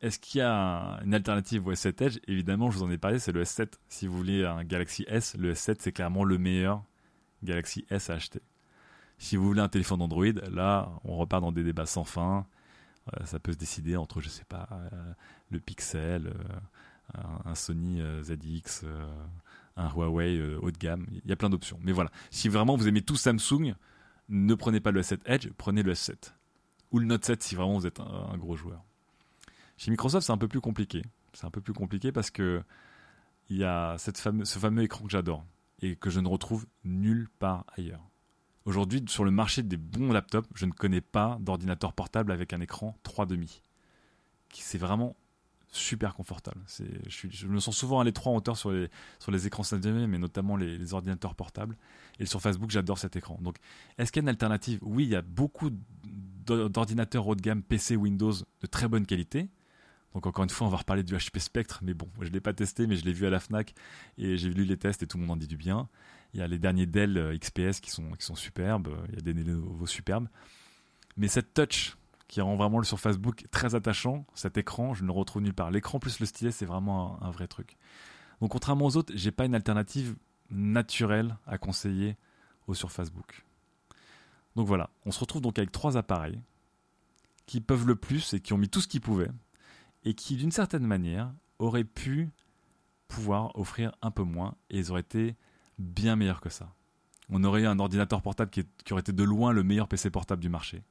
est-ce 0.00 0.18
qu'il 0.18 0.38
y 0.38 0.42
a 0.42 1.00
une 1.04 1.14
alternative 1.14 1.66
au 1.66 1.72
S7 1.72 2.04
Edge? 2.04 2.18
Évidemment, 2.26 2.70
je 2.70 2.78
vous 2.78 2.84
en 2.84 2.90
ai 2.90 2.98
parlé, 2.98 3.18
c'est 3.18 3.32
le 3.32 3.42
S7. 3.42 3.72
Si 3.88 4.06
vous 4.06 4.16
voulez 4.16 4.44
un 4.44 4.62
Galaxy 4.64 5.04
S, 5.08 5.34
le 5.36 5.52
S7, 5.54 5.76
c'est 5.80 5.92
clairement 5.92 6.24
le 6.24 6.38
meilleur 6.38 6.84
Galaxy 7.42 7.86
S 7.90 8.10
à 8.10 8.14
acheter. 8.14 8.42
Si 9.18 9.36
vous 9.36 9.46
voulez 9.46 9.62
un 9.62 9.68
téléphone 9.68 10.02
Android, 10.02 10.26
là, 10.50 10.90
on 11.04 11.16
repart 11.16 11.42
dans 11.42 11.52
des 11.52 11.64
débats 11.64 11.86
sans 11.86 12.04
fin. 12.04 12.46
Euh, 13.14 13.24
ça 13.24 13.38
peut 13.38 13.52
se 13.52 13.58
décider 13.58 13.96
entre, 13.96 14.20
je 14.20 14.28
sais 14.28 14.44
pas, 14.44 14.68
euh, 14.72 15.12
le 15.50 15.60
Pixel, 15.60 16.26
euh, 16.26 17.20
un, 17.44 17.54
Sony 17.54 18.02
ZX, 18.22 18.84
un 19.76 19.88
Huawei 19.88 20.38
euh, 20.38 20.58
haut 20.60 20.70
de 20.70 20.78
gamme. 20.78 21.06
Il 21.10 21.28
y 21.28 21.32
a 21.32 21.36
plein 21.36 21.50
d'options. 21.50 21.78
Mais 21.82 21.92
voilà, 21.92 22.10
si 22.30 22.48
vraiment 22.48 22.76
vous 22.76 22.88
aimez 22.88 23.02
tout 23.02 23.16
Samsung, 23.16 23.74
ne 24.28 24.54
prenez 24.54 24.80
pas 24.80 24.90
le 24.90 25.02
S7 25.02 25.20
Edge, 25.26 25.48
prenez 25.56 25.82
le 25.82 25.92
S7. 25.92 26.32
Ou 26.92 26.98
le 26.98 27.06
Note 27.06 27.24
7 27.24 27.42
si 27.42 27.54
vraiment 27.54 27.78
vous 27.78 27.86
êtes 27.86 28.00
un, 28.00 28.36
gros 28.38 28.56
joueur. 28.56 28.82
Chez 29.76 29.90
Microsoft, 29.90 30.26
c'est 30.26 30.32
un 30.32 30.38
peu 30.38 30.48
plus 30.48 30.60
compliqué. 30.60 31.02
C'est 31.32 31.46
un 31.46 31.50
peu 31.50 31.60
plus 31.60 31.74
compliqué 31.74 32.12
parce 32.12 32.30
que 32.30 32.62
il 33.48 33.58
y 33.58 33.64
a 33.64 33.96
cette 33.98 34.16
ce 34.16 34.58
fameux 34.58 34.82
écran 34.82 35.04
que 35.04 35.10
j'adore 35.10 35.44
et 35.80 35.94
que 35.94 36.10
je 36.10 36.20
ne 36.20 36.28
retrouve 36.28 36.66
nulle 36.84 37.28
part 37.38 37.64
ailleurs. 37.76 38.02
Aujourd'hui, 38.64 39.04
sur 39.06 39.24
le 39.24 39.30
marché 39.30 39.62
des 39.62 39.76
bons 39.76 40.12
laptops, 40.12 40.48
je 40.54 40.66
ne 40.66 40.72
connais 40.72 41.00
pas 41.00 41.38
d'ordinateur 41.40 41.92
portable 41.92 42.32
avec 42.32 42.52
un 42.52 42.60
écran 42.60 42.98
3,5. 43.04 43.60
C'est 44.52 44.78
vraiment 44.78 45.16
super 45.70 46.14
confortable. 46.14 46.60
Je, 47.08 47.28
je, 47.30 47.46
me 47.46 47.60
sens 47.60 47.76
souvent 47.76 48.00
à 48.00 48.04
l'étroit 48.04 48.32
en 48.32 48.36
hauteur 48.36 48.56
sur 48.56 48.70
les, 48.70 48.88
sur 49.18 49.30
les 49.30 49.46
écrans 49.46 49.62
7 49.62 49.84
mais 49.84 50.18
notamment 50.18 50.56
les, 50.56 50.94
ordinateurs 50.94 51.34
portables. 51.34 51.76
Et 52.18 52.26
sur 52.26 52.40
Facebook, 52.40 52.70
j'adore 52.70 52.98
cet 52.98 53.16
écran. 53.16 53.38
Donc, 53.40 53.56
est-ce 53.98 54.10
qu'il 54.10 54.20
y 54.20 54.24
a 54.24 54.24
une 54.24 54.28
alternative? 54.30 54.78
Oui, 54.82 55.04
il 55.04 55.10
y 55.10 55.16
a 55.16 55.22
beaucoup 55.22 55.70
d'ordinateurs 56.46 57.26
haut 57.26 57.34
de 57.34 57.42
gamme 57.42 57.62
PC 57.62 57.96
Windows 57.96 58.32
de 58.32 58.66
très 58.66 58.88
bonne 58.88 59.06
qualité. 59.06 59.48
Donc 60.14 60.26
encore 60.26 60.44
une 60.44 60.50
fois, 60.50 60.66
on 60.66 60.70
va 60.70 60.78
reparler 60.78 61.02
du 61.02 61.14
HP 61.14 61.40
Spectre, 61.40 61.80
mais 61.82 61.92
bon, 61.92 62.08
je 62.22 62.28
ne 62.28 62.32
l'ai 62.32 62.40
pas 62.40 62.54
testé, 62.54 62.86
mais 62.86 62.96
je 62.96 63.04
l'ai 63.04 63.12
vu 63.12 63.26
à 63.26 63.30
la 63.30 63.38
FNAC 63.38 63.74
et 64.16 64.38
j'ai 64.38 64.48
lu 64.48 64.64
les 64.64 64.78
tests 64.78 65.02
et 65.02 65.06
tout 65.06 65.18
le 65.18 65.24
monde 65.24 65.32
en 65.32 65.36
dit 65.36 65.46
du 65.46 65.58
bien. 65.58 65.90
Il 66.32 66.40
y 66.40 66.42
a 66.42 66.46
les 66.46 66.58
derniers 66.58 66.86
Dell 66.86 67.18
euh, 67.18 67.36
XPS 67.36 67.80
qui 67.80 67.90
sont, 67.90 68.12
qui 68.12 68.24
sont 68.24 68.34
superbes, 68.34 68.88
il 69.10 69.16
y 69.16 69.18
a 69.18 69.20
des 69.20 69.34
nouveaux 69.34 69.86
superbes. 69.86 70.28
Mais 71.18 71.28
cette 71.28 71.52
touch 71.52 71.98
qui 72.28 72.40
rend 72.40 72.56
vraiment 72.56 72.78
le 72.78 72.84
sur 72.84 72.98
Facebook 72.98 73.46
très 73.50 73.74
attachant. 73.74 74.26
Cet 74.34 74.58
écran, 74.58 74.94
je 74.94 75.02
ne 75.02 75.06
le 75.06 75.12
retrouve 75.12 75.42
nulle 75.42 75.54
part. 75.54 75.70
L'écran 75.70 75.98
plus 75.98 76.20
le 76.20 76.26
stylet, 76.26 76.50
c'est 76.50 76.66
vraiment 76.66 77.22
un, 77.22 77.30
vrai 77.30 77.46
truc. 77.46 77.76
Donc 78.40 78.50
contrairement 78.50 78.86
aux 78.86 78.96
autres, 78.96 79.12
j'ai 79.16 79.30
pas 79.30 79.44
une 79.44 79.54
alternative 79.54 80.16
naturelle 80.50 81.36
à 81.46 81.58
conseiller 81.58 82.16
au 82.66 82.74
sur 82.74 82.90
Facebook. 82.90 83.44
Donc 84.56 84.66
voilà, 84.66 84.90
on 85.04 85.12
se 85.12 85.20
retrouve 85.20 85.42
donc 85.42 85.58
avec 85.58 85.70
trois 85.70 85.96
appareils 85.96 86.40
qui 87.46 87.60
peuvent 87.60 87.86
le 87.86 87.94
plus 87.94 88.34
et 88.34 88.40
qui 88.40 88.52
ont 88.52 88.58
mis 88.58 88.68
tout 88.68 88.80
ce 88.80 88.88
qu'ils 88.88 89.00
pouvaient 89.00 89.30
et 90.04 90.14
qui 90.14 90.36
d'une 90.36 90.50
certaine 90.50 90.86
manière 90.86 91.32
auraient 91.58 91.84
pu 91.84 92.30
pouvoir 93.06 93.56
offrir 93.56 93.92
un 94.02 94.10
peu 94.10 94.24
moins 94.24 94.56
et 94.70 94.78
ils 94.78 94.90
auraient 94.90 95.00
été 95.00 95.36
bien 95.78 96.16
meilleurs 96.16 96.40
que 96.40 96.48
ça. 96.48 96.72
On 97.28 97.44
aurait 97.44 97.62
eu 97.62 97.66
un 97.66 97.78
ordinateur 97.78 98.22
portable 98.22 98.50
qui, 98.50 98.64
qui 98.84 98.92
aurait 98.92 99.00
été 99.00 99.12
de 99.12 99.22
loin 99.22 99.52
le 99.52 99.62
meilleur 99.62 99.88
PC 99.88 100.10
portable 100.10 100.42
du 100.42 100.48
marché 100.48 100.82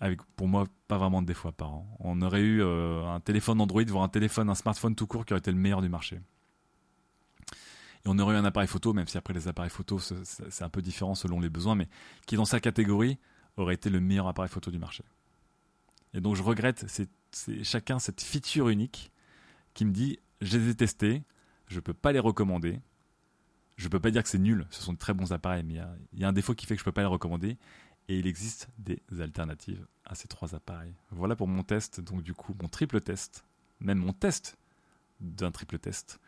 avec 0.00 0.22
pour 0.36 0.48
moi 0.48 0.64
pas 0.86 0.98
vraiment 0.98 1.22
de 1.22 1.26
défauts 1.26 1.48
apparents. 1.48 1.86
On 2.00 2.22
aurait 2.22 2.40
eu 2.40 2.62
euh, 2.62 3.04
un 3.06 3.20
téléphone 3.20 3.60
Android, 3.60 3.84
voire 3.84 4.04
un 4.04 4.08
téléphone, 4.08 4.48
un 4.48 4.54
smartphone 4.54 4.94
tout 4.94 5.06
court 5.06 5.24
qui 5.24 5.32
aurait 5.32 5.40
été 5.40 5.50
le 5.50 5.58
meilleur 5.58 5.82
du 5.82 5.88
marché. 5.88 6.20
Et 8.04 8.06
on 8.06 8.18
aurait 8.18 8.34
eu 8.34 8.38
un 8.38 8.44
appareil 8.44 8.68
photo, 8.68 8.92
même 8.92 9.08
si 9.08 9.18
après 9.18 9.34
les 9.34 9.48
appareils 9.48 9.70
photo 9.70 9.98
c'est 9.98 10.62
un 10.62 10.68
peu 10.68 10.82
différent 10.82 11.14
selon 11.14 11.40
les 11.40 11.50
besoins, 11.50 11.74
mais 11.74 11.88
qui 12.26 12.36
dans 12.36 12.44
sa 12.44 12.60
catégorie 12.60 13.18
aurait 13.56 13.74
été 13.74 13.90
le 13.90 14.00
meilleur 14.00 14.28
appareil 14.28 14.50
photo 14.50 14.70
du 14.70 14.78
marché. 14.78 15.02
Et 16.14 16.20
donc 16.20 16.36
je 16.36 16.42
regrette, 16.42 16.84
c'est 16.88 17.08
chacun 17.64 17.98
cette 17.98 18.22
feature 18.22 18.68
unique 18.68 19.12
qui 19.74 19.84
me 19.84 19.90
dit 19.90 20.18
je 20.40 20.56
les 20.56 20.70
ai 20.70 20.74
testés, 20.74 21.22
je 21.66 21.80
peux 21.80 21.94
pas 21.94 22.12
les 22.12 22.20
recommander. 22.20 22.80
Je 23.76 23.86
peux 23.86 24.00
pas 24.00 24.10
dire 24.10 24.24
que 24.24 24.28
c'est 24.28 24.40
nul, 24.40 24.66
ce 24.70 24.82
sont 24.82 24.92
de 24.92 24.98
très 24.98 25.14
bons 25.14 25.32
appareils, 25.32 25.62
mais 25.62 25.74
il 26.12 26.18
y, 26.18 26.24
a 26.24 26.28
un 26.28 26.32
défaut 26.32 26.52
qui 26.52 26.66
fait 26.66 26.74
que 26.74 26.80
je 26.80 26.84
peux 26.84 26.90
pas 26.90 27.02
les 27.02 27.06
recommander 27.06 27.58
et 28.08 28.18
il 28.18 28.26
existe 28.26 28.68
des 28.78 29.00
alternatives 29.20 29.86
à 30.04 30.14
ces 30.14 30.28
trois 30.28 30.54
appareils. 30.54 30.94
Voilà 31.10 31.36
pour 31.36 31.46
mon 31.46 31.62
test, 31.62 32.00
donc 32.00 32.22
du 32.22 32.34
coup 32.34 32.54
mon 32.60 32.68
triple 32.68 33.00
test, 33.00 33.44
même 33.80 33.98
mon 33.98 34.12
test 34.12 34.56
d'un 35.20 35.50
triple 35.50 35.78
test 35.78 36.18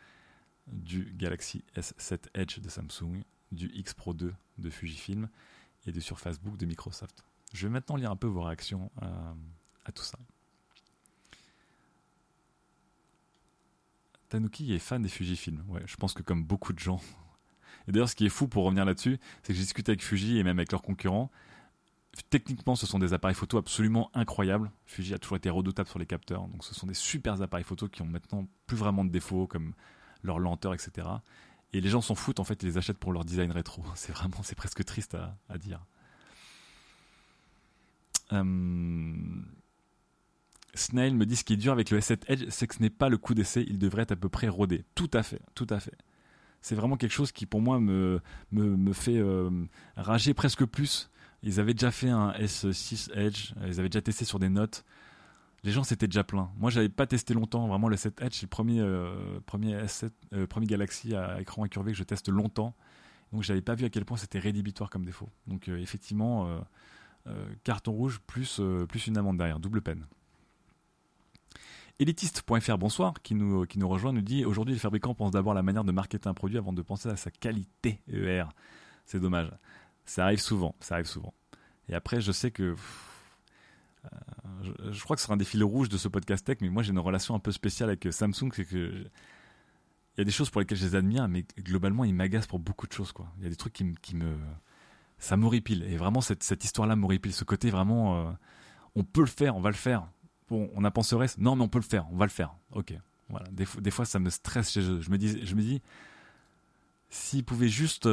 du 0.67 1.13
Galaxy 1.17 1.63
S7 1.75 2.19
Edge 2.35 2.59
de 2.59 2.69
Samsung, 2.69 3.23
du 3.51 3.67
X 3.73 3.93
Pro 3.93 4.13
2 4.13 4.33
de 4.59 4.69
Fujifilm 4.69 5.27
et 5.87 5.91
du 5.91 6.01
Surface 6.01 6.39
Book 6.39 6.57
de 6.57 6.65
Microsoft. 6.65 7.25
Je 7.53 7.67
vais 7.67 7.71
maintenant 7.71 7.95
lire 7.95 8.11
un 8.11 8.15
peu 8.15 8.27
vos 8.27 8.43
réactions 8.43 8.91
à, 9.01 9.91
tout 9.91 10.03
ça. 10.03 10.17
Tanuki 14.29 14.73
est 14.73 14.79
fan 14.79 15.01
des 15.01 15.09
Fujifilm. 15.09 15.63
Ouais, 15.67 15.81
je 15.85 15.97
pense 15.97 16.13
que 16.13 16.21
comme 16.21 16.43
beaucoup 16.43 16.71
de 16.71 16.79
gens. 16.79 17.01
Et 17.87 17.91
d'ailleurs, 17.91 18.07
ce 18.07 18.15
qui 18.15 18.25
est 18.25 18.29
fou 18.29 18.47
pour 18.47 18.63
revenir 18.63 18.85
là-dessus, 18.85 19.19
c'est 19.41 19.47
que 19.49 19.53
j'ai 19.53 19.63
discuté 19.63 19.91
avec 19.91 20.03
Fuji 20.03 20.37
et 20.37 20.43
même 20.43 20.59
avec 20.59 20.71
leurs 20.71 20.83
concurrents. 20.83 21.31
Techniquement, 22.29 22.75
ce 22.75 22.85
sont 22.85 22.99
des 22.99 23.13
appareils 23.13 23.35
photo 23.35 23.57
absolument 23.57 24.11
incroyables. 24.13 24.69
Fuji 24.85 25.13
a 25.13 25.17
toujours 25.17 25.37
été 25.37 25.49
redoutable 25.49 25.87
sur 25.87 25.97
les 25.97 26.05
capteurs, 26.05 26.47
donc 26.47 26.63
ce 26.63 26.75
sont 26.75 26.85
des 26.85 26.93
super 26.93 27.41
appareils 27.41 27.63
photo 27.63 27.87
qui 27.87 28.01
ont 28.01 28.05
maintenant 28.05 28.47
plus 28.67 28.75
vraiment 28.75 29.05
de 29.05 29.09
défauts 29.09 29.47
comme 29.47 29.73
leur 30.21 30.37
lenteur, 30.37 30.73
etc. 30.73 31.07
Et 31.73 31.79
les 31.79 31.89
gens 31.89 32.01
s'en 32.01 32.15
foutent 32.15 32.39
en 32.39 32.43
fait, 32.43 32.61
ils 32.63 32.65
les 32.65 32.77
achètent 32.77 32.97
pour 32.97 33.13
leur 33.13 33.23
design 33.23 33.51
rétro. 33.51 33.83
C'est 33.95 34.11
vraiment, 34.11 34.43
c'est 34.43 34.55
presque 34.55 34.83
triste 34.83 35.15
à, 35.49 35.57
dire. 35.57 35.79
Euh, 38.33 39.13
Snail 40.73 41.13
me 41.13 41.25
dit 41.25 41.35
ce 41.35 41.43
qui 41.43 41.53
est 41.53 41.57
dur 41.57 41.71
avec 41.71 41.89
le 41.91 41.99
S7 41.99 42.23
Edge, 42.27 42.45
c'est 42.49 42.67
que 42.67 42.75
ce 42.75 42.81
n'est 42.81 42.89
pas 42.89 43.09
le 43.09 43.17
coup 43.17 43.33
d'essai, 43.33 43.65
il 43.67 43.77
devrait 43.77 44.03
être 44.03 44.13
à 44.13 44.15
peu 44.15 44.29
près 44.29 44.47
rodé. 44.47 44.85
Tout 44.95 45.11
à 45.13 45.23
fait, 45.23 45.41
tout 45.53 45.67
à 45.69 45.79
fait. 45.79 45.97
C'est 46.61 46.75
vraiment 46.75 46.95
quelque 46.95 47.11
chose 47.11 47.31
qui 47.31 47.45
pour 47.45 47.61
moi 47.61 47.79
me, 47.79 48.21
me, 48.51 48.93
fait 48.93 49.17
euh, 49.17 49.49
rager 49.95 50.33
presque 50.33 50.65
plus. 50.65 51.09
Ils 51.43 51.59
avaient 51.59 51.73
déjà 51.73 51.91
fait 51.91 52.09
un 52.09 52.31
S6 52.31 53.11
Edge, 53.13 53.53
ils 53.65 53.79
avaient 53.79 53.89
déjà 53.89 54.01
testé 54.01 54.25
sur 54.25 54.39
des 54.39 54.49
notes. 54.49 54.85
Les 55.63 55.71
gens 55.71 55.83
s'étaient 55.83 56.07
déjà 56.07 56.23
pleins. 56.23 56.49
Moi, 56.57 56.71
j'avais 56.71 56.89
pas 56.89 57.05
testé 57.05 57.33
longtemps. 57.33 57.67
Vraiment, 57.67 57.87
le 57.87 57.95
7 57.95 58.21
Edge, 58.21 58.33
c'est 58.33 58.43
le 58.43 58.47
premier, 58.47 58.79
euh, 58.79 59.39
premier, 59.45 59.75
S7, 59.83 60.09
euh, 60.33 60.47
premier 60.47 60.65
Galaxy 60.65 61.15
à 61.15 61.39
écran 61.39 61.63
incurvé 61.63 61.91
que 61.91 61.97
je 61.97 62.03
teste 62.03 62.29
longtemps. 62.29 62.73
Donc, 63.31 63.43
j'avais 63.43 63.61
pas 63.61 63.75
vu 63.75 63.85
à 63.85 63.89
quel 63.89 64.03
point 64.03 64.17
c'était 64.17 64.39
rédhibitoire 64.39 64.89
comme 64.89 65.05
défaut. 65.05 65.29
Donc, 65.47 65.67
effectivement, 65.67 66.61
carton 67.63 67.93
rouge 67.93 68.19
plus, 68.27 68.59
plus 68.89 69.07
une 69.07 69.17
amende 69.17 69.37
derrière, 69.37 69.59
double 69.59 69.81
peine. 69.81 70.05
Elitiste.fr, 72.01 72.77
bonsoir, 72.79 73.13
qui 73.21 73.35
nous, 73.35 73.67
qui 73.67 73.77
nous 73.77 73.87
rejoint, 73.87 74.11
nous 74.11 74.21
dit 74.21 74.43
Aujourd'hui, 74.43 74.73
les 74.73 74.79
fabricants 74.79 75.13
pensent 75.13 75.31
d'abord 75.31 75.51
à 75.51 75.55
la 75.55 75.61
manière 75.61 75.83
de 75.83 75.91
marketer 75.91 76.27
un 76.27 76.33
produit 76.33 76.57
avant 76.57 76.73
de 76.73 76.81
penser 76.81 77.09
à 77.09 77.15
sa 77.15 77.29
qualité 77.29 78.01
ER. 78.11 78.45
C'est 79.05 79.19
dommage. 79.19 79.51
Ça 80.05 80.25
arrive 80.25 80.39
souvent, 80.39 80.75
ça 80.79 80.95
arrive 80.95 81.07
souvent. 81.07 81.33
Et 81.89 81.93
après, 81.93 82.21
je 82.21 82.31
sais 82.31 82.51
que. 82.51 82.75
Euh, 84.05 84.91
je, 84.91 85.03
crois 85.03 85.15
que 85.15 85.21
ce 85.21 85.25
sera 85.25 85.35
un 85.35 85.37
des 85.37 85.45
fils 85.45 85.61
rouges 85.61 85.89
de 85.89 85.97
ce 85.97 86.07
podcast 86.07 86.45
tech, 86.45 86.57
mais 86.61 86.69
moi 86.69 86.81
j'ai 86.81 86.91
une 86.91 86.99
relation 86.99 87.35
un 87.35 87.39
peu 87.39 87.51
spéciale 87.51 87.89
avec 87.89 88.07
euh, 88.07 88.11
Samsung, 88.11 88.51
c'est 88.53 88.65
que. 88.65 89.05
Il 90.15 90.19
y 90.19 90.21
a 90.21 90.25
des 90.25 90.31
choses 90.31 90.49
pour 90.49 90.59
lesquelles 90.59 90.77
je 90.77 90.85
les 90.85 90.95
admire, 90.95 91.27
mais 91.29 91.45
globalement, 91.57 92.03
ils 92.03 92.13
m'agacent 92.13 92.47
pour 92.47 92.59
beaucoup 92.59 92.85
de 92.85 92.91
choses. 92.91 93.13
Il 93.37 93.43
y 93.43 93.47
a 93.47 93.49
des 93.49 93.55
trucs 93.55 93.73
qui, 93.73 93.95
qui 94.01 94.15
me. 94.15 94.35
Ça 95.19 95.37
m'horripile. 95.37 95.83
Et 95.83 95.95
vraiment, 95.95 96.19
cette, 96.19 96.63
histoire-là 96.63 96.95
m'horripile. 96.95 97.33
Ce 97.33 97.45
côté 97.45 97.69
vraiment. 97.69 98.27
Euh, 98.27 98.31
on 98.95 99.03
peut 99.03 99.21
le 99.21 99.27
faire, 99.27 99.55
on 99.55 99.61
va 99.61 99.69
le 99.69 99.75
faire 99.75 100.05
bon, 100.51 100.69
on 100.75 100.83
a 100.83 100.91
pensé 100.91 101.15
au. 101.15 101.23
Non, 101.39 101.55
mais 101.55 101.63
on 101.63 101.69
peut 101.69 101.79
le 101.79 101.83
faire, 101.83 102.05
on 102.11 102.17
va 102.17 102.25
le 102.25 102.31
faire. 102.31 102.53
Ok. 102.73 102.93
Voilà. 103.29 103.47
Des, 103.51 103.91
fois, 103.91 104.05
ça 104.05 104.19
me 104.19 104.29
stresse 104.29 104.71
chez 104.71 104.81
eux. 104.81 104.99
Je 104.99 105.09
me 105.09 105.17
dis, 105.17 105.43
je 105.45 105.55
me 105.55 105.61
dis, 105.61 105.81
s'ils 107.09 107.45
pouvaient 107.45 107.69
juste 107.69 108.07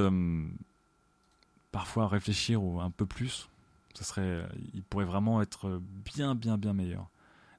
parfois 1.72 2.08
réfléchir 2.08 2.62
ou 2.62 2.80
un 2.80 2.90
peu 2.90 3.06
plus, 3.06 3.48
ça 3.94 4.04
serait, 4.04 4.46
ils 4.74 4.82
pourraient 4.82 5.04
vraiment 5.04 5.42
être 5.42 5.80
bien, 6.04 6.34
bien, 6.34 6.58
bien 6.58 6.72
meilleurs. 6.72 7.10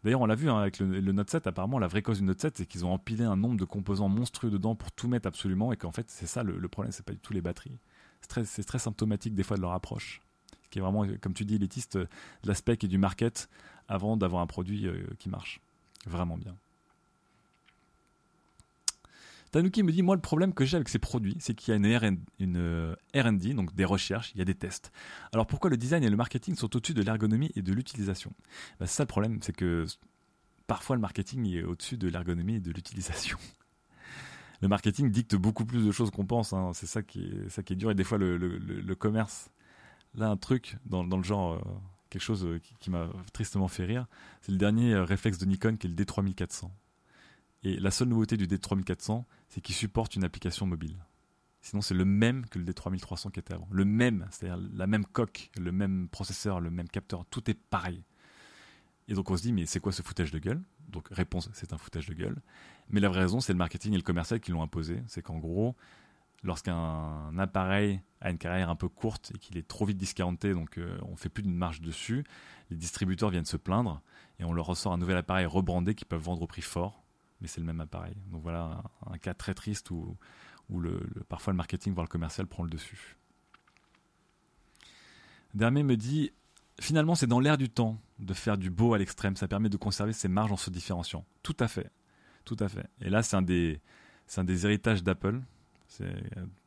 D'ailleurs, 0.03 0.21
on 0.21 0.25
l'a 0.25 0.35
vu 0.35 0.49
hein, 0.49 0.57
avec 0.57 0.79
le, 0.79 1.11
Note 1.11 1.29
7, 1.29 1.47
apparemment, 1.47 1.77
la 1.77 1.87
vraie 1.87 2.01
cause 2.01 2.19
du 2.19 2.23
Note 2.23 2.39
7, 2.39 2.57
c'est 2.57 2.65
qu'ils 2.65 2.85
ont 2.85 2.93
empilé 2.93 3.25
un 3.25 3.35
nombre 3.35 3.57
de 3.57 3.65
composants 3.65 4.07
monstrueux 4.07 4.49
dedans 4.49 4.75
pour 4.75 4.91
tout 4.91 5.09
mettre 5.09 5.27
absolument, 5.27 5.73
et 5.73 5.77
qu'en 5.77 5.91
fait, 5.91 6.09
c'est 6.09 6.25
ça 6.25 6.43
le, 6.43 6.57
le 6.57 6.67
problème, 6.69 6.93
c'est 6.93 7.05
pas 7.05 7.11
du 7.11 7.19
tout 7.19 7.33
les 7.33 7.41
batteries. 7.41 7.77
C'est 8.21 8.29
très, 8.29 8.63
très, 8.63 8.79
symptomatique 8.79 9.35
des 9.35 9.43
fois 9.43 9.57
de 9.57 9.61
leur 9.61 9.73
approche. 9.73 10.21
Ce 10.63 10.69
qui 10.69 10.79
est 10.79 10.81
vraiment, 10.81 11.05
comme 11.19 11.33
tu 11.33 11.43
dis, 11.43 11.55
élitiste, 11.55 11.97
de 11.97 12.07
l'aspect 12.45 12.77
et 12.81 12.87
du 12.87 12.97
market, 12.97 13.49
avant 13.87 14.15
d'avoir 14.15 14.41
un 14.41 14.47
produit 14.47 14.87
euh, 14.87 15.05
qui 15.17 15.27
marche 15.27 15.59
vraiment 16.05 16.37
bien. 16.37 16.55
Tanuki 19.51 19.83
me 19.83 19.91
dit 19.91 20.01
Moi, 20.01 20.15
le 20.15 20.21
problème 20.21 20.53
que 20.53 20.65
j'ai 20.65 20.75
avec 20.75 20.89
ces 20.89 20.99
produits, 20.99 21.37
c'est 21.39 21.53
qu'il 21.53 21.71
y 21.71 21.73
a 21.73 21.77
une, 21.77 22.19
une 22.39 22.57
euh, 22.57 22.95
RD, 23.15 23.55
donc 23.55 23.73
des 23.75 23.85
recherches, 23.85 24.31
il 24.35 24.39
y 24.39 24.41
a 24.41 24.45
des 24.45 24.55
tests. 24.55 24.91
Alors 25.33 25.47
pourquoi 25.47 25.69
le 25.69 25.77
design 25.77 26.03
et 26.03 26.09
le 26.09 26.17
marketing 26.17 26.55
sont 26.55 26.75
au-dessus 26.75 26.93
de 26.93 27.01
l'ergonomie 27.01 27.51
et 27.55 27.61
de 27.61 27.73
l'utilisation? 27.73 28.33
Bah, 28.79 28.85
C'est 28.85 28.97
ça 28.97 29.03
le 29.03 29.07
problème, 29.07 29.39
c'est 29.41 29.55
que 29.55 29.85
parfois 30.67 30.95
le 30.95 31.01
marketing 31.01 31.47
est 31.47 31.63
au-dessus 31.63 31.97
de 31.97 32.07
l'ergonomie 32.07 32.55
et 32.55 32.59
de 32.59 32.71
l'utilisation. 32.71 33.37
Le 34.61 34.67
marketing 34.67 35.09
dicte 35.09 35.37
beaucoup 35.37 35.63
plus 35.63 35.85
de 35.85 35.91
choses 35.93 36.11
qu'on 36.11 36.25
pense, 36.25 36.51
hein. 36.51 36.71
c'est 36.73 36.85
ça 36.85 37.01
qui, 37.01 37.23
est, 37.23 37.47
ça 37.47 37.63
qui 37.63 37.71
est 37.71 37.75
dur, 37.77 37.91
et 37.91 37.95
des 37.95 38.03
fois 38.03 38.17
le, 38.17 38.93
commerce, 38.93 39.49
là 40.15 40.27
un 40.27 40.35
truc 40.35 40.75
dans, 40.85 41.03
le 41.03 41.23
genre. 41.23 41.53
Euh, 41.53 41.61
quelque 42.09 42.21
chose 42.21 42.45
euh, 42.45 42.59
qui, 42.79 42.89
m'a 42.89 43.07
tristement 43.33 43.67
fait 43.67 43.85
rire. 43.85 44.07
C'est 44.41 44.51
le 44.51 44.57
dernier 44.57 44.95
réflexe 44.95 45.37
de 45.37 45.45
Nikon 45.45 45.77
qui 45.77 45.87
est 45.87 45.89
le 45.89 45.95
D3400. 45.95 46.69
Et 47.63 47.77
la 47.77 47.91
seule 47.91 48.07
nouveauté 48.07 48.37
du 48.37 48.47
D3400, 48.47 49.25
c'est 49.49 49.61
qu'il 49.61 49.75
supporte 49.75 50.15
une 50.15 50.23
application 50.23 50.65
mobile. 50.65 50.97
Sinon, 51.61 51.81
c'est 51.81 51.93
le 51.93 52.05
même 52.05 52.45
que 52.45 52.57
le 52.57 52.65
D3300 52.65 53.31
qui 53.31 53.39
était 53.39 53.53
avant. 53.53 53.67
Le 53.69 53.83
même, 53.83 54.27
c'est-à-dire 54.31 54.63
la 54.73 54.87
même 54.87 55.05
coque, 55.05 55.49
le 55.59 55.71
même 55.71 56.07
processeur, 56.07 56.61
le 56.61 56.71
même 56.71 56.87
capteur, 56.87 57.25
tout 57.25 57.49
est 57.49 57.53
pareil. 57.53 58.03
Et 59.09 59.13
donc 59.13 59.29
on 59.29 59.35
se 59.35 59.41
dit, 59.41 59.51
mais 59.51 59.65
c'est 59.65 59.79
quoi 59.79 59.91
ce 59.91 60.01
foutage 60.01 60.31
de 60.31 60.39
gueule? 60.39 60.61
Donc 60.87 61.07
réponse, 61.09 61.49
c'est 61.53 61.73
un 61.73 61.77
foutage 61.77 62.05
de 62.05 62.13
gueule. 62.13 62.41
Mais 62.89 62.99
la 62.99 63.09
vraie 63.09 63.21
raison, 63.21 63.39
c'est 63.41 63.53
le 63.53 63.57
marketing 63.57 63.93
et 63.93 63.97
le 63.97 64.03
commercial 64.03 64.39
qui 64.39 64.51
l'ont 64.51 64.61
imposé. 64.61 65.01
C'est 65.07 65.21
qu'en 65.21 65.39
gros, 65.39 65.75
lorsqu'un 66.43 67.37
appareil 67.37 68.01
a 68.21 68.29
une 68.29 68.37
carrière 68.37 68.69
un 68.69 68.75
peu 68.75 68.87
courte 68.87 69.31
et 69.35 69.39
qu'il 69.39 69.57
est 69.57 69.67
trop 69.67 69.85
vite 69.85 69.97
discounté, 69.97 70.53
donc 70.53 70.75
on 70.77 70.81
euh, 70.81 70.97
on 71.03 71.15
fait 71.15 71.29
plus 71.29 71.43
de 71.43 71.49
marge 71.49 71.81
dessus, 71.81 72.23
les 72.69 72.77
distributeurs 72.77 73.29
viennent 73.29 73.45
se 73.45 73.57
plaindre 73.57 74.01
et 74.39 74.43
on 74.43 74.53
leur 74.53 74.65
ressort 74.65 74.93
un 74.93 74.97
nouvel 74.97 75.17
appareil 75.17 75.45
rebrandé 75.45 75.95
qu'ils 75.95 76.07
peuvent 76.07 76.21
vendre 76.21 76.41
au 76.41 76.47
prix 76.47 76.61
fort, 76.61 77.03
mais 77.41 77.47
c'est 77.47 77.59
le 77.59 77.65
même 77.65 77.81
appareil. 77.81 78.15
Donc 78.31 78.41
voilà 78.41 78.83
un, 79.05 79.17
cas 79.17 79.33
très 79.33 79.53
triste 79.53 79.91
où, 79.91 80.17
le, 80.69 81.07
parfois 81.27 81.53
le 81.53 81.57
marketing, 81.57 81.93
voire 81.93 82.05
le 82.05 82.09
commercial, 82.09 82.47
prend 82.47 82.63
le 82.63 82.69
dessus. 82.69 83.17
Dermé 85.53 85.83
me 85.83 85.97
dit 85.97 86.31
Finalement, 86.79 87.15
c'est 87.15 87.27
dans 87.27 87.39
l'air 87.39 87.57
du 87.57 87.69
temps 87.69 87.99
de 88.19 88.33
faire 88.33 88.57
du 88.57 88.69
beau 88.69 88.93
à 88.93 88.97
l'extrême. 88.97 89.35
Ça 89.35 89.47
permet 89.47 89.69
de 89.69 89.77
conserver 89.77 90.13
ses 90.13 90.29
marges 90.29 90.51
en 90.51 90.57
se 90.57 90.69
différenciant. 90.69 91.25
Tout 91.43 91.57
à 91.59 91.67
fait. 91.67 91.91
Tout 92.45 92.55
à 92.59 92.69
fait. 92.69 92.87
Et 93.01 93.09
là, 93.09 93.21
c'est 93.21 93.35
un 93.35 93.41
des, 93.41 93.81
c'est 94.27 94.39
un 94.39 94.45
des 94.45 94.65
héritages 94.65 95.03
d'Apple. 95.03 95.41
C'est 95.87 96.15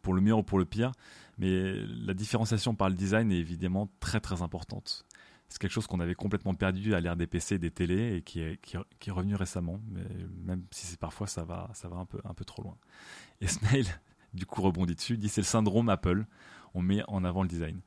pour 0.02 0.12
le 0.12 0.20
meilleur 0.20 0.38
ou 0.38 0.42
pour 0.42 0.58
le 0.58 0.64
pire. 0.64 0.92
Mais 1.38 1.74
la 1.86 2.12
différenciation 2.12 2.74
par 2.74 2.90
le 2.90 2.94
design 2.94 3.32
est 3.32 3.38
évidemment 3.38 3.88
très 4.00 4.20
très 4.20 4.42
importante. 4.42 5.06
C'est 5.52 5.58
quelque 5.58 5.70
chose 5.70 5.86
qu'on 5.86 6.00
avait 6.00 6.14
complètement 6.14 6.54
perdu 6.54 6.94
à 6.94 7.00
l'ère 7.00 7.14
des 7.14 7.26
PC 7.26 7.56
et 7.56 7.58
des 7.58 7.70
télés 7.70 8.16
et 8.16 8.22
qui 8.22 8.40
est, 8.40 8.58
qui, 8.62 8.78
est 8.78 9.12
revenu 9.12 9.34
récemment. 9.34 9.82
Mais 9.90 10.00
même 10.46 10.64
si 10.70 10.86
c'est 10.86 10.98
parfois 10.98 11.26
ça 11.26 11.44
va, 11.44 11.68
ça 11.74 11.90
va 11.90 11.98
un, 11.98 12.06
peu, 12.06 12.18
un 12.24 12.32
peu 12.32 12.46
trop 12.46 12.62
loin. 12.62 12.78
Et 13.42 13.48
Snail, 13.48 13.84
du 14.32 14.46
coup, 14.46 14.62
rebondit 14.62 14.94
dessus, 14.94 15.18
dit 15.18 15.28
c'est 15.28 15.42
le 15.42 15.46
syndrome 15.46 15.90
Apple. 15.90 16.24
On 16.72 16.80
met 16.80 17.02
en 17.06 17.22
avant 17.22 17.42
le 17.42 17.50
design. 17.50 17.82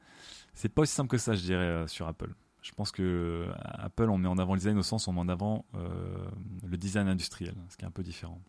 C'est 0.54 0.70
pas 0.70 0.84
aussi 0.84 0.94
simple 0.94 1.10
que 1.10 1.18
ça, 1.18 1.34
je 1.34 1.42
dirais, 1.42 1.64
euh, 1.64 1.88
sur 1.88 2.08
Apple. 2.08 2.36
Je 2.62 2.72
pense 2.72 2.92
que 2.92 3.02
euh, 3.50 3.54
Apple, 3.64 4.12
on 4.12 4.20
met 4.20 4.28
en 4.28 4.38
avant 4.38 4.54
le 4.54 4.60
design 4.60 4.78
au 4.78 4.84
sens 4.84 5.08
où 5.08 5.10
on 5.10 5.14
met 5.14 5.22
en 5.22 5.30
avant 5.30 5.66
euh, 5.74 6.30
le 6.68 6.78
design 6.78 7.08
industriel, 7.08 7.56
ce 7.70 7.78
qui 7.78 7.84
est 7.84 7.88
un 7.88 7.92
peu 7.92 8.04
différent. 8.04 8.40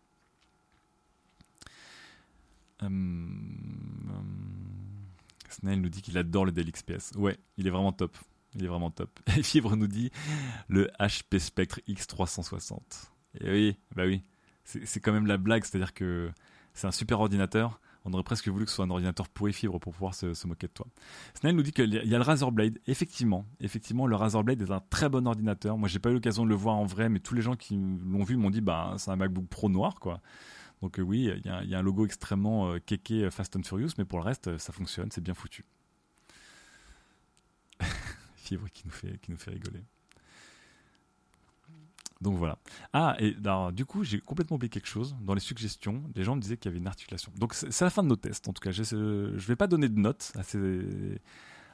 Hum, 2.83 4.05
hum, 4.09 5.07
Snail 5.49 5.79
nous 5.79 5.89
dit 5.89 6.03
qu'il 6.03 6.19
adore 6.19 6.45
le 6.45 6.51
Dell 6.51 6.71
XPS. 6.71 7.13
Ouais, 7.15 7.39
il 7.57 7.65
est 7.65 7.71
vraiment 7.71 7.93
top. 7.93 8.15
Il 8.57 8.65
est 8.65 8.67
vraiment 8.67 8.91
top. 8.91 9.19
Et 9.37 9.43
Fibre 9.43 9.75
nous 9.75 9.87
dit 9.87 10.11
le 10.67 10.89
HP 10.99 11.39
Spectre 11.39 11.79
X360. 11.87 12.79
Et 13.41 13.51
oui, 13.51 13.77
bah 13.95 14.03
oui. 14.05 14.23
C'est 14.63 14.99
quand 14.99 15.13
même 15.13 15.27
la 15.27 15.37
blague, 15.37 15.63
c'est-à-dire 15.63 15.93
que 15.93 16.29
c'est 16.73 16.87
un 16.87 16.91
super 16.91 17.21
ordinateur. 17.21 17.79
On 18.03 18.13
aurait 18.13 18.23
presque 18.23 18.47
voulu 18.47 18.65
que 18.65 18.69
ce 18.71 18.77
soit 18.77 18.85
un 18.85 18.89
ordinateur 18.89 19.29
pourri 19.29 19.53
fibre 19.53 19.79
pour 19.79 19.93
pouvoir 19.93 20.13
se, 20.13 20.47
moquer 20.47 20.67
de 20.67 20.71
toi. 20.73 20.87
Snail 21.35 21.53
nous 21.53 21.63
dit 21.63 21.71
qu'il 21.71 21.93
y 21.93 22.15
a 22.15 22.17
le 22.17 22.23
Razer 22.23 22.51
Blade. 22.51 22.79
Effectivement, 22.87 23.45
effectivement, 23.59 24.07
le 24.07 24.15
Razer 24.15 24.43
Blade 24.43 24.61
est 24.61 24.71
un 24.71 24.81
très 24.89 25.07
bon 25.07 25.25
ordinateur. 25.27 25.77
Moi, 25.77 25.87
j'ai 25.87 25.99
pas 25.99 26.09
eu 26.09 26.13
l'occasion 26.13 26.43
de 26.43 26.49
le 26.49 26.55
voir 26.55 26.75
en 26.75 26.85
vrai, 26.85 27.09
mais 27.09 27.19
tous 27.19 27.33
les 27.33 27.41
gens 27.41 27.55
qui 27.55 27.75
l'ont 27.75 28.23
vu 28.23 28.37
m'ont 28.37 28.49
dit, 28.49 28.61
bah, 28.61 28.95
c'est 28.97 29.11
un 29.11 29.17
MacBook 29.17 29.47
Pro 29.47 29.69
noir, 29.69 29.99
quoi. 29.99 30.21
Donc 30.81 30.99
euh, 30.99 31.01
oui, 31.01 31.31
il 31.43 31.69
y, 31.69 31.75
a 31.75 31.79
un 31.79 31.81
logo 31.81 32.05
extrêmement 32.05 32.71
euh, 32.71 32.79
kéké 32.79 33.23
euh, 33.23 33.31
Fast 33.31 33.55
and 33.55 33.63
Furious, 33.63 33.91
mais 33.97 34.05
pour 34.05 34.19
le 34.19 34.25
reste, 34.25 34.57
ça 34.57 34.71
fonctionne, 34.71 35.09
c'est 35.11 35.21
bien 35.21 35.33
foutu. 35.33 35.65
Qui 38.73 38.83
nous 38.85 38.91
fait, 38.91 39.19
qui 39.19 39.31
nous 39.31 39.37
fait 39.37 39.51
rigoler. 39.51 39.83
Donc 42.21 42.37
voilà. 42.37 42.57
Ah, 42.93 43.15
et 43.19 43.35
alors, 43.43 43.71
du 43.71 43.85
coup, 43.85 44.03
j'ai 44.03 44.19
complètement 44.19 44.55
oublié 44.55 44.69
quelque 44.69 44.87
chose. 44.87 45.15
Dans 45.21 45.33
les 45.33 45.39
suggestions, 45.39 46.03
les 46.15 46.23
gens 46.23 46.35
me 46.35 46.41
disaient 46.41 46.57
qu'il 46.57 46.69
y 46.69 46.71
avait 46.71 46.79
une 46.79 46.87
articulation. 46.87 47.31
Donc 47.37 47.53
c'est 47.53 47.81
la 47.81 47.89
fin 47.89 48.03
de 48.03 48.07
nos 48.07 48.15
tests, 48.15 48.47
en 48.47 48.53
tout 48.53 48.61
cas. 48.61 48.71
Je 48.71 48.95
ne 48.95 49.37
vais 49.37 49.55
pas 49.55 49.67
donner 49.67 49.89
de 49.89 49.99
notes 49.99 50.31
à 50.35 50.43
ces, 50.43 51.19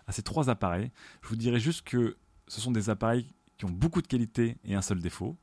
à 0.07 0.11
ces 0.11 0.21
trois 0.21 0.49
appareils. 0.49 0.91
Je 1.21 1.29
vous 1.29 1.35
dirais 1.35 1.59
juste 1.59 1.83
que 1.83 2.17
ce 2.47 2.59
sont 2.59 2.71
des 2.71 2.89
appareils 2.89 3.27
qui 3.57 3.65
ont 3.65 3.71
beaucoup 3.71 4.01
de 4.01 4.07
qualité 4.07 4.57
et 4.65 4.75
un 4.75 4.81
seul 4.81 4.99
défaut. 4.99 5.37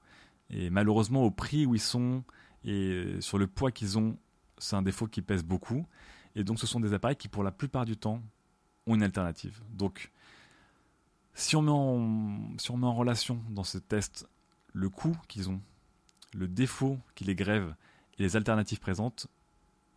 Et 0.50 0.68
malheureusement, 0.68 1.24
au 1.24 1.30
prix 1.30 1.64
où 1.64 1.74
ils 1.74 1.80
sont 1.80 2.24
et 2.64 3.16
sur 3.20 3.38
le 3.38 3.46
poids 3.46 3.70
qu'ils 3.70 3.98
ont, 3.98 4.18
c'est 4.58 4.76
un 4.76 4.82
défaut 4.82 5.06
qui 5.06 5.22
pèse 5.22 5.44
beaucoup. 5.44 5.86
Et 6.34 6.44
donc 6.44 6.58
ce 6.58 6.66
sont 6.66 6.80
des 6.80 6.92
appareils 6.92 7.16
qui 7.16 7.28
pour 7.28 7.42
la 7.42 7.50
plupart 7.50 7.86
du 7.86 7.96
temps 7.96 8.22
ont 8.86 8.94
une 8.94 9.02
alternative. 9.02 9.60
Donc 9.70 10.10
si 11.34 11.56
on 11.56 11.62
met 11.62 11.70
en, 11.70 12.82
en 12.82 12.94
relation 12.94 13.42
dans 13.50 13.64
ce 13.64 13.78
test 13.78 14.28
le 14.72 14.88
coût 14.88 15.16
qu'ils 15.28 15.48
ont, 15.50 15.60
le 16.34 16.48
défaut 16.48 16.98
qui 17.14 17.24
les 17.24 17.34
grève 17.34 17.74
Et 18.18 18.22
les 18.22 18.36
alternatives 18.36 18.80
présentes, 18.80 19.26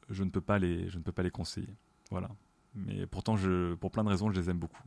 je 0.09 0.23
ne 0.23 0.29
peux 0.29 0.41
pas 0.41 0.59
les, 0.59 0.89
je 0.89 0.97
ne 0.97 1.03
peux 1.03 1.11
pas 1.11 1.23
les 1.23 1.31
conseiller. 1.31 1.75
Voilà. 2.09 2.29
Mais 2.75 3.05
pourtant, 3.05 3.35
pour 3.79 3.91
plein 3.91 4.03
de 4.03 4.09
raisons, 4.09 4.31
je 4.31 4.39
les 4.39 4.49
aime 4.49 4.57
beaucoup. 4.57 4.81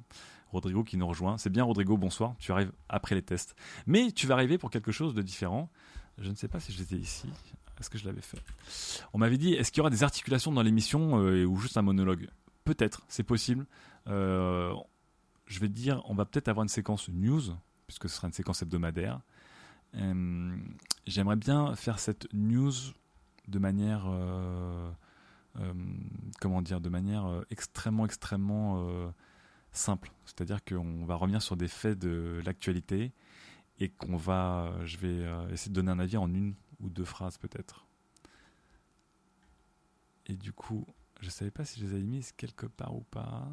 Rodrigo 0.50 0.82
qui 0.82 0.96
nous 0.96 1.06
rejoint. 1.06 1.38
C'est 1.38 1.50
bien, 1.50 1.64
Rodrigo, 1.64 1.96
bonsoir. 1.96 2.34
Tu 2.38 2.50
arrives 2.52 2.72
après 2.88 3.14
les 3.14 3.22
tests. 3.22 3.54
Mais 3.86 4.10
tu 4.10 4.26
vas 4.26 4.34
arriver 4.34 4.58
pour 4.58 4.70
quelque 4.70 4.92
chose 4.92 5.14
de 5.14 5.22
différent. 5.22 5.70
Je 6.18 6.30
ne 6.30 6.34
sais 6.34 6.48
pas 6.48 6.60
si 6.60 6.72
j'étais 6.72 6.96
ici. 6.96 7.28
Est-ce 7.78 7.90
que 7.90 7.98
je 7.98 8.06
l'avais 8.06 8.22
fait? 8.22 8.38
On 9.12 9.18
m'avait 9.18 9.38
dit, 9.38 9.52
est-ce 9.52 9.70
qu'il 9.70 9.78
y 9.78 9.82
aura 9.82 9.90
des 9.90 10.02
articulations 10.02 10.50
dans 10.50 10.62
l'émission 10.62 11.20
euh, 11.20 11.44
ou 11.44 11.56
juste 11.56 11.76
un 11.76 11.82
monologue? 11.82 12.28
Peut-être, 12.64 13.04
c'est 13.08 13.22
possible. 13.22 13.66
Euh, 14.08 14.74
je 15.46 15.60
vais 15.60 15.68
dire, 15.68 16.02
on 16.06 16.14
va 16.14 16.24
peut-être 16.24 16.48
avoir 16.48 16.64
une 16.64 16.68
séquence 16.68 17.08
news, 17.08 17.42
puisque 17.86 18.08
ce 18.08 18.16
sera 18.16 18.26
une 18.26 18.32
séquence 18.32 18.62
hebdomadaire. 18.62 19.20
Euh, 19.94 20.56
j'aimerais 21.06 21.36
bien 21.36 21.74
faire 21.76 21.98
cette 21.98 22.32
news 22.32 22.72
de 23.48 23.58
manière, 23.58 24.06
comment 26.40 26.62
dire, 26.62 26.80
de 26.80 26.88
manière 26.88 27.44
extrêmement, 27.50 28.04
extrêmement 28.04 29.12
simple. 29.70 30.10
C'est-à-dire 30.24 30.64
qu'on 30.64 31.04
va 31.04 31.14
revenir 31.14 31.40
sur 31.42 31.56
des 31.56 31.68
faits 31.68 31.98
de 31.98 32.42
l'actualité 32.44 33.12
et 33.78 33.88
qu'on 33.88 34.16
va, 34.16 34.72
je 34.84 34.96
vais 34.98 35.24
essayer 35.52 35.70
de 35.70 35.74
donner 35.74 35.92
un 35.92 36.00
avis 36.00 36.16
en 36.16 36.32
une 36.34 36.54
ou 36.80 36.90
deux 36.90 37.04
phrases 37.04 37.38
peut-être. 37.38 37.86
Et 40.26 40.34
du 40.36 40.52
coup, 40.52 40.84
je 41.20 41.30
savais 41.30 41.50
pas 41.52 41.64
si 41.64 41.80
je 41.80 41.86
les 41.86 41.94
avais 41.94 42.02
mises 42.02 42.32
quelque 42.32 42.66
part 42.66 42.94
ou 42.94 43.02
pas. 43.02 43.48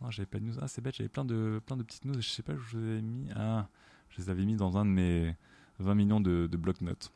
Non, 0.00 0.10
j'avais 0.10 0.26
pas 0.26 0.38
de 0.38 0.44
news. 0.44 0.54
Ah, 0.60 0.68
c'est 0.68 0.80
bête, 0.80 0.94
j'avais 0.96 1.08
plein 1.08 1.24
de, 1.24 1.60
plein 1.64 1.76
de 1.76 1.82
petites 1.82 2.04
news. 2.04 2.20
Je 2.20 2.28
sais 2.28 2.42
pas 2.42 2.52
où 2.52 2.58
je 2.58 2.78
les 2.78 2.84
avais 2.92 3.02
mis. 3.02 3.28
Ah, 3.34 3.68
je 4.10 4.18
les 4.18 4.30
avais 4.30 4.44
mis 4.44 4.56
dans 4.56 4.76
un 4.76 4.84
de 4.84 4.90
mes 4.90 5.36
20 5.78 5.94
millions 5.94 6.20
de, 6.20 6.46
de 6.46 6.56
bloc-notes. 6.56 7.12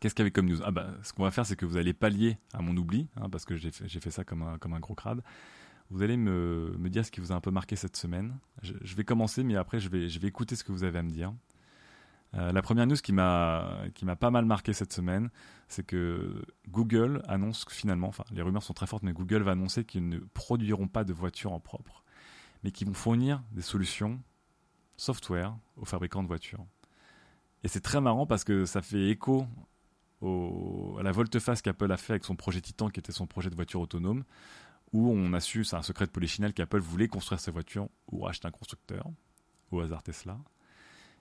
Qu'est-ce 0.00 0.14
qu'il 0.14 0.22
y 0.22 0.24
avait 0.24 0.30
comme 0.30 0.46
news? 0.46 0.60
Ah, 0.64 0.70
bah, 0.70 0.90
ce 1.02 1.12
qu'on 1.12 1.24
va 1.24 1.30
faire, 1.30 1.46
c'est 1.46 1.56
que 1.56 1.66
vous 1.66 1.76
allez 1.76 1.92
pallier 1.92 2.38
à 2.52 2.62
mon 2.62 2.76
oubli, 2.76 3.08
hein, 3.16 3.28
parce 3.30 3.44
que 3.44 3.56
j'ai 3.56 3.70
fait, 3.70 4.10
ça 4.10 4.24
comme 4.24 4.42
un, 4.42 4.58
comme 4.58 4.74
un 4.74 4.80
gros 4.80 4.94
crade. 4.94 5.22
Vous 5.90 6.02
allez 6.02 6.16
me, 6.16 6.76
me, 6.78 6.90
dire 6.90 7.04
ce 7.04 7.10
qui 7.10 7.20
vous 7.20 7.32
a 7.32 7.34
un 7.34 7.40
peu 7.40 7.50
marqué 7.50 7.74
cette 7.74 7.96
semaine. 7.96 8.38
Je, 8.62 8.74
je, 8.82 8.94
vais 8.94 9.04
commencer, 9.04 9.42
mais 9.42 9.56
après, 9.56 9.80
je 9.80 9.88
vais, 9.88 10.08
je 10.08 10.18
vais 10.20 10.28
écouter 10.28 10.54
ce 10.54 10.62
que 10.62 10.70
vous 10.70 10.84
avez 10.84 10.98
à 10.98 11.02
me 11.02 11.10
dire. 11.10 11.32
Euh, 12.34 12.52
la 12.52 12.62
première 12.62 12.86
news 12.86 12.96
qui 12.96 13.12
m'a 13.12 13.90
pas 14.20 14.30
mal 14.30 14.44
marqué 14.44 14.72
cette 14.72 14.92
semaine, 14.92 15.30
c'est 15.68 15.84
que 15.84 16.44
Google 16.68 17.22
annonce 17.26 17.64
que 17.64 17.72
finalement, 17.72 18.08
enfin 18.08 18.24
les 18.30 18.42
rumeurs 18.42 18.62
sont 18.62 18.74
très 18.74 18.86
fortes, 18.86 19.02
mais 19.02 19.12
Google 19.12 19.42
va 19.42 19.52
annoncer 19.52 19.84
qu'ils 19.84 20.08
ne 20.08 20.18
produiront 20.18 20.88
pas 20.88 21.04
de 21.04 21.12
voitures 21.12 21.52
en 21.52 21.60
propre, 21.60 22.04
mais 22.64 22.70
qu'ils 22.70 22.86
vont 22.86 22.94
fournir 22.94 23.42
des 23.52 23.62
solutions 23.62 24.20
software 24.96 25.56
aux 25.76 25.84
fabricants 25.84 26.22
de 26.22 26.28
voitures. 26.28 26.66
Et 27.64 27.68
c'est 27.68 27.80
très 27.80 28.00
marrant 28.00 28.26
parce 28.26 28.44
que 28.44 28.66
ça 28.66 28.82
fait 28.82 29.08
écho 29.08 29.46
à 30.20 31.02
la 31.02 31.12
volte-face 31.12 31.62
qu'Apple 31.62 31.90
a 31.92 31.96
fait 31.96 32.14
avec 32.14 32.24
son 32.24 32.36
projet 32.36 32.60
Titan, 32.60 32.90
qui 32.90 32.98
était 33.00 33.12
son 33.12 33.26
projet 33.26 33.50
de 33.50 33.54
voiture 33.54 33.80
autonome, 33.80 34.24
où 34.92 35.10
on 35.10 35.32
a 35.32 35.40
su, 35.40 35.64
c'est 35.64 35.76
un 35.76 35.82
secret 35.82 36.06
de 36.06 36.10
polichinelle, 36.10 36.52
qu'Apple 36.52 36.80
voulait 36.80 37.08
construire 37.08 37.40
ses 37.40 37.52
voitures 37.52 37.88
ou 38.10 38.26
acheter 38.26 38.48
un 38.48 38.50
constructeur, 38.50 39.06
au 39.70 39.80
hasard 39.80 40.02
Tesla 40.02 40.38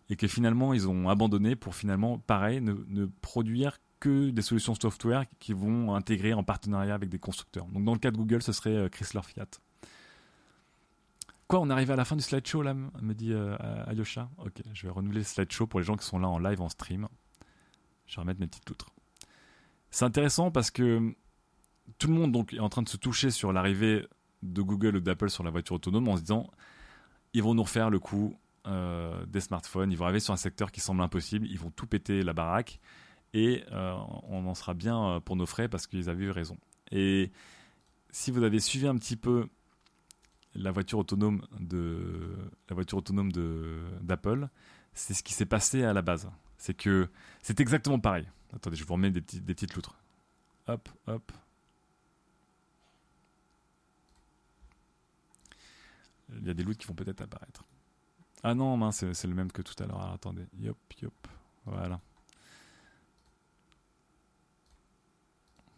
et 0.09 0.15
que 0.15 0.27
finalement 0.27 0.73
ils 0.73 0.87
ont 0.87 1.09
abandonné 1.09 1.55
pour 1.55 1.75
finalement, 1.75 2.17
pareil, 2.19 2.61
ne, 2.61 3.05
produire 3.21 3.77
que 3.99 4.29
des 4.29 4.41
solutions 4.41 4.75
software 4.75 5.25
qui 5.39 5.53
vont 5.53 5.95
intégrer 5.95 6.33
en 6.33 6.43
partenariat 6.43 6.93
avec 6.93 7.09
des 7.09 7.19
constructeurs. 7.19 7.65
Donc 7.67 7.83
dans 7.83 7.93
le 7.93 7.99
cas 7.99 8.11
de 8.11 8.17
Google, 8.17 8.43
ce 8.43 8.51
serait 8.51 8.75
euh, 8.75 8.89
Chrysler 8.89 9.21
Fiat. 9.23 9.47
Quoi, 11.47 11.61
on 11.61 11.69
arrive 11.69 11.91
à 11.91 11.95
la 11.95 12.05
fin 12.05 12.15
du 12.15 12.21
slideshow 12.21 12.61
là, 12.61 12.73
me 12.73 13.13
dit 13.13 13.31
euh, 13.31 13.55
Ayosha. 13.87 14.29
Ok, 14.37 14.61
je 14.73 14.83
vais 14.83 14.91
renouveler 14.91 15.19
le 15.19 15.25
slideshow 15.25 15.65
pour 15.65 15.79
les 15.79 15.85
gens 15.85 15.95
qui 15.95 16.05
sont 16.05 16.19
là 16.19 16.27
en 16.27 16.39
live, 16.39 16.61
en 16.61 16.69
stream. 16.69 17.07
Je 18.05 18.15
vais 18.15 18.21
remettre 18.21 18.39
mes 18.39 18.47
petites 18.47 18.69
loutres. 18.69 18.91
C'est 19.89 20.05
intéressant 20.05 20.51
parce 20.51 20.71
que 20.71 21.15
tout 21.97 22.07
le 22.07 22.13
monde 22.13 22.45
est 22.51 22.59
en 22.59 22.69
train 22.69 22.81
de 22.81 22.89
se 22.89 22.97
toucher 22.97 23.31
sur 23.31 23.53
l'arrivée 23.53 24.05
de 24.43 24.61
Google 24.61 24.97
ou 24.97 24.99
d'Apple 24.99 25.29
sur 25.29 25.43
la 25.43 25.49
voiture 25.49 25.75
autonome 25.75 26.07
en 26.09 26.17
se 26.17 26.21
disant 26.21 26.47
ils 27.33 27.43
vont 27.43 27.53
nous 27.53 27.63
refaire 27.63 27.89
le 27.89 27.99
coup 27.99 28.37
euh, 28.67 29.25
des 29.25 29.41
smartphones, 29.41 29.91
ils 29.91 29.97
vont 29.97 30.05
arriver 30.05 30.19
sur 30.19 30.33
un 30.33 30.37
secteur 30.37 30.71
qui 30.71 30.81
semble 30.81 31.01
impossible, 31.01 31.47
ils 31.47 31.59
vont 31.59 31.71
tout 31.71 31.87
péter 31.87 32.21
la 32.21 32.33
baraque 32.33 32.79
et 33.33 33.63
euh, 33.71 33.95
on 34.23 34.45
en 34.45 34.55
sera 34.55 34.73
bien 34.73 35.01
euh, 35.03 35.19
pour 35.19 35.35
nos 35.35 35.45
frais 35.45 35.67
parce 35.67 35.87
qu'ils 35.87 36.09
avaient 36.09 36.25
eu 36.25 36.31
raison. 36.31 36.57
Et 36.91 37.31
si 38.11 38.31
vous 38.31 38.43
avez 38.43 38.59
suivi 38.59 38.87
un 38.87 38.95
petit 38.97 39.15
peu 39.15 39.47
la 40.55 40.71
voiture 40.71 40.99
autonome 40.99 41.45
de 41.59 42.35
la 42.69 42.75
voiture 42.75 42.97
autonome 42.97 43.31
de 43.31 43.81
d'Apple, 44.01 44.47
c'est 44.93 45.13
ce 45.13 45.23
qui 45.23 45.33
s'est 45.33 45.45
passé 45.45 45.83
à 45.83 45.93
la 45.93 46.01
base. 46.01 46.29
C'est 46.57 46.73
que 46.73 47.09
c'est 47.41 47.59
exactement 47.59 47.99
pareil. 47.99 48.27
Attendez, 48.53 48.75
je 48.75 48.83
vous 48.83 48.93
remets 48.93 49.11
des, 49.11 49.21
des 49.21 49.53
petites 49.53 49.75
loutres. 49.75 49.95
Hop, 50.67 50.89
hop. 51.07 51.31
Il 56.29 56.47
y 56.47 56.49
a 56.49 56.53
des 56.53 56.63
loutres 56.63 56.79
qui 56.79 56.87
vont 56.87 56.95
peut-être 56.95 57.21
apparaître. 57.21 57.63
Ah 58.43 58.53
non, 58.53 58.91
c'est 58.91 59.25
le 59.25 59.33
même 59.33 59.51
que 59.51 59.61
tout 59.61 59.75
à 59.81 59.87
l'heure. 59.87 60.01
attendez. 60.13 60.45
Yop, 60.59 60.77
yop. 61.01 61.13
Voilà. 61.65 61.99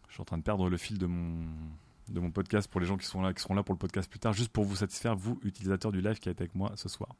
Je 0.08 0.14
suis 0.14 0.22
en 0.22 0.24
train 0.24 0.38
de 0.38 0.42
perdre 0.42 0.68
le 0.68 0.76
fil 0.76 0.98
de 0.98 1.06
mon, 1.06 2.30
podcast 2.32 2.68
pour 2.68 2.80
les 2.80 2.86
gens 2.86 2.96
qui 2.96 3.06
sont 3.06 3.22
là, 3.22 3.32
qui 3.32 3.40
seront 3.40 3.54
là 3.54 3.62
pour 3.62 3.74
le 3.74 3.78
podcast 3.78 4.10
plus 4.10 4.18
tard, 4.18 4.32
juste 4.32 4.50
pour 4.50 4.64
vous 4.64 4.76
satisfaire, 4.76 5.16
vous, 5.16 5.38
utilisateurs 5.44 5.92
du 5.92 6.00
live 6.00 6.18
qui 6.18 6.28
êtes 6.28 6.40
avec 6.40 6.54
moi 6.54 6.72
ce 6.74 6.88
soir. 6.88 7.14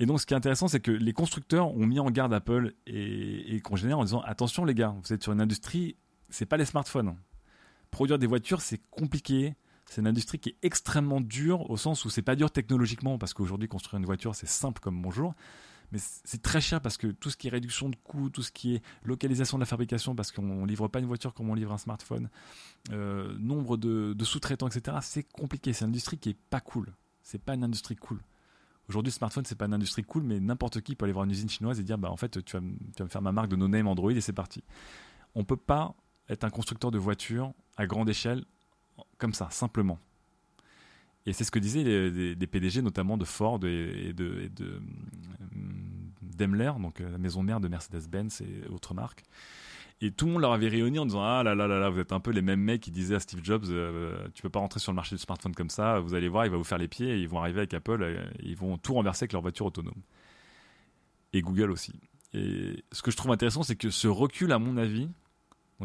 Et 0.00 0.06
donc, 0.06 0.20
ce 0.20 0.26
qui 0.26 0.34
est 0.34 0.36
intéressant, 0.36 0.66
c'est 0.66 0.80
que 0.80 0.90
les 0.90 1.12
constructeurs 1.12 1.68
ont 1.68 1.86
mis 1.86 2.00
en 2.00 2.10
garde 2.10 2.32
Apple 2.32 2.74
et, 2.86 3.54
et 3.54 3.62
génère 3.74 3.98
en 3.98 4.04
disant 4.04 4.20
attention, 4.22 4.64
les 4.64 4.74
gars, 4.74 4.94
vous 5.02 5.12
êtes 5.12 5.22
sur 5.22 5.32
une 5.32 5.40
industrie, 5.40 5.96
c'est 6.30 6.46
pas 6.46 6.56
les 6.56 6.64
smartphones. 6.64 7.16
Produire 7.90 8.18
des 8.18 8.26
voitures, 8.26 8.60
c'est 8.60 8.80
compliqué. 8.90 9.54
C'est 9.86 10.00
une 10.00 10.06
industrie 10.06 10.38
qui 10.38 10.50
est 10.50 10.56
extrêmement 10.62 11.20
dure 11.20 11.70
au 11.70 11.76
sens 11.76 12.04
où 12.04 12.10
c'est 12.10 12.22
pas 12.22 12.36
dur 12.36 12.50
technologiquement 12.50 13.18
parce 13.18 13.34
qu'aujourd'hui 13.34 13.68
construire 13.68 13.98
une 13.98 14.06
voiture 14.06 14.34
c'est 14.34 14.48
simple 14.48 14.80
comme 14.80 15.00
bonjour, 15.00 15.34
mais 15.92 15.98
c'est 16.24 16.42
très 16.42 16.60
cher 16.60 16.80
parce 16.80 16.96
que 16.96 17.06
tout 17.06 17.30
ce 17.30 17.36
qui 17.36 17.48
est 17.48 17.50
réduction 17.50 17.88
de 17.88 17.96
coûts, 17.96 18.30
tout 18.30 18.42
ce 18.42 18.50
qui 18.50 18.74
est 18.74 18.82
localisation 19.04 19.58
de 19.58 19.62
la 19.62 19.66
fabrication 19.66 20.14
parce 20.14 20.32
qu'on 20.32 20.64
livre 20.64 20.88
pas 20.88 20.98
une 20.98 21.06
voiture 21.06 21.34
comme 21.34 21.50
on 21.50 21.54
livre 21.54 21.72
un 21.72 21.78
smartphone, 21.78 22.30
euh, 22.90 23.36
nombre 23.38 23.76
de, 23.76 24.14
sous-traitants 24.24 24.66
etc. 24.66 24.96
C'est 25.02 25.22
compliqué. 25.22 25.72
C'est 25.72 25.84
une 25.84 25.90
industrie 25.90 26.18
qui 26.18 26.30
est 26.30 26.38
pas 26.50 26.60
cool. 26.60 26.92
C'est 27.22 27.40
pas 27.40 27.54
une 27.54 27.64
industrie 27.64 27.96
cool. 27.96 28.20
Aujourd'hui, 28.88 29.10
le 29.10 29.14
smartphone, 29.14 29.44
c'est 29.46 29.54
pas 29.54 29.64
une 29.66 29.74
industrie 29.74 30.02
cool, 30.02 30.24
mais 30.24 30.40
n'importe 30.40 30.80
qui 30.80 30.94
peut 30.94 31.04
aller 31.04 31.12
voir 31.12 31.24
une 31.24 31.30
usine 31.30 31.48
chinoise 31.48 31.80
et 31.80 31.82
dire, 31.82 31.96
bah, 31.96 32.10
en 32.10 32.18
fait, 32.18 32.44
tu 32.44 32.56
vas, 32.56 32.60
tu 32.62 32.98
vas 32.98 33.04
me 33.04 33.08
faire 33.08 33.22
ma 33.22 33.32
marque 33.32 33.48
de 33.48 33.56
no-name 33.56 33.86
Android 33.86 34.10
et 34.10 34.20
c'est 34.20 34.34
parti. 34.34 34.62
On 35.34 35.44
peut 35.44 35.56
pas 35.56 35.94
être 36.28 36.44
un 36.44 36.50
constructeur 36.50 36.90
de 36.90 36.98
voitures 36.98 37.54
à 37.76 37.86
grande 37.86 38.08
échelle 38.10 38.44
comme 39.18 39.34
ça, 39.34 39.48
simplement. 39.50 39.98
Et 41.26 41.32
c'est 41.32 41.44
ce 41.44 41.50
que 41.50 41.58
disaient 41.58 41.84
les, 41.84 42.34
des 42.34 42.46
PDG, 42.46 42.82
notamment 42.82 43.16
de 43.16 43.24
Ford 43.24 43.58
et, 43.64 44.12
de, 44.12 44.50
de, 44.54 44.82
Daimler, 46.22 46.72
donc 46.80 47.00
euh, 47.00 47.10
la 47.10 47.18
maison 47.18 47.42
mère 47.42 47.60
de 47.60 47.68
Mercedes-Benz 47.68 48.42
et 48.42 48.68
autres 48.68 48.92
marques. 48.92 49.22
Et 50.00 50.10
tout 50.10 50.26
le 50.26 50.32
monde 50.32 50.42
leur 50.42 50.52
avait 50.52 50.68
réuni 50.68 50.98
en 50.98 51.06
disant 51.06 51.22
Ah 51.22 51.42
là 51.42 51.54
là 51.54 51.68
là 51.68 51.78
là, 51.78 51.88
vous 51.88 52.00
êtes 52.00 52.12
un 52.12 52.20
peu 52.20 52.32
les 52.32 52.42
mêmes 52.42 52.60
mecs 52.60 52.80
qui 52.80 52.90
disaient 52.90 53.14
à 53.14 53.20
Steve 53.20 53.40
Jobs 53.42 53.64
euh, 53.70 54.26
Tu 54.34 54.42
peux 54.42 54.50
pas 54.50 54.58
rentrer 54.58 54.80
sur 54.80 54.92
le 54.92 54.96
marché 54.96 55.14
du 55.14 55.22
smartphone 55.22 55.54
comme 55.54 55.70
ça, 55.70 56.00
vous 56.00 56.14
allez 56.14 56.28
voir, 56.28 56.44
il 56.44 56.50
va 56.50 56.56
vous 56.56 56.64
faire 56.64 56.78
les 56.78 56.88
pieds, 56.88 57.10
et 57.10 57.20
ils 57.20 57.28
vont 57.28 57.38
arriver 57.38 57.60
avec 57.60 57.72
Apple, 57.72 58.02
euh, 58.02 58.22
ils 58.42 58.56
vont 58.56 58.76
tout 58.76 58.94
renverser 58.94 59.24
avec 59.24 59.32
leur 59.32 59.42
voiture 59.42 59.66
autonome. 59.66 60.02
Et 61.32 61.40
Google 61.40 61.70
aussi. 61.70 61.94
Et 62.34 62.84
ce 62.90 63.02
que 63.02 63.10
je 63.10 63.16
trouve 63.16 63.30
intéressant, 63.30 63.62
c'est 63.62 63.76
que 63.76 63.90
ce 63.90 64.08
recul, 64.08 64.52
à 64.52 64.58
mon 64.58 64.76
avis, 64.76 65.08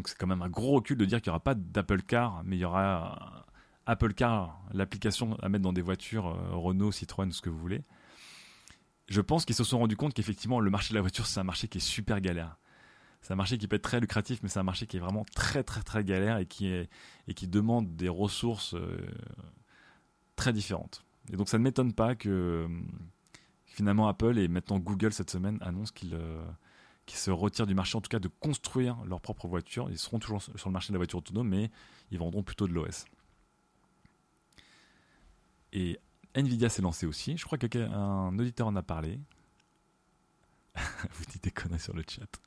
donc 0.00 0.08
c'est 0.08 0.16
quand 0.16 0.26
même 0.26 0.40
un 0.40 0.48
gros 0.48 0.76
recul 0.76 0.96
de 0.96 1.04
dire 1.04 1.20
qu'il 1.20 1.30
n'y 1.30 1.34
aura 1.34 1.44
pas 1.44 1.54
d'Apple 1.54 2.00
Car, 2.00 2.42
mais 2.46 2.56
il 2.56 2.60
y 2.60 2.64
aura 2.64 3.44
Apple 3.84 4.14
Car, 4.14 4.58
l'application 4.72 5.38
à 5.42 5.50
mettre 5.50 5.62
dans 5.62 5.74
des 5.74 5.82
voitures 5.82 6.28
euh, 6.28 6.56
Renault, 6.56 6.90
Citroën, 6.90 7.30
ce 7.30 7.42
que 7.42 7.50
vous 7.50 7.58
voulez. 7.58 7.82
Je 9.08 9.20
pense 9.20 9.44
qu'ils 9.44 9.56
se 9.56 9.62
sont 9.62 9.78
rendus 9.78 9.98
compte 9.98 10.14
qu'effectivement 10.14 10.58
le 10.58 10.70
marché 10.70 10.94
de 10.94 10.94
la 10.94 11.02
voiture 11.02 11.26
c'est 11.26 11.38
un 11.38 11.44
marché 11.44 11.68
qui 11.68 11.76
est 11.76 11.82
super 11.82 12.22
galère. 12.22 12.56
C'est 13.20 13.34
un 13.34 13.36
marché 13.36 13.58
qui 13.58 13.68
peut 13.68 13.76
être 13.76 13.82
très 13.82 14.00
lucratif, 14.00 14.42
mais 14.42 14.48
c'est 14.48 14.58
un 14.58 14.62
marché 14.62 14.86
qui 14.86 14.96
est 14.96 15.00
vraiment 15.00 15.26
très 15.34 15.62
très 15.64 15.82
très 15.82 16.02
galère 16.02 16.38
et 16.38 16.46
qui, 16.46 16.68
et 16.68 17.34
qui 17.34 17.46
demande 17.46 17.94
des 17.94 18.08
ressources 18.08 18.72
euh, 18.72 19.06
très 20.34 20.54
différentes. 20.54 21.04
Et 21.30 21.36
donc 21.36 21.50
ça 21.50 21.58
ne 21.58 21.62
m'étonne 21.62 21.92
pas 21.92 22.14
que 22.14 22.66
finalement 23.66 24.08
Apple 24.08 24.38
et 24.38 24.48
maintenant 24.48 24.78
Google 24.78 25.12
cette 25.12 25.28
semaine 25.28 25.58
annoncent 25.60 25.92
qu'ils 25.94 26.14
euh, 26.14 26.42
se 27.16 27.30
retirent 27.30 27.66
du 27.66 27.74
marché, 27.74 27.96
en 27.96 28.00
tout 28.00 28.08
cas 28.08 28.18
de 28.18 28.28
construire 28.28 28.96
leur 29.04 29.20
propre 29.20 29.48
voiture. 29.48 29.88
Ils 29.90 29.98
seront 29.98 30.18
toujours 30.18 30.42
sur 30.42 30.68
le 30.68 30.72
marché 30.72 30.88
de 30.88 30.94
la 30.94 30.98
voiture 30.98 31.18
autonome, 31.18 31.48
mais 31.48 31.70
ils 32.10 32.18
vendront 32.18 32.42
plutôt 32.42 32.66
de 32.66 32.72
l'OS. 32.72 33.04
Et 35.72 35.98
Nvidia 36.34 36.68
s'est 36.68 36.82
lancé 36.82 37.06
aussi. 37.06 37.36
Je 37.36 37.44
crois 37.44 37.58
qu'un 37.58 38.38
auditeur 38.38 38.66
en 38.66 38.76
a 38.76 38.82
parlé. 38.82 39.20
Vous 40.74 41.24
dites 41.30 41.44
des 41.44 41.50
conneries 41.50 41.80
sur 41.80 41.94
le 41.94 42.02
chat. 42.08 42.40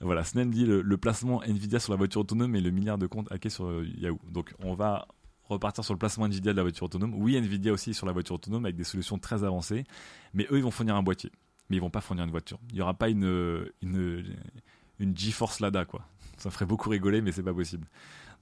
Voilà, 0.00 0.24
Snen 0.24 0.50
dit 0.50 0.66
le, 0.66 0.96
placement 0.96 1.42
Nvidia 1.42 1.78
sur 1.78 1.92
la 1.92 1.96
voiture 1.96 2.20
autonome 2.22 2.54
et 2.56 2.60
le 2.60 2.70
milliard 2.70 2.98
de 2.98 3.06
comptes 3.06 3.30
hackés 3.32 3.50
sur 3.50 3.84
Yahoo. 3.84 4.18
Donc 4.30 4.54
on 4.58 4.74
va 4.74 5.06
repartir 5.44 5.84
sur 5.84 5.94
le 5.94 5.98
placement 5.98 6.26
Nvidia 6.26 6.52
de 6.52 6.56
la 6.56 6.62
voiture 6.62 6.84
autonome. 6.84 7.14
Oui, 7.14 7.36
Nvidia 7.36 7.72
aussi 7.72 7.94
sur 7.94 8.06
la 8.06 8.12
voiture 8.12 8.34
autonome 8.34 8.64
avec 8.64 8.76
des 8.76 8.84
solutions 8.84 9.18
très 9.18 9.44
avancées, 9.44 9.84
mais 10.32 10.46
eux 10.50 10.58
ils 10.58 10.62
vont 10.62 10.70
fournir 10.70 10.96
un 10.96 11.02
boîtier 11.02 11.30
mais 11.68 11.76
ils 11.76 11.80
vont 11.80 11.90
pas 11.90 12.00
fournir 12.00 12.24
une 12.24 12.30
voiture. 12.30 12.58
Il 12.70 12.76
n'y 12.76 12.80
aura 12.80 12.94
pas 12.94 13.08
une, 13.08 13.70
une, 13.82 14.36
une 14.98 15.16
GeForce 15.16 15.60
Lada, 15.60 15.84
quoi. 15.84 16.06
Ça 16.36 16.50
ferait 16.50 16.66
beaucoup 16.66 16.90
rigoler, 16.90 17.22
mais 17.22 17.32
c'est 17.32 17.42
pas 17.42 17.54
possible. 17.54 17.86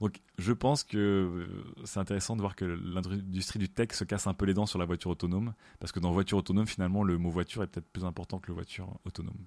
Donc, 0.01 0.19
je 0.37 0.51
pense 0.51 0.83
que 0.83 0.97
euh, 0.97 1.63
c'est 1.85 1.99
intéressant 1.99 2.35
de 2.35 2.41
voir 2.41 2.55
que 2.55 2.65
l'industrie 2.65 3.59
du 3.59 3.69
tech 3.69 3.89
se 3.91 4.03
casse 4.03 4.27
un 4.27 4.33
peu 4.33 4.45
les 4.45 4.53
dents 4.53 4.65
sur 4.65 4.79
la 4.79 4.85
voiture 4.85 5.11
autonome, 5.11 5.53
parce 5.79 5.91
que 5.91 5.99
dans 5.99 6.11
voiture 6.11 6.39
autonome, 6.39 6.67
finalement, 6.67 7.03
le 7.03 7.17
mot 7.17 7.29
voiture 7.29 7.63
est 7.63 7.67
peut-être 7.67 7.87
plus 7.87 8.03
important 8.03 8.39
que 8.39 8.47
le 8.47 8.53
voiture 8.55 8.99
autonome. 9.05 9.37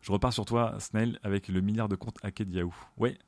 Je 0.00 0.12
repars 0.12 0.32
sur 0.32 0.44
toi, 0.44 0.76
Snail, 0.78 1.18
avec 1.22 1.48
le 1.48 1.60
milliard 1.60 1.88
de 1.88 1.96
comptes 1.96 2.18
hackés 2.22 2.44
de 2.44 2.52
Yahoo. 2.52 2.74
Ouais, 2.98 3.18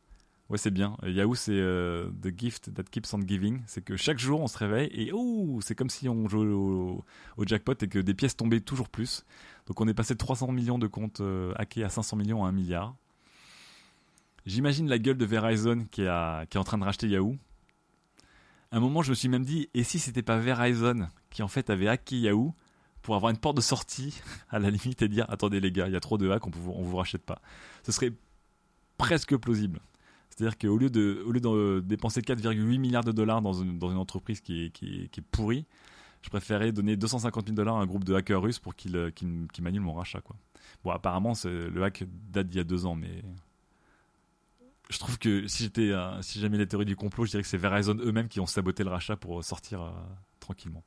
Ouais, 0.51 0.59
c'est 0.59 0.71
bien. 0.71 0.97
Yahoo, 1.03 1.35
c'est 1.35 1.53
euh, 1.53 2.11
the 2.21 2.29
gift 2.39 2.73
that 2.75 2.85
keeps 2.85 3.15
on 3.15 3.21
giving. 3.21 3.63
C'est 3.67 3.83
que 3.83 3.97
chaque 3.97 4.19
jour, 4.19 4.41
on 4.41 4.47
se 4.47 4.59
réveille 4.59 4.91
et 4.93 5.11
oh, 5.13 5.59
c'est 5.63 5.75
comme 5.75 5.89
si 5.89 6.09
on 6.09 6.29
jouait 6.29 6.47
au, 6.47 7.03
jackpot 7.47 7.73
et 7.81 7.89
que 7.89 7.99
des 7.99 8.15
pièces 8.15 8.37
tombaient 8.37 8.61
toujours 8.61 8.91
plus. 8.91 9.25
Donc, 9.67 9.81
on 9.81 9.89
est 9.89 9.95
passé 9.95 10.15
de 10.15 10.19
300 10.19 10.53
millions 10.53 10.79
de 10.79 10.87
comptes 10.87 11.21
euh, 11.21 11.55
hackés 11.57 11.83
à 11.83 11.89
500 11.89 12.17
millions 12.17 12.45
à 12.45 12.49
1 12.49 12.53
milliard. 12.53 12.95
J'imagine 14.45 14.89
la 14.89 14.99
gueule 14.99 15.17
de 15.17 15.25
Verizon 15.25 15.87
qui, 15.91 16.07
a, 16.07 16.45
qui 16.47 16.59
est 16.59 16.61
en 16.61 16.65
train 16.65 16.77
de 16.77 16.85
racheter 16.85 17.09
Yahoo. 17.09 17.37
À 18.71 18.77
un 18.77 18.81
moment, 18.81 19.03
je 19.03 19.11
me 19.11 19.15
suis 19.15 19.29
même 19.29 19.45
dit, 19.45 19.71
et 19.73 19.83
si 19.83 19.99
c'était 19.99 20.23
pas 20.23 20.37
Verizon 20.37 21.09
qui 21.31 21.43
en 21.43 21.49
fait 21.49 21.71
avait 21.71 21.89
hacké 21.89 22.19
Yahoo 22.19 22.53
pour 23.01 23.17
avoir 23.17 23.31
une 23.31 23.39
porte 23.39 23.57
de 23.57 23.63
sortie 23.63 24.21
à 24.51 24.59
la 24.59 24.71
limite 24.71 25.01
et 25.01 25.09
dire, 25.09 25.25
attendez 25.31 25.61
les 25.61 25.73
gars, 25.73 25.87
il 25.87 25.95
y 25.95 25.97
a 25.97 26.01
trop 26.01 26.19
de 26.19 26.29
hacks, 26.29 26.47
on, 26.47 26.51
ne 26.51 26.75
on 26.75 26.83
vous 26.83 26.97
rachète 26.97 27.25
pas. 27.25 27.41
Ce 27.83 27.93
serait 27.93 28.13
presque 28.99 29.35
plausible. 29.39 29.81
C'est-à-dire 30.35 30.59
qu'au 30.59 30.77
lieu 30.77 30.91
de, 30.91 31.23
au 31.27 31.31
lieu 31.31 31.41
de 31.41 31.81
dépenser 31.81 32.21
4,8 32.21 32.79
milliards 32.79 33.05
de 33.05 33.13
dollars 33.13 33.41
dans 33.41 33.53
une, 33.53 33.81
entreprise 33.83 34.41
qui 34.41 34.65
est, 34.65 35.21
pourrie, 35.31 35.65
je 36.23 36.29
préférais 36.29 36.73
donner 36.73 36.97
250 36.97 37.47
000 37.47 37.55
dollars 37.55 37.77
à 37.77 37.81
un 37.81 37.87
groupe 37.87 38.03
de 38.03 38.15
hackers 38.15 38.43
russes 38.43 38.59
pour 38.59 38.75
qu'ils 38.75 39.13
qu 39.15 39.63
m'annulent 39.63 39.83
mon 39.83 39.95
rachat. 39.95 40.21
Quoi. 40.21 40.35
Bon, 40.83 40.91
apparemment, 40.91 41.35
le 41.45 41.83
hack 41.85 42.05
date 42.31 42.49
d'il 42.49 42.57
y 42.57 42.61
a 42.61 42.65
deux 42.65 42.85
ans, 42.85 42.97
mais 42.97 43.23
je 44.91 44.99
trouve 44.99 45.19
que 45.19 45.47
si 45.47 45.63
j'étais, 45.63 45.93
si 46.23 46.41
jamais 46.41 46.59
les 46.59 46.67
théories 46.67 46.85
du 46.85 46.97
complot, 46.97 47.27
je 47.27 47.31
dirais 47.31 47.43
que 47.43 47.49
c'est 47.49 47.57
Verizon 47.57 47.97
eux-mêmes 48.01 48.29
qui 48.29 48.41
ont 48.41 48.47
saboté 48.47 48.83
le 48.83 48.91
rachat 48.91 49.17
pour 49.17 49.45
sortir 49.45 49.83
euh, 49.83 49.91
tranquillement. 50.41 50.83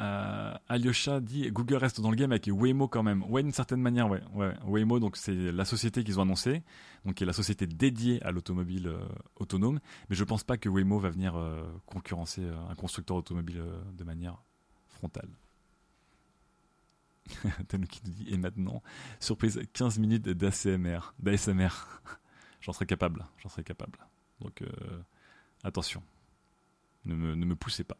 Euh, 0.00 0.54
Alyosha 0.68 1.18
dit 1.20 1.50
Google 1.50 1.76
reste 1.76 2.00
dans 2.00 2.10
le 2.10 2.16
game 2.16 2.30
avec 2.30 2.48
Waymo 2.50 2.86
quand 2.86 3.02
même. 3.02 3.24
Ouais, 3.24 3.42
d'une 3.42 3.52
certaine 3.52 3.80
manière, 3.80 4.08
ouais. 4.08 4.22
Waymo, 4.64 5.00
donc 5.00 5.16
c'est 5.16 5.34
la 5.34 5.64
société 5.64 6.04
qu'ils 6.04 6.20
ont 6.20 6.22
annoncée, 6.22 6.62
donc 7.04 7.16
qui 7.16 7.24
est 7.24 7.26
la 7.26 7.32
société 7.32 7.66
dédiée 7.66 8.22
à 8.22 8.30
l'automobile 8.30 8.86
euh, 8.88 9.00
autonome. 9.36 9.80
Mais 10.08 10.16
je 10.16 10.22
pense 10.24 10.44
pas 10.44 10.56
que 10.56 10.68
Waymo 10.68 10.98
va 10.98 11.10
venir 11.10 11.36
euh, 11.36 11.64
concurrencer 11.86 12.42
un 12.70 12.74
constructeur 12.76 13.16
automobile 13.16 13.64
de 13.92 14.04
manière 14.04 14.40
frontale. 14.88 15.30
Tanuki 17.68 18.00
nous 18.04 18.12
dit 18.12 18.28
et 18.32 18.38
maintenant, 18.38 18.82
surprise, 19.18 19.60
15 19.72 19.98
minutes 19.98 20.28
d'ACMR, 20.28 21.12
d'ASMR. 21.18 21.70
j'en 22.60 22.72
serais 22.72 22.86
capable, 22.86 23.26
j'en 23.38 23.48
capable. 23.62 23.98
Donc 24.40 24.62
attention, 25.64 26.02
ne 27.04 27.34
ne 27.34 27.44
me 27.44 27.56
poussez 27.56 27.82
pas. 27.82 27.98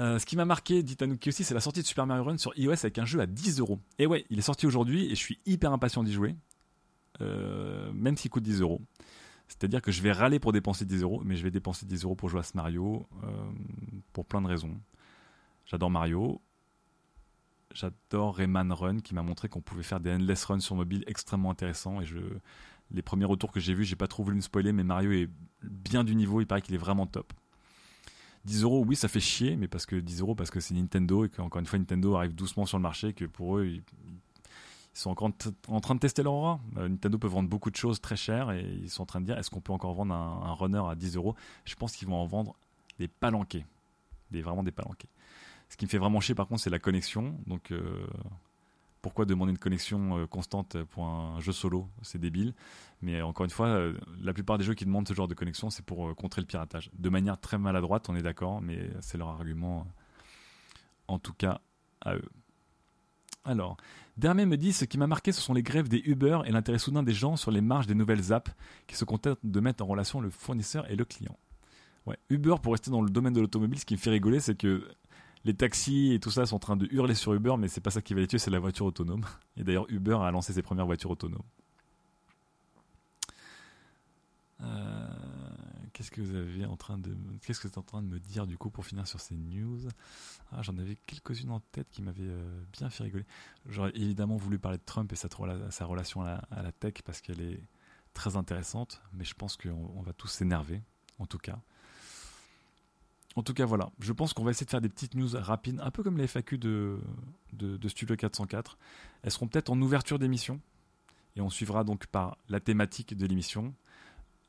Euh, 0.00 0.18
ce 0.18 0.24
qui 0.24 0.36
m'a 0.36 0.46
marqué, 0.46 0.82
dit 0.82 0.96
Tanuki 0.96 1.28
aussi, 1.28 1.44
c'est 1.44 1.52
la 1.52 1.60
sortie 1.60 1.82
de 1.82 1.86
Super 1.86 2.06
Mario 2.06 2.24
Run 2.24 2.38
sur 2.38 2.56
iOS 2.58 2.72
avec 2.72 2.98
un 2.98 3.04
jeu 3.04 3.20
à 3.20 3.26
10 3.26 3.60
euros. 3.60 3.78
Et 3.98 4.06
ouais, 4.06 4.24
il 4.30 4.38
est 4.38 4.42
sorti 4.42 4.66
aujourd'hui 4.66 5.04
et 5.06 5.10
je 5.10 5.20
suis 5.20 5.38
hyper 5.44 5.72
impatient 5.72 6.02
d'y 6.02 6.12
jouer, 6.12 6.36
euh, 7.20 7.92
même 7.92 8.16
s'il 8.16 8.30
coûte 8.30 8.42
10 8.42 8.62
euros. 8.62 8.80
C'est-à-dire 9.46 9.82
que 9.82 9.92
je 9.92 10.00
vais 10.00 10.12
râler 10.12 10.38
pour 10.38 10.52
dépenser 10.52 10.86
10 10.86 11.02
euros, 11.02 11.20
mais 11.24 11.36
je 11.36 11.42
vais 11.42 11.50
dépenser 11.50 11.84
10 11.84 12.04
euros 12.04 12.14
pour 12.14 12.30
jouer 12.30 12.40
à 12.40 12.44
ce 12.44 12.56
Mario 12.56 13.06
euh, 13.24 13.26
pour 14.14 14.24
plein 14.24 14.40
de 14.40 14.46
raisons. 14.46 14.80
J'adore 15.66 15.90
Mario. 15.90 16.40
J'adore 17.74 18.36
Rayman 18.36 18.72
Run 18.72 19.00
qui 19.00 19.14
m'a 19.14 19.22
montré 19.22 19.48
qu'on 19.48 19.60
pouvait 19.60 19.82
faire 19.82 20.00
des 20.00 20.12
endless 20.12 20.44
runs 20.44 20.60
sur 20.60 20.76
mobile 20.76 21.04
extrêmement 21.08 21.50
intéressants. 21.50 22.00
Et 22.00 22.06
je, 22.06 22.18
les 22.90 23.02
premiers 23.02 23.26
retours 23.26 23.52
que 23.52 23.60
j'ai 23.60 23.74
vus, 23.74 23.84
j'ai 23.84 23.96
pas 23.96 24.08
trop 24.08 24.22
voulu 24.22 24.36
me 24.36 24.40
spoiler, 24.40 24.72
mais 24.72 24.82
Mario 24.82 25.12
est 25.12 25.28
bien 25.62 26.04
du 26.04 26.14
niveau. 26.14 26.40
Il 26.40 26.46
paraît 26.46 26.62
qu'il 26.62 26.74
est 26.74 26.78
vraiment 26.78 27.06
top. 27.06 27.32
10 28.44 28.62
euros, 28.62 28.84
oui, 28.86 28.96
ça 28.96 29.08
fait 29.08 29.20
chier, 29.20 29.56
mais 29.56 29.68
parce 29.68 29.86
que 29.86 29.96
10 29.96 30.20
euros, 30.20 30.34
parce 30.34 30.50
que 30.50 30.60
c'est 30.60 30.74
Nintendo 30.74 31.24
et 31.24 31.28
qu'encore 31.28 31.60
une 31.60 31.66
fois, 31.66 31.78
Nintendo 31.78 32.16
arrive 32.16 32.34
doucement 32.34 32.66
sur 32.66 32.78
le 32.78 32.82
marché, 32.82 33.12
que 33.12 33.24
pour 33.24 33.58
eux, 33.58 33.66
ils, 33.66 33.82
sont 34.92 35.10
encore 35.10 35.30
en 35.68 35.80
train 35.80 35.94
de 35.94 36.00
tester 36.00 36.22
leur 36.22 36.32
aura. 36.32 36.60
Euh, 36.76 36.88
Nintendo 36.88 37.18
peut 37.18 37.28
vendre 37.28 37.48
beaucoup 37.48 37.70
de 37.70 37.76
choses 37.76 38.00
très 38.00 38.16
chères 38.16 38.50
et 38.50 38.62
ils 38.82 38.90
sont 38.90 39.02
en 39.02 39.06
train 39.06 39.20
de 39.20 39.26
dire 39.26 39.38
est-ce 39.38 39.50
qu'on 39.50 39.60
peut 39.60 39.72
encore 39.72 39.94
vendre 39.94 40.12
un, 40.14 40.52
runner 40.52 40.82
à 40.88 40.94
10 40.94 41.16
euros? 41.16 41.36
Je 41.64 41.74
pense 41.74 41.96
qu'ils 41.96 42.08
vont 42.08 42.16
en 42.16 42.26
vendre 42.26 42.56
des 42.98 43.08
palanqués, 43.08 43.64
des, 44.30 44.42
vraiment 44.42 44.62
des 44.62 44.72
palanqués. 44.72 45.08
Ce 45.68 45.76
qui 45.76 45.84
me 45.84 45.90
fait 45.90 45.98
vraiment 45.98 46.20
chier 46.20 46.34
par 46.34 46.48
contre, 46.48 46.60
c'est 46.60 46.70
la 46.70 46.80
connexion. 46.80 47.36
Donc, 47.46 47.70
euh, 47.70 48.06
pourquoi 49.02 49.24
demander 49.24 49.50
une 49.52 49.58
connexion 49.58 50.18
euh, 50.18 50.26
constante 50.26 50.82
pour 50.84 51.04
un 51.04 51.40
jeu 51.40 51.52
solo 51.52 51.88
C'est 52.02 52.18
débile. 52.18 52.54
Mais 53.02 53.22
encore 53.22 53.44
une 53.44 53.50
fois, 53.50 53.68
euh, 53.68 53.94
la 54.20 54.32
plupart 54.32 54.58
des 54.58 54.64
jeux 54.64 54.74
qui 54.74 54.84
demandent 54.84 55.08
ce 55.08 55.14
genre 55.14 55.28
de 55.28 55.34
connexion, 55.34 55.70
c'est 55.70 55.84
pour 55.84 56.08
euh, 56.08 56.14
contrer 56.14 56.42
le 56.42 56.46
piratage. 56.46 56.90
De 56.98 57.08
manière 57.08 57.38
très 57.38 57.58
maladroite, 57.58 58.08
on 58.08 58.16
est 58.16 58.22
d'accord, 58.22 58.60
mais 58.60 58.90
c'est 59.00 59.18
leur 59.18 59.28
argument, 59.28 59.86
en 61.08 61.18
tout 61.18 61.32
cas, 61.32 61.60
à 62.02 62.14
eux. 62.14 62.28
Alors, 63.44 63.78
Dermé 64.18 64.44
me 64.44 64.58
dit 64.58 64.74
ce 64.74 64.84
qui 64.84 64.98
m'a 64.98 65.06
marqué, 65.06 65.32
ce 65.32 65.40
sont 65.40 65.54
les 65.54 65.62
grèves 65.62 65.88
des 65.88 66.02
Uber 66.04 66.40
et 66.44 66.52
l'intérêt 66.52 66.78
soudain 66.78 67.02
des 67.02 67.14
gens 67.14 67.36
sur 67.36 67.50
les 67.50 67.62
marges 67.62 67.86
des 67.86 67.94
nouvelles 67.94 68.34
apps 68.34 68.52
qui 68.86 68.96
se 68.96 69.06
contentent 69.06 69.38
de 69.42 69.60
mettre 69.60 69.82
en 69.82 69.86
relation 69.86 70.20
le 70.20 70.28
fournisseur 70.28 70.90
et 70.90 70.96
le 70.96 71.06
client. 71.06 71.38
Ouais, 72.06 72.18
Uber, 72.28 72.56
pour 72.62 72.72
rester 72.72 72.90
dans 72.90 73.00
le 73.00 73.10
domaine 73.10 73.32
de 73.32 73.40
l'automobile, 73.40 73.78
ce 73.78 73.86
qui 73.86 73.94
me 73.94 73.98
fait 73.98 74.10
rigoler, 74.10 74.40
c'est 74.40 74.56
que 74.56 74.86
les 75.44 75.54
taxis 75.54 76.12
et 76.12 76.20
tout 76.20 76.30
ça 76.30 76.46
sont 76.46 76.56
en 76.56 76.60
train 76.60 76.76
de 76.76 76.86
hurler 76.90 77.14
sur 77.14 77.32
Uber, 77.32 77.54
mais 77.58 77.68
c'est 77.68 77.80
pas 77.80 77.90
ça 77.90 78.02
qui 78.02 78.14
va 78.14 78.20
les 78.20 78.26
tuer, 78.26 78.38
c'est 78.38 78.50
la 78.50 78.58
voiture 78.58 78.86
autonome. 78.86 79.24
Et 79.56 79.64
d'ailleurs, 79.64 79.86
Uber 79.90 80.18
a 80.20 80.30
lancé 80.30 80.52
ses 80.52 80.62
premières 80.62 80.86
voitures 80.86 81.10
autonomes. 81.10 81.42
Euh, 84.62 85.08
qu'est-ce 85.92 86.10
que 86.10 86.20
vous 86.20 86.34
avez 86.34 86.66
en 86.66 86.76
train 86.76 86.98
de, 86.98 87.16
en 87.76 87.82
train 87.82 88.02
de 88.02 88.06
me 88.06 88.18
dire 88.18 88.46
du 88.46 88.58
coup 88.58 88.68
pour 88.68 88.84
finir 88.84 89.06
sur 89.06 89.20
ces 89.20 89.34
news? 89.34 89.80
Ah, 90.52 90.60
J'en 90.62 90.76
avais 90.76 90.96
quelques-unes 91.06 91.50
en 91.50 91.60
tête 91.60 91.88
qui 91.90 92.02
m'avaient 92.02 92.22
euh, 92.22 92.62
bien 92.72 92.90
fait 92.90 93.04
rigoler. 93.04 93.24
J'aurais 93.66 93.92
évidemment 93.94 94.36
voulu 94.36 94.58
parler 94.58 94.78
de 94.78 94.84
Trump 94.84 95.10
et 95.12 95.16
sa, 95.16 95.28
sa 95.70 95.84
relation 95.86 96.22
à 96.22 96.62
la, 96.62 96.72
tech 96.72 96.94
parce 97.04 97.20
qu'elle 97.20 97.40
est 97.40 97.62
très 98.12 98.36
intéressante, 98.36 99.00
mais 99.14 99.24
je 99.24 99.34
pense 99.34 99.56
qu'on 99.56 100.02
va 100.02 100.12
tous 100.12 100.28
s'énerver, 100.28 100.82
en 101.18 101.26
tout 101.26 101.38
cas. 101.38 101.58
En 103.36 103.42
tout 103.42 103.54
cas, 103.54 103.64
voilà. 103.64 103.90
Je 104.00 104.12
pense 104.12 104.32
qu'on 104.32 104.44
va 104.44 104.50
essayer 104.50 104.66
de 104.66 104.70
faire 104.70 104.80
des 104.80 104.88
petites 104.88 105.14
news 105.14 105.30
rapides, 105.34 105.80
un 105.80 105.90
peu 105.90 106.02
comme 106.02 106.18
les 106.18 106.26
FAQ 106.26 106.58
de, 106.58 106.98
Studio 107.86 108.16
404. 108.16 108.78
Elles 109.22 109.30
seront 109.30 109.46
peut-être 109.46 109.70
en 109.70 109.80
ouverture 109.80 110.18
d'émission. 110.18 110.60
Et 111.36 111.40
on 111.40 111.50
suivra 111.50 111.84
donc 111.84 112.06
par 112.06 112.38
la 112.48 112.58
thématique 112.58 113.16
de 113.16 113.26
l'émission. 113.26 113.72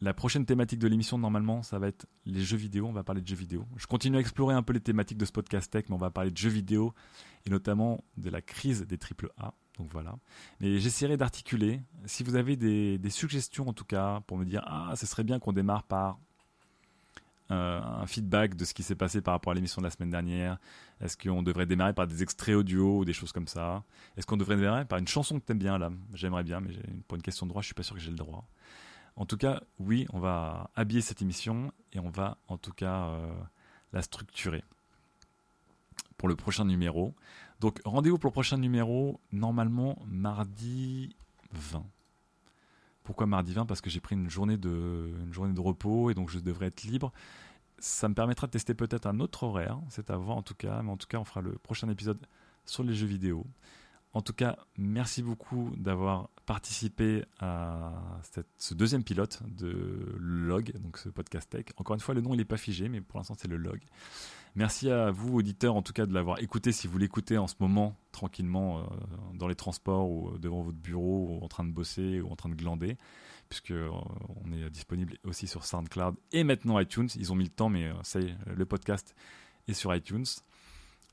La 0.03 0.15
prochaine 0.15 0.47
thématique 0.47 0.79
de 0.79 0.87
l'émission, 0.87 1.19
normalement, 1.19 1.61
ça 1.61 1.77
va 1.77 1.87
être 1.87 2.07
les 2.25 2.41
jeux 2.41 2.57
vidéo. 2.57 2.87
On 2.87 2.91
va 2.91 3.03
parler 3.03 3.21
de 3.21 3.27
jeux 3.27 3.35
vidéo. 3.35 3.67
Je 3.77 3.85
continue 3.85 4.17
à 4.17 4.19
explorer 4.19 4.55
un 4.55 4.63
peu 4.63 4.73
les 4.73 4.79
thématiques 4.79 5.19
de 5.19 5.25
ce 5.25 5.31
podcast 5.31 5.71
tech, 5.71 5.85
mais 5.89 5.95
on 5.95 5.99
va 5.99 6.09
parler 6.09 6.31
de 6.31 6.37
jeux 6.37 6.49
vidéo 6.49 6.95
et 7.45 7.51
notamment 7.51 8.03
de 8.17 8.31
la 8.31 8.41
crise 8.41 8.87
des 8.87 8.97
AAA. 8.97 9.53
Donc 9.77 9.89
voilà. 9.91 10.17
Mais 10.59 10.79
j'essaierai 10.79 11.17
d'articuler. 11.17 11.81
Si 12.05 12.23
vous 12.23 12.35
avez 12.35 12.55
des, 12.55 13.09
suggestions, 13.09 13.67
en 13.67 13.73
tout 13.73 13.85
cas, 13.85 14.21
pour 14.25 14.39
me 14.39 14.45
dire 14.45 14.63
Ah, 14.65 14.93
ce 14.95 15.05
serait 15.05 15.23
bien 15.23 15.37
qu'on 15.37 15.53
démarre 15.53 15.83
par 15.83 16.19
euh, 17.51 17.81
un 17.81 18.07
feedback 18.07 18.55
de 18.55 18.65
ce 18.65 18.73
qui 18.73 18.83
s'est 18.83 18.95
passé 18.95 19.21
par 19.21 19.33
rapport 19.33 19.51
à 19.51 19.53
l'émission 19.53 19.81
de 19.81 19.85
la 19.85 19.91
semaine 19.91 20.09
dernière 20.09 20.57
Est-ce 21.01 21.17
qu'on 21.17 21.43
devrait 21.43 21.65
démarrer 21.65 21.93
par 21.93 22.07
des 22.07 22.23
extraits 22.23 22.55
audio 22.55 22.99
ou 22.99 23.05
des 23.05 23.13
choses 23.13 23.31
comme 23.31 23.47
ça? 23.47 23.83
Est-ce 24.17 24.25
qu'on 24.25 24.37
devrait 24.37 24.55
démarrer 24.55 24.85
par 24.85 24.99
une 24.99 25.07
chanson 25.07 25.39
que 25.39 25.45
t'aimes 25.45 25.59
bien 25.59 25.77
là? 25.77 25.91
J'aimerais 26.13 26.43
bien, 26.43 26.61
mais 26.61 26.73
pour 27.07 27.15
une 27.15 27.21
question 27.21 27.45
de 27.45 27.49
droit, 27.49 27.61
je 27.61 27.67
suis 27.67 27.75
pas 27.75 27.83
sûr 27.83 27.95
que 27.95 28.01
j'ai 28.01 28.11
le 28.11 28.17
droit. 28.17 28.47
En 29.15 29.25
tout 29.25 29.37
cas, 29.37 29.61
oui, 29.79 30.07
on 30.13 30.19
va 30.19 30.69
habiller 30.75 31.01
cette 31.01 31.21
émission 31.21 31.71
et 31.93 31.99
on 31.99 32.09
va 32.09 32.37
en 32.47 32.57
tout 32.57 32.71
cas 32.71 33.07
euh, 33.07 33.31
la 33.93 34.01
structurer 34.01 34.63
pour 36.17 36.29
le 36.29 36.35
prochain 36.35 36.65
numéro. 36.65 37.13
Donc 37.59 37.81
rendez-vous 37.83 38.17
pour 38.17 38.29
le 38.29 38.33
prochain 38.33 38.57
numéro, 38.57 39.19
normalement 39.31 39.97
mardi 40.07 41.15
20. 41.51 41.83
Pourquoi 43.03 43.25
mardi 43.25 43.53
20 43.53 43.65
Parce 43.65 43.81
que 43.81 43.89
j'ai 43.89 43.99
pris 43.99 44.15
une 44.15 44.29
journée, 44.29 44.57
de, 44.57 45.59
repos 45.59 46.09
et 46.09 46.13
donc 46.13 46.29
je 46.29 46.39
devrais 46.39 46.67
être 46.67 46.83
libre. 46.83 47.11
Ça 47.79 48.07
me 48.07 48.13
permettra 48.13 48.47
de 48.47 48.51
tester 48.51 48.73
peut-être 48.73 49.07
un 49.07 49.19
autre 49.19 49.43
horaire, 49.43 49.79
c'est 49.89 50.11
à 50.11 50.17
voir 50.17 50.37
en 50.37 50.43
tout 50.43 50.53
cas, 50.53 50.81
mais 50.83 50.91
en 50.91 50.97
tout 50.97 51.07
cas 51.07 51.17
on 51.17 51.25
fera 51.25 51.41
le 51.41 51.53
prochain 51.53 51.89
épisode 51.89 52.19
sur 52.65 52.83
les 52.83 52.93
jeux 52.93 53.07
vidéo. 53.07 53.45
En 54.13 54.21
tout 54.21 54.33
cas, 54.33 54.57
merci 54.77 55.23
beaucoup 55.23 55.71
d'avoir 55.77 56.29
participé 56.45 57.23
à 57.39 57.93
ce 58.57 58.73
deuxième 58.73 59.03
pilote 59.03 59.41
de 59.47 60.15
Log, 60.19 60.73
donc 60.79 60.97
ce 60.97 61.09
podcast 61.09 61.49
tech. 61.49 61.65
Encore 61.77 61.93
une 61.95 62.01
fois, 62.01 62.13
le 62.13 62.21
nom 62.21 62.33
il 62.33 62.37
n'est 62.37 62.45
pas 62.45 62.57
figé, 62.57 62.89
mais 62.89 63.01
pour 63.01 63.19
l'instant 63.19 63.35
c'est 63.37 63.47
le 63.47 63.57
Log. 63.57 63.79
Merci 64.55 64.89
à 64.89 65.11
vous, 65.11 65.35
auditeurs, 65.35 65.75
en 65.75 65.81
tout 65.81 65.93
cas, 65.93 66.05
de 66.05 66.13
l'avoir 66.13 66.39
écouté. 66.39 66.71
Si 66.71 66.87
vous 66.87 66.97
l'écoutez 66.97 67.37
en 67.37 67.47
ce 67.47 67.55
moment, 67.59 67.95
tranquillement, 68.11 68.79
euh, 68.79 68.83
dans 69.33 69.47
les 69.47 69.55
transports 69.55 70.09
ou 70.09 70.37
devant 70.37 70.61
votre 70.61 70.77
bureau, 70.77 71.27
ou 71.29 71.45
en 71.45 71.47
train 71.47 71.63
de 71.63 71.71
bosser 71.71 72.19
ou 72.19 72.29
en 72.29 72.35
train 72.35 72.49
de 72.49 72.55
glander, 72.55 72.97
puisque 73.51 73.71
euh, 73.71 73.89
on 74.43 74.51
est 74.53 74.69
disponible 74.69 75.17
aussi 75.25 75.45
sur 75.45 75.65
SoundCloud 75.65 76.15
et 76.31 76.45
maintenant 76.45 76.79
iTunes. 76.79 77.09
Ils 77.15 77.33
ont 77.33 77.35
mis 77.35 77.43
le 77.43 77.49
temps, 77.49 77.67
mais 77.67 77.85
euh, 77.85 77.93
ça 78.01 78.21
y 78.21 78.27
est, 78.27 78.35
le 78.47 78.65
podcast 78.65 79.13
est 79.67 79.73
sur 79.73 79.93
iTunes. 79.93 80.25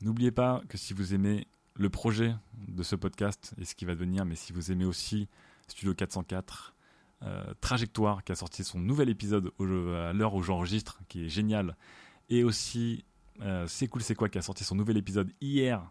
N'oubliez 0.02 0.30
pas 0.30 0.62
que 0.68 0.78
si 0.78 0.94
vous 0.94 1.14
aimez 1.14 1.48
le 1.74 1.90
projet 1.90 2.32
de 2.54 2.82
ce 2.84 2.94
podcast 2.94 3.54
et 3.58 3.64
ce 3.64 3.74
qui 3.74 3.84
va 3.84 3.94
devenir, 3.94 4.24
mais 4.24 4.36
si 4.36 4.52
vous 4.52 4.70
aimez 4.70 4.84
aussi 4.84 5.28
Studio 5.66 5.94
404, 5.94 6.76
euh, 7.22 7.52
Trajectoire 7.60 8.22
qui 8.22 8.30
a 8.30 8.36
sorti 8.36 8.62
son 8.62 8.78
nouvel 8.78 9.08
épisode 9.08 9.50
à 9.58 10.12
l'heure 10.12 10.34
où 10.34 10.42
j'enregistre, 10.42 11.00
qui 11.08 11.26
est 11.26 11.28
génial, 11.28 11.76
et 12.28 12.44
aussi 12.44 13.04
euh, 13.42 13.66
C'est 13.66 13.88
cool, 13.88 14.02
c'est 14.02 14.14
quoi 14.14 14.28
qui 14.28 14.38
a 14.38 14.42
sorti 14.42 14.64
son 14.64 14.74
nouvel 14.74 14.96
épisode 14.96 15.30
hier, 15.40 15.82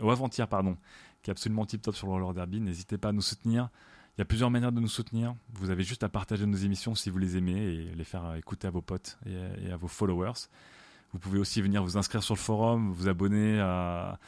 ou 0.00 0.10
avant-hier, 0.10 0.48
pardon, 0.48 0.76
qui 1.22 1.30
est 1.30 1.32
absolument 1.32 1.66
tip 1.66 1.82
top 1.82 1.94
sur 1.94 2.06
le 2.06 2.12
roller 2.12 2.34
derby. 2.34 2.60
N'hésitez 2.60 2.98
pas 2.98 3.08
à 3.08 3.12
nous 3.12 3.22
soutenir. 3.22 3.68
Il 4.16 4.20
y 4.20 4.22
a 4.22 4.24
plusieurs 4.24 4.50
manières 4.50 4.72
de 4.72 4.80
nous 4.80 4.88
soutenir. 4.88 5.34
Vous 5.54 5.70
avez 5.70 5.82
juste 5.82 6.04
à 6.04 6.08
partager 6.08 6.46
nos 6.46 6.56
émissions 6.56 6.94
si 6.94 7.10
vous 7.10 7.18
les 7.18 7.36
aimez 7.36 7.56
et 7.56 7.94
les 7.94 8.04
faire 8.04 8.34
écouter 8.36 8.68
à 8.68 8.70
vos 8.70 8.82
potes 8.82 9.18
et 9.26 9.72
à 9.72 9.76
vos 9.76 9.88
followers. 9.88 10.48
Vous 11.14 11.20
pouvez 11.20 11.38
aussi 11.38 11.62
venir 11.62 11.80
vous 11.84 11.96
inscrire 11.96 12.24
sur 12.24 12.34
le 12.34 12.40
forum, 12.40 12.90
vous 12.90 13.06
abonner 13.06 13.60
à, 13.60 14.18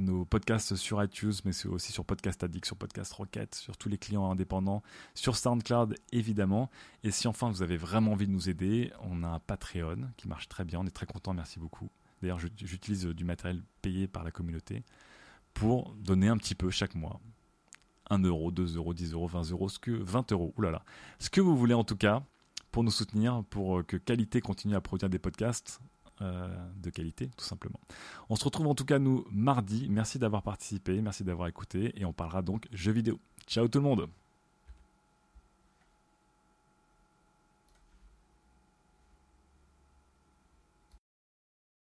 nos 0.00 0.24
podcasts 0.24 0.74
sur 0.74 1.02
iTunes, 1.02 1.32
mais 1.44 1.66
aussi 1.66 1.92
sur 1.92 2.04
Podcast 2.04 2.42
Addict, 2.42 2.66
sur 2.66 2.76
Podcast 2.76 3.12
Rocket, 3.12 3.54
sur 3.54 3.76
tous 3.76 3.88
les 3.88 3.98
clients 3.98 4.28
indépendants, 4.32 4.82
sur 5.14 5.36
SoundCloud 5.36 5.94
évidemment. 6.10 6.70
Et 7.04 7.12
si 7.12 7.28
enfin 7.28 7.50
vous 7.50 7.62
avez 7.62 7.76
vraiment 7.76 8.12
envie 8.12 8.26
de 8.26 8.32
nous 8.32 8.48
aider, 8.48 8.92
on 9.00 9.22
a 9.22 9.28
un 9.28 9.38
Patreon 9.38 10.08
qui 10.16 10.26
marche 10.26 10.48
très 10.48 10.64
bien, 10.64 10.80
on 10.80 10.86
est 10.86 10.90
très 10.90 11.06
content, 11.06 11.32
merci 11.32 11.60
beaucoup. 11.60 11.88
D'ailleurs, 12.20 12.40
j'utilise 12.40 13.06
du 13.06 13.24
matériel 13.24 13.62
payé 13.80 14.08
par 14.08 14.24
la 14.24 14.32
communauté 14.32 14.82
pour 15.54 15.94
donner 16.00 16.26
un 16.26 16.36
petit 16.36 16.56
peu 16.56 16.68
chaque 16.70 16.96
mois. 16.96 17.20
1 18.10 18.24
euro, 18.24 18.50
2 18.50 18.76
euros, 18.76 18.92
10 18.92 19.12
euros, 19.12 19.28
20 19.28 19.50
euros, 19.52 19.68
ce 19.68 19.78
que 19.78 19.92
20 19.92 20.32
euros, 20.32 20.52
oulala. 20.56 20.82
Ce 21.20 21.30
que 21.30 21.40
vous 21.40 21.56
voulez 21.56 21.74
en 21.74 21.84
tout 21.84 21.96
cas 21.96 22.24
pour 22.70 22.84
nous 22.84 22.90
soutenir, 22.90 23.44
pour 23.50 23.84
que 23.86 23.96
Qualité 23.96 24.40
continue 24.40 24.74
à 24.74 24.80
produire 24.80 25.08
des 25.08 25.18
podcasts 25.18 25.80
euh, 26.20 26.48
de 26.76 26.90
qualité, 26.90 27.30
tout 27.36 27.44
simplement. 27.44 27.78
On 28.28 28.34
se 28.34 28.44
retrouve 28.44 28.66
en 28.66 28.74
tout 28.74 28.84
cas, 28.84 28.98
nous, 28.98 29.24
mardi. 29.30 29.86
Merci 29.88 30.18
d'avoir 30.18 30.42
participé, 30.42 31.00
merci 31.00 31.22
d'avoir 31.22 31.46
écouté, 31.46 31.92
et 31.94 32.04
on 32.04 32.12
parlera 32.12 32.42
donc 32.42 32.66
jeux 32.72 32.90
vidéo. 32.90 33.20
Ciao 33.46 33.68
tout 33.68 33.78
le 33.78 33.84
monde 33.84 34.08